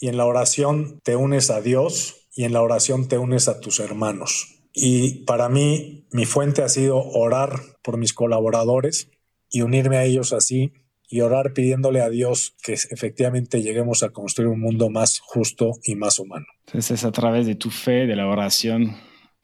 Y 0.00 0.08
en 0.08 0.16
la 0.16 0.26
oración 0.26 1.00
te 1.02 1.16
unes 1.16 1.50
a 1.50 1.60
Dios 1.60 2.28
y 2.34 2.44
en 2.44 2.52
la 2.52 2.62
oración 2.62 3.08
te 3.08 3.18
unes 3.18 3.48
a 3.48 3.60
tus 3.60 3.80
hermanos. 3.80 4.57
Y 4.72 5.24
para 5.24 5.48
mí, 5.48 6.06
mi 6.12 6.24
fuente 6.24 6.62
ha 6.62 6.68
sido 6.68 6.98
orar 6.98 7.60
por 7.82 7.96
mis 7.96 8.12
colaboradores 8.12 9.10
y 9.50 9.62
unirme 9.62 9.96
a 9.96 10.04
ellos 10.04 10.32
así 10.32 10.72
y 11.10 11.22
orar 11.22 11.54
pidiéndole 11.54 12.02
a 12.02 12.10
Dios 12.10 12.54
que 12.62 12.74
efectivamente 12.74 13.62
lleguemos 13.62 14.02
a 14.02 14.10
construir 14.10 14.48
un 14.48 14.60
mundo 14.60 14.90
más 14.90 15.20
justo 15.20 15.72
y 15.82 15.94
más 15.94 16.18
humano. 16.18 16.46
Entonces 16.66 17.00
es 17.00 17.04
a 17.04 17.12
través 17.12 17.46
de 17.46 17.54
tu 17.54 17.70
fe, 17.70 18.06
de 18.06 18.14
la 18.14 18.26
oración, 18.26 18.96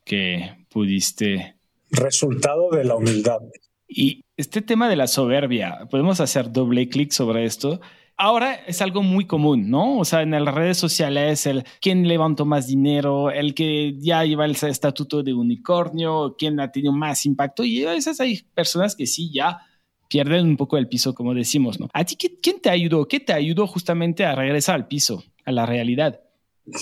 que 0.04 0.66
pudiste... 0.68 1.56
Resultado 1.90 2.70
de 2.70 2.84
la 2.84 2.96
humildad. 2.96 3.38
Y 3.88 4.24
este 4.36 4.60
tema 4.60 4.88
de 4.88 4.96
la 4.96 5.06
soberbia, 5.06 5.86
podemos 5.90 6.20
hacer 6.20 6.52
doble 6.52 6.88
clic 6.88 7.12
sobre 7.12 7.44
esto. 7.44 7.80
Ahora 8.16 8.54
es 8.54 8.80
algo 8.80 9.02
muy 9.02 9.26
común, 9.26 9.70
¿no? 9.70 9.98
O 9.98 10.04
sea, 10.04 10.22
en 10.22 10.30
las 10.30 10.54
redes 10.54 10.78
sociales, 10.78 11.46
el 11.46 11.64
quién 11.80 12.06
levantó 12.06 12.44
más 12.44 12.66
dinero, 12.66 13.30
el 13.30 13.54
que 13.54 13.94
ya 13.98 14.24
lleva 14.24 14.44
el 14.44 14.52
estatuto 14.52 15.22
de 15.22 15.32
unicornio, 15.32 16.36
quién 16.38 16.60
ha 16.60 16.70
tenido 16.70 16.92
más 16.92 17.26
impacto. 17.26 17.64
Y 17.64 17.84
a 17.84 17.92
veces 17.92 18.20
hay 18.20 18.42
personas 18.54 18.94
que 18.96 19.06
sí 19.06 19.30
ya 19.32 19.58
pierden 20.08 20.46
un 20.46 20.56
poco 20.56 20.76
el 20.76 20.88
piso, 20.88 21.14
como 21.14 21.34
decimos, 21.34 21.80
¿no? 21.80 21.88
¿A 21.92 22.04
ti 22.04 22.16
quién 22.16 22.60
te 22.60 22.70
ayudó? 22.70 23.08
¿Qué 23.08 23.20
te 23.20 23.32
ayudó 23.32 23.66
justamente 23.66 24.24
a 24.24 24.34
regresar 24.34 24.76
al 24.76 24.86
piso, 24.86 25.24
a 25.44 25.52
la 25.52 25.66
realidad? 25.66 26.20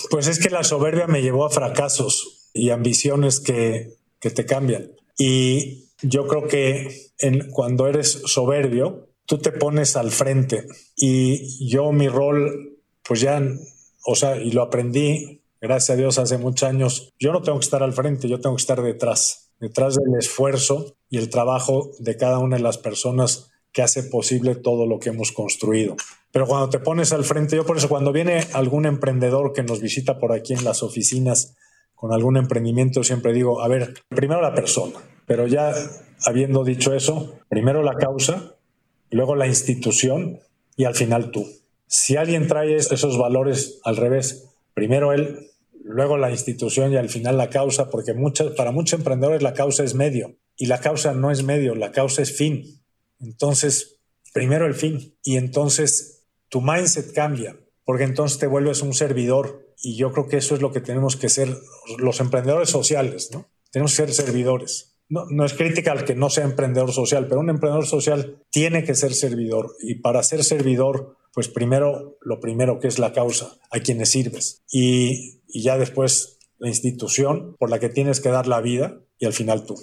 Pues 0.09 0.27
es 0.27 0.39
que 0.39 0.49
la 0.49 0.63
soberbia 0.63 1.07
me 1.07 1.21
llevó 1.21 1.45
a 1.45 1.49
fracasos 1.49 2.49
y 2.53 2.69
ambiciones 2.69 3.39
que, 3.39 3.97
que 4.19 4.29
te 4.29 4.45
cambian. 4.45 4.91
Y 5.17 5.89
yo 6.01 6.27
creo 6.27 6.47
que 6.47 7.11
cuando 7.51 7.87
eres 7.87 8.21
soberbio, 8.25 9.09
tú 9.33 9.39
te 9.39 9.51
pones 9.51 9.95
al 9.95 10.11
frente. 10.11 10.67
Y 10.95 11.67
yo 11.67 11.91
mi 11.91 12.07
rol, 12.07 12.77
pues 13.01 13.19
ya, 13.19 13.41
o 14.05 14.15
sea, 14.15 14.37
y 14.37 14.51
lo 14.51 14.61
aprendí, 14.61 15.41
gracias 15.59 15.89
a 15.89 15.99
Dios, 15.99 16.19
hace 16.19 16.37
muchos 16.37 16.69
años, 16.69 17.11
yo 17.17 17.31
no 17.31 17.41
tengo 17.41 17.57
que 17.57 17.63
estar 17.63 17.81
al 17.81 17.93
frente, 17.93 18.29
yo 18.29 18.39
tengo 18.39 18.55
que 18.55 18.61
estar 18.61 18.83
detrás, 18.83 19.51
detrás 19.59 19.95
del 19.95 20.19
esfuerzo 20.19 20.93
y 21.09 21.17
el 21.17 21.31
trabajo 21.31 21.89
de 21.97 22.15
cada 22.15 22.37
una 22.37 22.57
de 22.57 22.61
las 22.61 22.77
personas 22.77 23.49
que 23.71 23.81
hace 23.81 24.03
posible 24.03 24.53
todo 24.53 24.85
lo 24.85 24.99
que 24.99 25.09
hemos 25.09 25.31
construido. 25.31 25.95
Pero 26.31 26.45
cuando 26.45 26.69
te 26.69 26.77
pones 26.77 27.11
al 27.11 27.23
frente, 27.23 27.55
yo 27.55 27.65
por 27.65 27.77
eso 27.77 27.89
cuando 27.89 28.11
viene 28.11 28.45
algún 28.53 28.85
emprendedor 28.85 29.51
que 29.51 29.63
nos 29.63 29.81
visita 29.81 30.19
por 30.19 30.31
aquí 30.31 30.53
en 30.53 30.63
las 30.63 30.83
oficinas 30.83 31.55
con 31.95 32.13
algún 32.13 32.37
emprendimiento, 32.37 33.03
siempre 33.03 33.33
digo, 33.33 33.63
a 33.63 33.67
ver, 33.67 33.95
primero 34.09 34.41
la 34.41 34.53
persona, 34.53 34.99
pero 35.25 35.47
ya 35.47 35.73
habiendo 36.23 36.63
dicho 36.63 36.93
eso, 36.93 37.39
primero 37.49 37.81
la 37.81 37.95
causa, 37.95 38.57
luego 39.13 39.35
la 39.35 39.47
institución 39.47 40.39
y 40.75 40.85
al 40.85 40.95
final 40.95 41.31
tú. 41.31 41.47
Si 41.87 42.15
alguien 42.15 42.47
trae 42.47 42.75
esos 42.75 43.17
valores 43.17 43.79
al 43.83 43.97
revés, 43.97 44.49
primero 44.73 45.13
él, 45.13 45.51
luego 45.83 46.17
la 46.17 46.31
institución 46.31 46.91
y 46.91 46.97
al 46.97 47.09
final 47.09 47.37
la 47.37 47.49
causa, 47.49 47.89
porque 47.89 48.13
muchas, 48.13 48.51
para 48.51 48.71
muchos 48.71 48.99
emprendedores 48.99 49.43
la 49.43 49.53
causa 49.53 49.83
es 49.83 49.93
medio 49.93 50.37
y 50.55 50.65
la 50.65 50.79
causa 50.79 51.13
no 51.13 51.31
es 51.31 51.43
medio, 51.43 51.75
la 51.75 51.91
causa 51.91 52.21
es 52.21 52.35
fin. 52.35 52.83
Entonces, 53.19 53.99
primero 54.33 54.65
el 54.65 54.73
fin 54.73 55.17
y 55.23 55.37
entonces 55.37 56.25
tu 56.49 56.61
mindset 56.61 57.13
cambia, 57.13 57.57
porque 57.85 58.03
entonces 58.03 58.39
te 58.39 58.47
vuelves 58.47 58.81
un 58.81 58.93
servidor 58.93 59.73
y 59.81 59.97
yo 59.97 60.11
creo 60.11 60.27
que 60.27 60.37
eso 60.37 60.55
es 60.55 60.61
lo 60.61 60.71
que 60.71 60.81
tenemos 60.81 61.15
que 61.15 61.29
ser 61.29 61.55
los 61.97 62.19
emprendedores 62.19 62.69
sociales, 62.69 63.29
¿no? 63.31 63.49
Tenemos 63.71 63.91
que 63.91 64.05
ser 64.07 64.13
servidores 64.13 64.92
no, 65.29 65.45
es 65.45 65.53
crítica 65.53 65.91
al 65.91 66.05
que 66.05 66.15
no 66.15 66.29
sea 66.29 66.43
emprendedor 66.43 66.91
social, 66.91 67.27
pero 67.27 67.39
un 67.39 67.49
emprendedor 67.49 67.85
social 67.85 68.37
tiene 68.49 68.83
que 68.83 68.95
ser 68.95 69.13
servidor 69.13 69.75
y 69.81 69.95
para 69.95 70.23
ser 70.23 70.43
servidor, 70.43 71.17
pues 71.33 71.47
primero 71.47 72.17
lo 72.21 72.39
primero 72.39 72.79
que 72.79 72.87
es 72.87 72.99
la 72.99 73.13
causa, 73.13 73.57
a 73.71 73.79
quienes 73.79 74.09
sirves 74.09 74.63
y, 74.71 75.41
y 75.47 75.61
ya 75.61 75.77
después 75.77 76.39
la 76.57 76.69
institución 76.69 77.55
por 77.59 77.69
la 77.69 77.79
que 77.79 77.89
tienes 77.89 78.19
que 78.21 78.29
dar 78.29 78.47
la 78.47 78.61
vida 78.61 79.01
y 79.19 79.25
al 79.25 79.33
final 79.33 79.65
tú. 79.65 79.75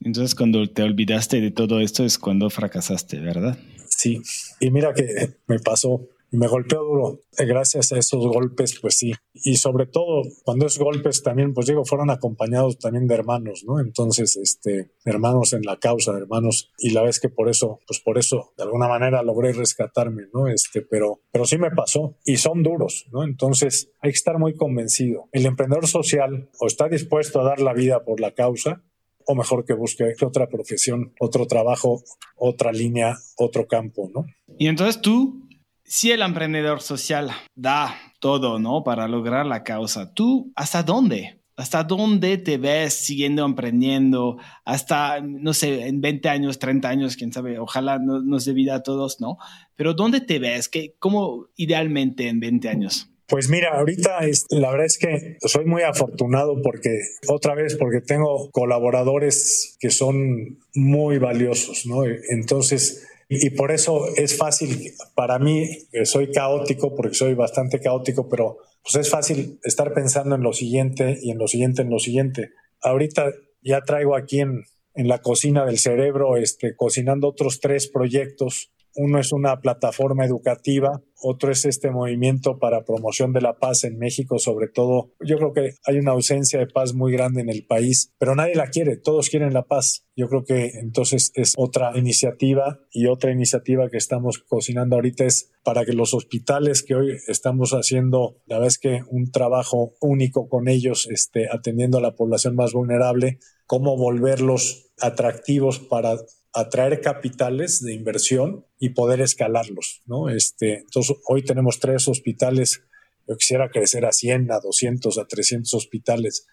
Entonces 0.00 0.34
cuando 0.34 0.68
te 0.70 0.82
olvidaste 0.82 1.40
de 1.40 1.50
todo 1.50 1.80
esto 1.80 2.04
es 2.04 2.18
cuando 2.18 2.50
fracasaste, 2.50 3.18
¿verdad? 3.20 3.58
Sí, 3.88 4.20
y 4.60 4.70
mira 4.70 4.92
que 4.94 5.36
me 5.46 5.58
pasó 5.58 6.08
me 6.30 6.48
golpeó 6.48 6.82
duro. 6.82 7.20
Gracias 7.38 7.92
a 7.92 7.98
esos 7.98 8.26
golpes, 8.26 8.78
pues 8.80 8.96
sí. 8.96 9.12
Y 9.32 9.56
sobre 9.56 9.86
todo, 9.86 10.22
cuando 10.44 10.66
esos 10.66 10.82
golpes 10.82 11.22
también, 11.22 11.54
pues 11.54 11.66
digo, 11.66 11.84
fueron 11.84 12.10
acompañados 12.10 12.78
también 12.78 13.06
de 13.06 13.14
hermanos, 13.14 13.64
¿no? 13.66 13.80
Entonces, 13.80 14.36
este, 14.36 14.90
hermanos 15.04 15.52
en 15.52 15.62
la 15.62 15.78
causa, 15.78 16.16
hermanos. 16.16 16.72
Y 16.78 16.90
la 16.90 17.02
vez 17.02 17.20
que 17.20 17.28
por 17.28 17.48
eso, 17.48 17.80
pues 17.86 18.00
por 18.00 18.18
eso, 18.18 18.52
de 18.56 18.64
alguna 18.64 18.88
manera 18.88 19.22
logré 19.22 19.52
rescatarme, 19.52 20.24
¿no? 20.32 20.48
Este, 20.48 20.82
pero, 20.82 21.20
pero 21.30 21.44
sí 21.44 21.58
me 21.58 21.70
pasó. 21.70 22.16
Y 22.24 22.36
son 22.36 22.62
duros, 22.62 23.06
¿no? 23.12 23.22
Entonces, 23.22 23.90
hay 24.00 24.10
que 24.10 24.16
estar 24.16 24.38
muy 24.38 24.54
convencido. 24.54 25.28
El 25.32 25.46
emprendedor 25.46 25.86
social 25.86 26.48
o 26.58 26.66
está 26.66 26.88
dispuesto 26.88 27.40
a 27.40 27.44
dar 27.44 27.60
la 27.60 27.72
vida 27.72 28.04
por 28.04 28.20
la 28.20 28.32
causa, 28.32 28.82
o 29.26 29.34
mejor 29.34 29.64
que 29.64 29.74
busque 29.74 30.14
otra 30.22 30.48
profesión, 30.48 31.12
otro 31.20 31.46
trabajo, 31.46 32.02
otra 32.36 32.72
línea, 32.72 33.16
otro 33.36 33.66
campo, 33.66 34.10
¿no? 34.14 34.24
Y 34.58 34.68
entonces 34.68 35.00
tú 35.00 35.45
si 35.86 36.10
el 36.10 36.22
emprendedor 36.22 36.80
social 36.80 37.30
da 37.54 37.94
todo, 38.20 38.58
¿no? 38.58 38.84
Para 38.84 39.08
lograr 39.08 39.46
la 39.46 39.62
causa, 39.62 40.12
¿tú 40.12 40.52
hasta 40.56 40.82
dónde? 40.82 41.40
¿Hasta 41.56 41.84
dónde 41.84 42.36
te 42.36 42.58
ves 42.58 42.92
siguiendo 42.92 43.44
emprendiendo? 43.44 44.36
Hasta, 44.66 45.20
no 45.22 45.54
sé, 45.54 45.86
en 45.86 46.02
20 46.02 46.28
años, 46.28 46.58
30 46.58 46.88
años, 46.88 47.16
quién 47.16 47.32
sabe, 47.32 47.58
ojalá 47.58 47.98
nos 47.98 48.44
dé 48.44 48.52
vida 48.52 48.74
a 48.74 48.82
todos, 48.82 49.20
¿no? 49.20 49.38
Pero 49.74 49.94
¿dónde 49.94 50.20
te 50.20 50.38
ves? 50.38 50.68
¿Qué, 50.68 50.94
¿Cómo 50.98 51.46
idealmente 51.56 52.28
en 52.28 52.40
20 52.40 52.68
años? 52.68 53.10
Pues 53.26 53.48
mira, 53.48 53.76
ahorita 53.78 54.20
la 54.50 54.70
verdad 54.70 54.86
es 54.86 54.98
que 54.98 55.38
soy 55.40 55.64
muy 55.64 55.82
afortunado 55.82 56.60
porque, 56.62 57.00
otra 57.26 57.54
vez, 57.54 57.76
porque 57.76 58.00
tengo 58.00 58.50
colaboradores 58.52 59.76
que 59.80 59.90
son 59.90 60.58
muy 60.74 61.18
valiosos, 61.18 61.86
¿no? 61.86 62.04
Entonces, 62.04 63.04
y, 63.28 63.50
por 63.50 63.72
eso 63.72 64.06
es 64.16 64.36
fácil 64.36 64.92
para 65.14 65.38
mí, 65.38 65.68
soy 66.04 66.30
caótico, 66.30 66.94
porque 66.94 67.14
soy 67.14 67.34
bastante 67.34 67.80
caótico, 67.80 68.28
pero 68.28 68.58
pues 68.82 68.94
es 68.96 69.10
fácil 69.10 69.58
estar 69.64 69.92
pensando 69.92 70.36
en 70.36 70.42
lo 70.42 70.52
siguiente 70.52 71.18
y 71.20 71.30
en 71.30 71.38
lo 71.38 71.48
siguiente, 71.48 71.82
en 71.82 71.90
lo 71.90 71.98
siguiente. 71.98 72.50
Ahorita 72.80 73.32
ya 73.62 73.80
traigo 73.80 74.16
aquí 74.16 74.40
en, 74.40 74.62
en 74.94 75.08
la 75.08 75.18
cocina 75.18 75.64
del 75.66 75.78
cerebro, 75.78 76.36
este, 76.36 76.76
cocinando 76.76 77.28
otros 77.28 77.60
tres 77.60 77.88
proyectos 77.88 78.70
uno 78.96 79.18
es 79.18 79.32
una 79.32 79.60
plataforma 79.60 80.24
educativa, 80.24 81.02
otro 81.22 81.50
es 81.50 81.64
este 81.64 81.90
movimiento 81.90 82.58
para 82.58 82.84
promoción 82.84 83.32
de 83.32 83.40
la 83.40 83.58
paz 83.58 83.84
en 83.84 83.98
México, 83.98 84.38
sobre 84.38 84.68
todo. 84.68 85.12
Yo 85.20 85.36
creo 85.38 85.52
que 85.52 85.74
hay 85.84 85.98
una 85.98 86.12
ausencia 86.12 86.58
de 86.58 86.66
paz 86.66 86.94
muy 86.94 87.12
grande 87.12 87.40
en 87.40 87.48
el 87.48 87.64
país, 87.66 88.12
pero 88.18 88.34
nadie 88.34 88.54
la 88.54 88.68
quiere, 88.68 88.96
todos 88.96 89.28
quieren 89.28 89.52
la 89.52 89.64
paz. 89.64 90.06
Yo 90.16 90.28
creo 90.28 90.44
que 90.44 90.72
entonces 90.80 91.32
es 91.34 91.54
otra 91.56 91.96
iniciativa 91.96 92.80
y 92.90 93.06
otra 93.06 93.32
iniciativa 93.32 93.90
que 93.90 93.98
estamos 93.98 94.38
cocinando 94.38 94.96
ahorita 94.96 95.24
es 95.24 95.52
para 95.62 95.84
que 95.84 95.92
los 95.92 96.14
hospitales 96.14 96.82
que 96.82 96.94
hoy 96.94 97.16
estamos 97.26 97.72
haciendo, 97.72 98.40
la 98.46 98.58
vez 98.58 98.78
que 98.78 99.00
un 99.08 99.30
trabajo 99.30 99.94
único 100.00 100.48
con 100.48 100.68
ellos, 100.68 101.08
este, 101.10 101.48
atendiendo 101.50 101.98
a 101.98 102.02
la 102.02 102.14
población 102.14 102.54
más 102.54 102.72
vulnerable, 102.72 103.38
cómo 103.66 103.96
volverlos 103.96 104.92
atractivos 105.00 105.80
para 105.80 106.16
atraer 106.56 107.02
capitales 107.02 107.82
de 107.82 107.92
inversión 107.92 108.64
y 108.80 108.90
poder 108.90 109.20
escalarlos, 109.20 110.00
¿no? 110.06 110.30
Este, 110.30 110.78
entonces, 110.78 111.14
hoy 111.28 111.44
tenemos 111.44 111.80
tres 111.80 112.08
hospitales, 112.08 112.82
yo 113.28 113.36
quisiera 113.36 113.68
crecer 113.70 114.06
a 114.06 114.12
100, 114.12 114.50
a 114.50 114.60
200, 114.60 115.18
a 115.18 115.26
300 115.26 115.74
hospitales 115.74 116.46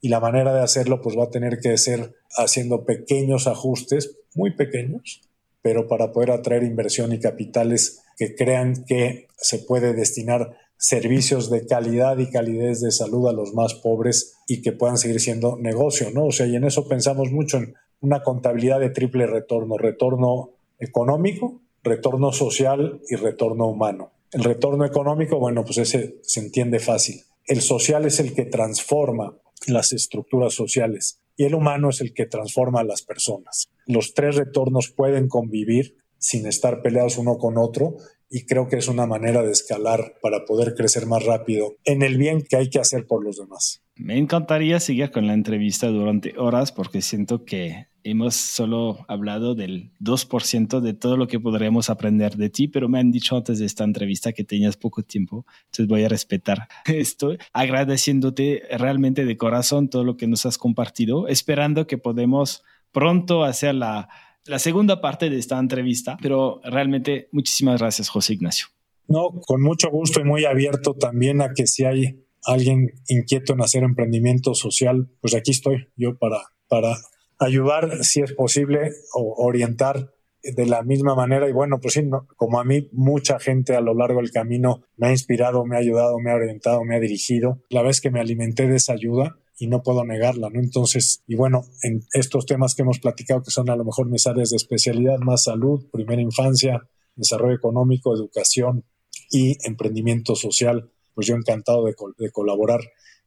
y 0.00 0.08
la 0.08 0.18
manera 0.18 0.54
de 0.54 0.62
hacerlo 0.62 1.02
pues 1.02 1.14
va 1.14 1.24
a 1.24 1.30
tener 1.30 1.58
que 1.58 1.76
ser 1.76 2.14
haciendo 2.38 2.86
pequeños 2.86 3.46
ajustes, 3.46 4.16
muy 4.34 4.56
pequeños, 4.56 5.20
pero 5.60 5.86
para 5.86 6.10
poder 6.10 6.30
atraer 6.30 6.62
inversión 6.62 7.12
y 7.12 7.20
capitales 7.20 8.00
que 8.16 8.34
crean 8.34 8.86
que 8.86 9.28
se 9.36 9.58
puede 9.58 9.92
destinar 9.92 10.56
servicios 10.78 11.50
de 11.50 11.66
calidad 11.66 12.16
y 12.16 12.30
calidez 12.30 12.80
de 12.80 12.92
salud 12.92 13.28
a 13.28 13.34
los 13.34 13.52
más 13.52 13.74
pobres 13.74 14.38
y 14.46 14.62
que 14.62 14.72
puedan 14.72 14.96
seguir 14.96 15.20
siendo 15.20 15.58
negocio, 15.58 16.10
¿no? 16.14 16.24
O 16.24 16.32
sea, 16.32 16.46
y 16.46 16.56
en 16.56 16.64
eso 16.64 16.88
pensamos 16.88 17.30
mucho 17.30 17.58
en 17.58 17.74
una 18.00 18.22
contabilidad 18.22 18.80
de 18.80 18.90
triple 18.90 19.26
retorno, 19.26 19.76
retorno 19.76 20.50
económico, 20.78 21.60
retorno 21.82 22.32
social 22.32 23.00
y 23.08 23.16
retorno 23.16 23.66
humano. 23.66 24.12
El 24.32 24.44
retorno 24.44 24.84
económico, 24.84 25.38
bueno, 25.38 25.64
pues 25.64 25.78
ese 25.78 26.18
se 26.22 26.40
entiende 26.40 26.78
fácil. 26.78 27.22
El 27.46 27.60
social 27.60 28.04
es 28.04 28.20
el 28.20 28.34
que 28.34 28.44
transforma 28.44 29.36
las 29.66 29.92
estructuras 29.92 30.54
sociales 30.54 31.20
y 31.36 31.44
el 31.44 31.54
humano 31.54 31.90
es 31.90 32.00
el 32.00 32.14
que 32.14 32.26
transforma 32.26 32.80
a 32.80 32.84
las 32.84 33.02
personas. 33.02 33.70
Los 33.86 34.14
tres 34.14 34.36
retornos 34.36 34.90
pueden 34.90 35.28
convivir 35.28 35.96
sin 36.18 36.46
estar 36.46 36.82
peleados 36.82 37.18
uno 37.18 37.38
con 37.38 37.58
otro 37.58 37.96
y 38.28 38.46
creo 38.46 38.68
que 38.68 38.76
es 38.76 38.88
una 38.88 39.06
manera 39.06 39.42
de 39.42 39.50
escalar 39.50 40.14
para 40.22 40.44
poder 40.44 40.74
crecer 40.74 41.06
más 41.06 41.24
rápido 41.24 41.76
en 41.84 42.02
el 42.02 42.16
bien 42.16 42.42
que 42.42 42.56
hay 42.56 42.70
que 42.70 42.78
hacer 42.78 43.06
por 43.06 43.24
los 43.24 43.36
demás. 43.36 43.82
Me 44.02 44.16
encantaría 44.16 44.80
seguir 44.80 45.10
con 45.10 45.26
la 45.26 45.34
entrevista 45.34 45.88
durante 45.88 46.38
horas 46.38 46.72
porque 46.72 47.02
siento 47.02 47.44
que 47.44 47.88
hemos 48.02 48.34
solo 48.34 49.04
hablado 49.08 49.54
del 49.54 49.92
2% 50.00 50.80
de 50.80 50.94
todo 50.94 51.18
lo 51.18 51.28
que 51.28 51.38
podríamos 51.38 51.90
aprender 51.90 52.36
de 52.36 52.48
ti, 52.48 52.66
pero 52.66 52.88
me 52.88 52.98
han 52.98 53.12
dicho 53.12 53.36
antes 53.36 53.58
de 53.58 53.66
esta 53.66 53.84
entrevista 53.84 54.32
que 54.32 54.42
tenías 54.42 54.78
poco 54.78 55.02
tiempo, 55.02 55.44
entonces 55.66 55.86
voy 55.86 56.04
a 56.04 56.08
respetar 56.08 56.66
esto, 56.86 57.36
agradeciéndote 57.52 58.62
realmente 58.78 59.26
de 59.26 59.36
corazón 59.36 59.90
todo 59.90 60.02
lo 60.02 60.16
que 60.16 60.26
nos 60.26 60.46
has 60.46 60.56
compartido, 60.56 61.28
esperando 61.28 61.86
que 61.86 61.98
podemos 61.98 62.64
pronto 62.92 63.44
hacer 63.44 63.74
la, 63.74 64.08
la 64.46 64.58
segunda 64.58 65.02
parte 65.02 65.28
de 65.28 65.38
esta 65.38 65.58
entrevista, 65.58 66.16
pero 66.22 66.62
realmente 66.64 67.28
muchísimas 67.32 67.78
gracias, 67.78 68.08
José 68.08 68.32
Ignacio. 68.32 68.68
No, 69.08 69.30
con 69.46 69.60
mucho 69.60 69.90
gusto 69.90 70.20
y 70.20 70.24
muy 70.24 70.46
abierto 70.46 70.94
también 70.94 71.42
a 71.42 71.52
que 71.52 71.66
si 71.66 71.84
hay 71.84 72.24
alguien 72.44 72.90
inquieto 73.08 73.52
en 73.52 73.62
hacer 73.62 73.82
emprendimiento 73.82 74.54
social, 74.54 75.08
pues 75.20 75.34
aquí 75.34 75.50
estoy 75.50 75.88
yo 75.96 76.18
para, 76.18 76.38
para 76.68 76.96
ayudar, 77.38 78.04
si 78.04 78.20
es 78.20 78.32
posible, 78.32 78.92
o 79.14 79.34
orientar 79.44 80.12
de 80.42 80.66
la 80.66 80.82
misma 80.82 81.14
manera. 81.14 81.48
Y 81.48 81.52
bueno, 81.52 81.80
pues 81.80 81.94
sí, 81.94 82.02
como 82.36 82.60
a 82.60 82.64
mí 82.64 82.88
mucha 82.92 83.38
gente 83.38 83.76
a 83.76 83.80
lo 83.80 83.94
largo 83.94 84.20
del 84.20 84.30
camino 84.30 84.82
me 84.96 85.08
ha 85.08 85.10
inspirado, 85.10 85.64
me 85.64 85.76
ha 85.76 85.80
ayudado, 85.80 86.18
me 86.18 86.30
ha 86.30 86.34
orientado, 86.34 86.84
me 86.84 86.96
ha 86.96 87.00
dirigido, 87.00 87.62
la 87.68 87.82
vez 87.82 88.00
que 88.00 88.10
me 88.10 88.20
alimenté 88.20 88.66
de 88.66 88.76
esa 88.76 88.92
ayuda 88.92 89.36
y 89.58 89.66
no 89.66 89.82
puedo 89.82 90.04
negarla, 90.04 90.48
¿no? 90.48 90.58
Entonces, 90.58 91.22
y 91.26 91.36
bueno, 91.36 91.64
en 91.82 92.00
estos 92.14 92.46
temas 92.46 92.74
que 92.74 92.82
hemos 92.82 92.98
platicado 92.98 93.42
que 93.42 93.50
son 93.50 93.68
a 93.68 93.76
lo 93.76 93.84
mejor 93.84 94.08
mis 94.08 94.26
áreas 94.26 94.50
de 94.50 94.56
especialidad, 94.56 95.18
más 95.18 95.44
salud, 95.44 95.86
primera 95.92 96.22
infancia, 96.22 96.80
desarrollo 97.14 97.54
económico, 97.54 98.14
educación 98.14 98.84
y 99.30 99.58
emprendimiento 99.66 100.34
social, 100.34 100.90
pues 101.14 101.26
yo 101.26 101.34
encantado 101.34 101.84
de, 101.84 101.94
de 102.18 102.30
colaborar 102.30 102.80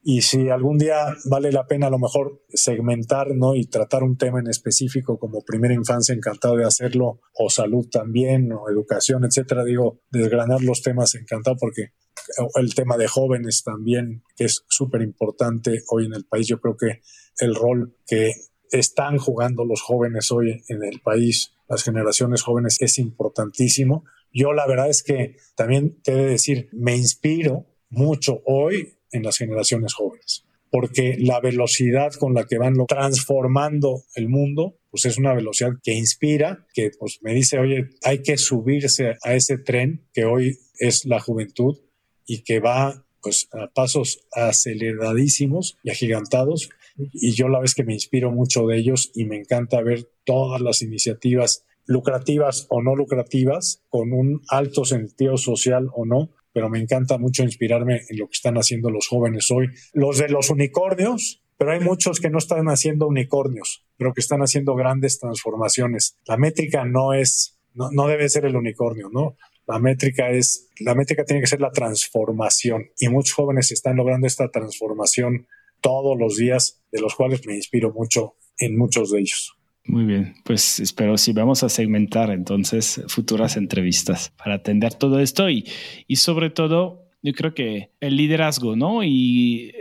y 0.05 0.21
si 0.21 0.49
algún 0.49 0.77
día 0.77 1.15
vale 1.29 1.51
la 1.53 1.65
pena 1.65 1.87
a 1.87 1.89
lo 1.89 1.97
mejor 1.97 2.43
segmentar 2.49 3.33
¿no? 3.35 3.55
y 3.55 3.67
tratar 3.67 4.03
un 4.03 4.17
tema 4.17 4.39
en 4.41 4.47
específico 4.47 5.17
como 5.17 5.45
primera 5.45 5.73
infancia, 5.73 6.13
encantado 6.13 6.57
de 6.57 6.65
hacerlo, 6.65 7.21
o 7.33 7.49
salud 7.49 7.87
también, 7.89 8.51
o 8.51 8.69
educación, 8.69 9.23
etcétera, 9.23 9.63
digo, 9.63 10.01
desgranar 10.11 10.61
los 10.61 10.81
temas, 10.81 11.15
encantado 11.15 11.55
porque 11.57 11.93
el 12.55 12.75
tema 12.75 12.97
de 12.97 13.07
jóvenes 13.07 13.63
también, 13.63 14.23
que 14.35 14.43
es 14.43 14.65
súper 14.67 15.01
importante 15.01 15.81
hoy 15.89 16.05
en 16.05 16.13
el 16.13 16.25
país, 16.25 16.47
yo 16.47 16.59
creo 16.59 16.75
que 16.75 16.99
el 17.39 17.55
rol 17.55 17.95
que 18.05 18.33
están 18.71 19.17
jugando 19.17 19.63
los 19.63 19.81
jóvenes 19.81 20.31
hoy 20.31 20.63
en 20.67 20.83
el 20.83 20.99
país, 20.99 21.53
las 21.69 21.83
generaciones 21.83 22.41
jóvenes, 22.41 22.81
es 22.81 22.97
importantísimo. 22.97 24.03
Yo 24.33 24.51
la 24.51 24.67
verdad 24.67 24.89
es 24.89 25.01
que 25.01 25.37
también 25.55 26.01
te 26.01 26.11
he 26.11 26.15
de 26.15 26.25
decir, 26.25 26.69
me 26.73 26.97
inspiro 26.97 27.72
mucho 27.93 28.41
hoy 28.45 28.93
en 29.11 29.23
las 29.23 29.37
generaciones 29.37 29.93
jóvenes, 29.93 30.45
porque 30.71 31.15
la 31.19 31.39
velocidad 31.39 32.13
con 32.13 32.33
la 32.33 32.45
que 32.45 32.57
van 32.57 32.75
transformando 32.87 34.03
el 34.15 34.27
mundo, 34.27 34.75
pues 34.89 35.05
es 35.05 35.17
una 35.17 35.33
velocidad 35.33 35.71
que 35.83 35.93
inspira, 35.93 36.65
que 36.73 36.91
pues 36.99 37.19
me 37.21 37.33
dice, 37.33 37.59
oye, 37.59 37.89
hay 38.03 38.23
que 38.23 38.37
subirse 38.37 39.15
a 39.23 39.35
ese 39.35 39.57
tren 39.57 40.07
que 40.13 40.25
hoy 40.25 40.57
es 40.79 41.05
la 41.05 41.19
juventud 41.19 41.77
y 42.25 42.43
que 42.43 42.59
va 42.59 43.05
pues 43.21 43.47
a 43.53 43.71
pasos 43.71 44.19
aceleradísimos 44.33 45.77
y 45.83 45.91
agigantados. 45.91 46.69
Y 46.97 47.31
yo 47.31 47.47
la 47.47 47.59
vez 47.59 47.73
que 47.73 47.85
me 47.85 47.93
inspiro 47.93 48.31
mucho 48.31 48.67
de 48.67 48.77
ellos 48.77 49.11
y 49.15 49.25
me 49.25 49.37
encanta 49.37 49.81
ver 49.81 50.09
todas 50.25 50.61
las 50.61 50.81
iniciativas 50.81 51.63
lucrativas 51.85 52.67
o 52.69 52.81
no 52.81 52.95
lucrativas, 52.95 53.81
con 53.89 54.13
un 54.13 54.41
alto 54.49 54.85
sentido 54.85 55.37
social 55.37 55.89
o 55.93 56.05
no, 56.05 56.29
pero 56.53 56.69
me 56.69 56.79
encanta 56.79 57.17
mucho 57.17 57.43
inspirarme 57.43 58.01
en 58.07 58.17
lo 58.17 58.27
que 58.27 58.33
están 58.33 58.55
haciendo 58.55 58.89
los 58.89 59.07
jóvenes 59.07 59.49
hoy. 59.51 59.67
Los 59.91 60.19
de 60.19 60.29
los 60.29 60.49
unicornios, 60.49 61.41
pero 61.57 61.71
hay 61.71 61.79
muchos 61.79 62.19
que 62.19 62.29
no 62.29 62.37
están 62.37 62.67
haciendo 62.67 63.07
unicornios, 63.07 63.85
pero 63.97 64.13
que 64.13 64.21
están 64.21 64.41
haciendo 64.41 64.75
grandes 64.75 65.19
transformaciones. 65.19 66.15
La 66.25 66.37
métrica 66.37 66.85
no 66.85 67.13
es, 67.13 67.59
no, 67.73 67.89
no 67.91 68.07
debe 68.07 68.29
ser 68.29 68.45
el 68.45 68.55
unicornio, 68.55 69.09
¿no? 69.11 69.35
La 69.65 69.79
métrica 69.79 70.29
es, 70.29 70.69
la 70.79 70.93
métrica 70.93 71.23
tiene 71.23 71.41
que 71.41 71.47
ser 71.47 71.61
la 71.61 71.71
transformación 71.71 72.89
y 72.99 73.07
muchos 73.07 73.33
jóvenes 73.33 73.71
están 73.71 73.95
logrando 73.95 74.27
esta 74.27 74.49
transformación 74.49 75.47
todos 75.81 76.17
los 76.17 76.37
días, 76.37 76.81
de 76.91 77.01
los 77.01 77.15
cuales 77.15 77.45
me 77.45 77.55
inspiro 77.55 77.91
mucho 77.91 78.35
en 78.57 78.77
muchos 78.77 79.11
de 79.11 79.19
ellos. 79.21 79.57
Muy 79.85 80.05
bien, 80.05 80.35
pues 80.45 80.79
espero 80.79 81.17
si 81.17 81.33
vamos 81.33 81.63
a 81.63 81.69
segmentar 81.69 82.31
entonces 82.31 83.01
futuras 83.07 83.57
entrevistas 83.57 84.31
para 84.37 84.55
atender 84.55 84.93
todo 84.93 85.19
esto 85.19 85.49
y, 85.49 85.65
y 86.07 86.15
sobre 86.15 86.49
todo 86.49 87.02
yo 87.23 87.31
creo 87.31 87.53
que 87.53 87.89
el 88.01 88.17
liderazgo, 88.17 88.75
¿no? 88.75 89.01
Y 89.01 89.71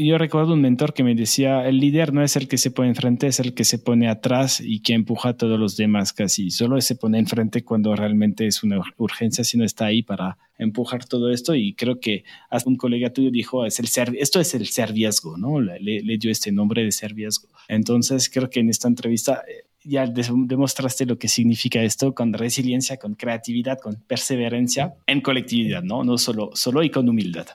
yo 0.00 0.18
recuerdo 0.18 0.54
un 0.54 0.60
mentor 0.60 0.94
que 0.94 1.02
me 1.02 1.16
decía, 1.16 1.68
el 1.68 1.80
líder 1.80 2.12
no 2.14 2.22
es 2.22 2.36
el 2.36 2.46
que 2.46 2.58
se 2.58 2.70
pone 2.70 2.90
enfrente, 2.90 3.26
es 3.26 3.40
el 3.40 3.54
que 3.54 3.64
se 3.64 3.80
pone 3.80 4.08
atrás 4.08 4.62
y 4.64 4.80
que 4.82 4.94
empuja 4.94 5.30
a 5.30 5.36
todos 5.36 5.58
los 5.58 5.76
demás 5.76 6.12
casi. 6.12 6.52
Solo 6.52 6.80
se 6.80 6.94
pone 6.94 7.18
enfrente 7.18 7.64
cuando 7.64 7.96
realmente 7.96 8.46
es 8.46 8.62
una 8.62 8.80
urgencia, 8.98 9.42
si 9.42 9.58
no 9.58 9.64
está 9.64 9.86
ahí 9.86 10.04
para 10.04 10.38
empujar 10.58 11.04
todo 11.04 11.32
esto. 11.32 11.56
Y 11.56 11.74
creo 11.74 11.98
que 11.98 12.22
hasta 12.48 12.70
un 12.70 12.76
colega 12.76 13.12
tuyo 13.12 13.32
dijo, 13.32 13.66
es 13.66 13.80
el 13.80 13.88
ser, 13.88 14.14
esto 14.20 14.38
es 14.38 14.54
el 14.54 14.68
serviazgo, 14.68 15.36
¿no? 15.36 15.60
Le, 15.60 15.80
le 15.80 16.18
dio 16.18 16.30
este 16.30 16.52
nombre 16.52 16.84
de 16.84 16.92
serviazgo. 16.92 17.48
Entonces 17.66 18.30
creo 18.32 18.48
que 18.48 18.60
en 18.60 18.68
esta 18.68 18.86
entrevista 18.86 19.42
eh, 19.48 19.64
ya 19.84 20.06
demostraste 20.06 21.06
lo 21.06 21.18
que 21.18 21.28
significa 21.28 21.82
esto 21.82 22.14
con 22.14 22.32
resiliencia, 22.32 22.96
con 22.96 23.14
creatividad, 23.14 23.78
con 23.78 23.96
perseverancia 24.06 24.94
en 25.06 25.20
colectividad, 25.20 25.82
¿no? 25.82 26.04
No 26.04 26.18
solo, 26.18 26.50
solo 26.54 26.82
y 26.82 26.90
con 26.90 27.08
humildad. 27.08 27.46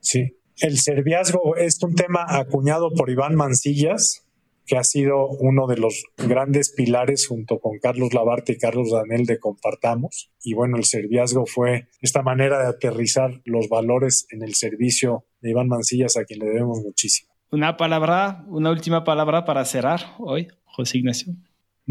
Sí, 0.00 0.36
el 0.60 0.78
serviazgo 0.78 1.56
es 1.56 1.82
un 1.82 1.94
tema 1.94 2.24
acuñado 2.28 2.90
por 2.90 3.10
Iván 3.10 3.34
Mancillas, 3.34 4.26
que 4.66 4.76
ha 4.76 4.84
sido 4.84 5.26
uno 5.26 5.66
de 5.66 5.76
los 5.76 6.04
grandes 6.16 6.72
pilares 6.72 7.26
junto 7.26 7.58
con 7.58 7.78
Carlos 7.78 8.14
Labarte 8.14 8.52
y 8.52 8.58
Carlos 8.58 8.90
Danel 8.92 9.26
de 9.26 9.38
Compartamos. 9.38 10.30
Y 10.42 10.54
bueno, 10.54 10.76
el 10.76 10.84
serviazgo 10.84 11.46
fue 11.46 11.88
esta 12.00 12.22
manera 12.22 12.62
de 12.62 12.68
aterrizar 12.68 13.40
los 13.44 13.68
valores 13.68 14.26
en 14.30 14.42
el 14.42 14.54
servicio 14.54 15.24
de 15.40 15.50
Iván 15.50 15.68
Mancillas, 15.68 16.16
a 16.16 16.24
quien 16.24 16.40
le 16.40 16.46
debemos 16.46 16.80
muchísimo. 16.80 17.32
Una 17.50 17.76
palabra, 17.76 18.44
una 18.48 18.70
última 18.70 19.04
palabra 19.04 19.44
para 19.44 19.64
cerrar 19.64 20.14
hoy, 20.18 20.48
José 20.64 20.98
Ignacio. 20.98 21.34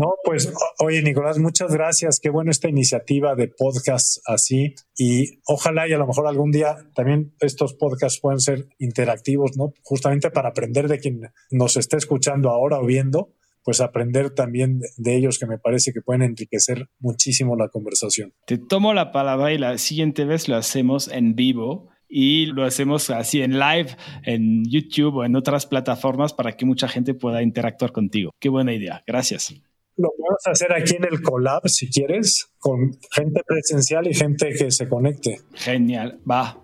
No, 0.02 0.16
pues 0.24 0.52
oye 0.80 1.04
Nicolás, 1.04 1.38
muchas 1.38 1.72
gracias. 1.72 2.20
Qué 2.20 2.32
bueno 2.32 2.50
esta 2.50 2.68
iniciativa 2.68 3.36
de 3.36 3.50
podcast 3.50 4.18
así 4.26 4.74
y 4.98 5.42
ojalá 5.46 5.88
y 5.88 5.94
a 5.94 6.00
lo 6.00 6.08
mejor 6.08 6.26
algún 6.26 6.50
día 6.50 6.76
también 6.96 7.36
estos 7.40 7.76
podcasts 7.76 8.20
puedan 8.20 8.40
ser 8.40 8.68
interactivos, 8.80 9.58
¿no? 9.58 9.74
Justamente 9.84 10.32
para 10.32 10.50
aprender 10.50 10.88
de 10.88 10.98
quien 10.98 11.32
nos 11.52 11.78
esté 11.78 11.98
escuchando 11.98 12.50
ahora 12.50 12.80
o 12.80 12.86
viendo, 12.88 13.36
pues 13.64 13.80
aprender 13.80 14.32
también 14.32 14.82
de 14.98 15.16
ellos 15.16 15.38
que 15.38 15.46
me 15.46 15.60
parece 15.60 15.94
que 15.94 16.02
pueden 16.02 16.24
enriquecer 16.24 16.90
muchísimo 16.98 17.56
la 17.56 17.70
conversación. 17.70 18.34
Te 18.48 18.58
tomo 18.58 18.96
la 18.96 19.12
palabra 19.12 19.54
y 19.54 19.60
la 19.60 19.78
siguiente 19.78 20.26
vez 20.26 20.50
lo 20.50 20.56
hacemos 20.56 21.10
en 21.10 21.36
vivo 21.36 21.90
y 22.10 22.48
lo 22.48 22.64
hacemos 22.64 23.12
así 23.12 23.44
en 23.44 23.60
live 23.60 23.96
en 24.24 24.64
YouTube 24.66 25.18
o 25.18 25.26
en 25.26 25.36
otras 25.36 25.68
plataformas 25.68 26.34
para 26.34 26.54
que 26.54 26.66
mucha 26.66 26.88
gente 26.88 27.14
pueda 27.14 27.44
interactuar 27.44 27.92
contigo. 27.92 28.32
Qué 28.40 28.50
buena 28.50 28.74
idea. 28.74 29.04
Gracias. 29.06 29.54
Lo 29.98 30.10
podemos 30.18 30.42
hacer 30.46 30.74
aquí 30.74 30.96
en 30.96 31.06
el 31.06 31.22
collab, 31.22 31.68
si 31.68 31.90
quieres, 31.90 32.52
con 32.60 32.98
gente 33.12 33.42
presencial 33.46 34.08
y 34.08 34.14
gente 34.14 34.54
que 34.58 34.72
se 34.72 34.88
conecte. 34.88 35.42
Genial, 35.54 36.20
va. 36.30 36.58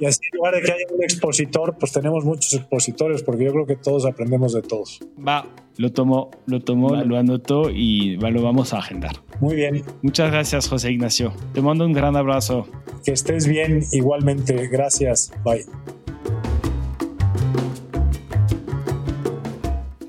Y 0.00 0.06
así, 0.06 0.20
en 0.32 0.38
lugar 0.38 0.54
de 0.54 0.62
que 0.62 0.72
haya 0.72 0.84
un 0.90 1.02
expositor, 1.02 1.76
pues 1.78 1.92
tenemos 1.92 2.24
muchos 2.24 2.54
expositores, 2.54 3.22
porque 3.22 3.44
yo 3.44 3.52
creo 3.52 3.66
que 3.66 3.76
todos 3.76 4.06
aprendemos 4.06 4.54
de 4.54 4.62
todos. 4.62 5.00
Va, 5.16 5.46
lo 5.76 5.92
tomo, 5.92 6.30
lo 6.46 6.60
tomo, 6.60 6.94
lo 6.96 7.18
anoto 7.18 7.68
y 7.68 8.16
lo 8.16 8.42
vamos 8.42 8.72
a 8.72 8.78
agendar. 8.78 9.12
Muy 9.40 9.56
bien. 9.56 9.82
Muchas 10.00 10.30
gracias, 10.30 10.68
José 10.68 10.90
Ignacio. 10.90 11.34
Te 11.52 11.60
mando 11.60 11.84
un 11.84 11.92
gran 11.92 12.16
abrazo. 12.16 12.66
Que 13.04 13.12
estés 13.12 13.46
bien 13.46 13.82
igualmente. 13.92 14.68
Gracias. 14.68 15.32
Bye. 15.44 15.66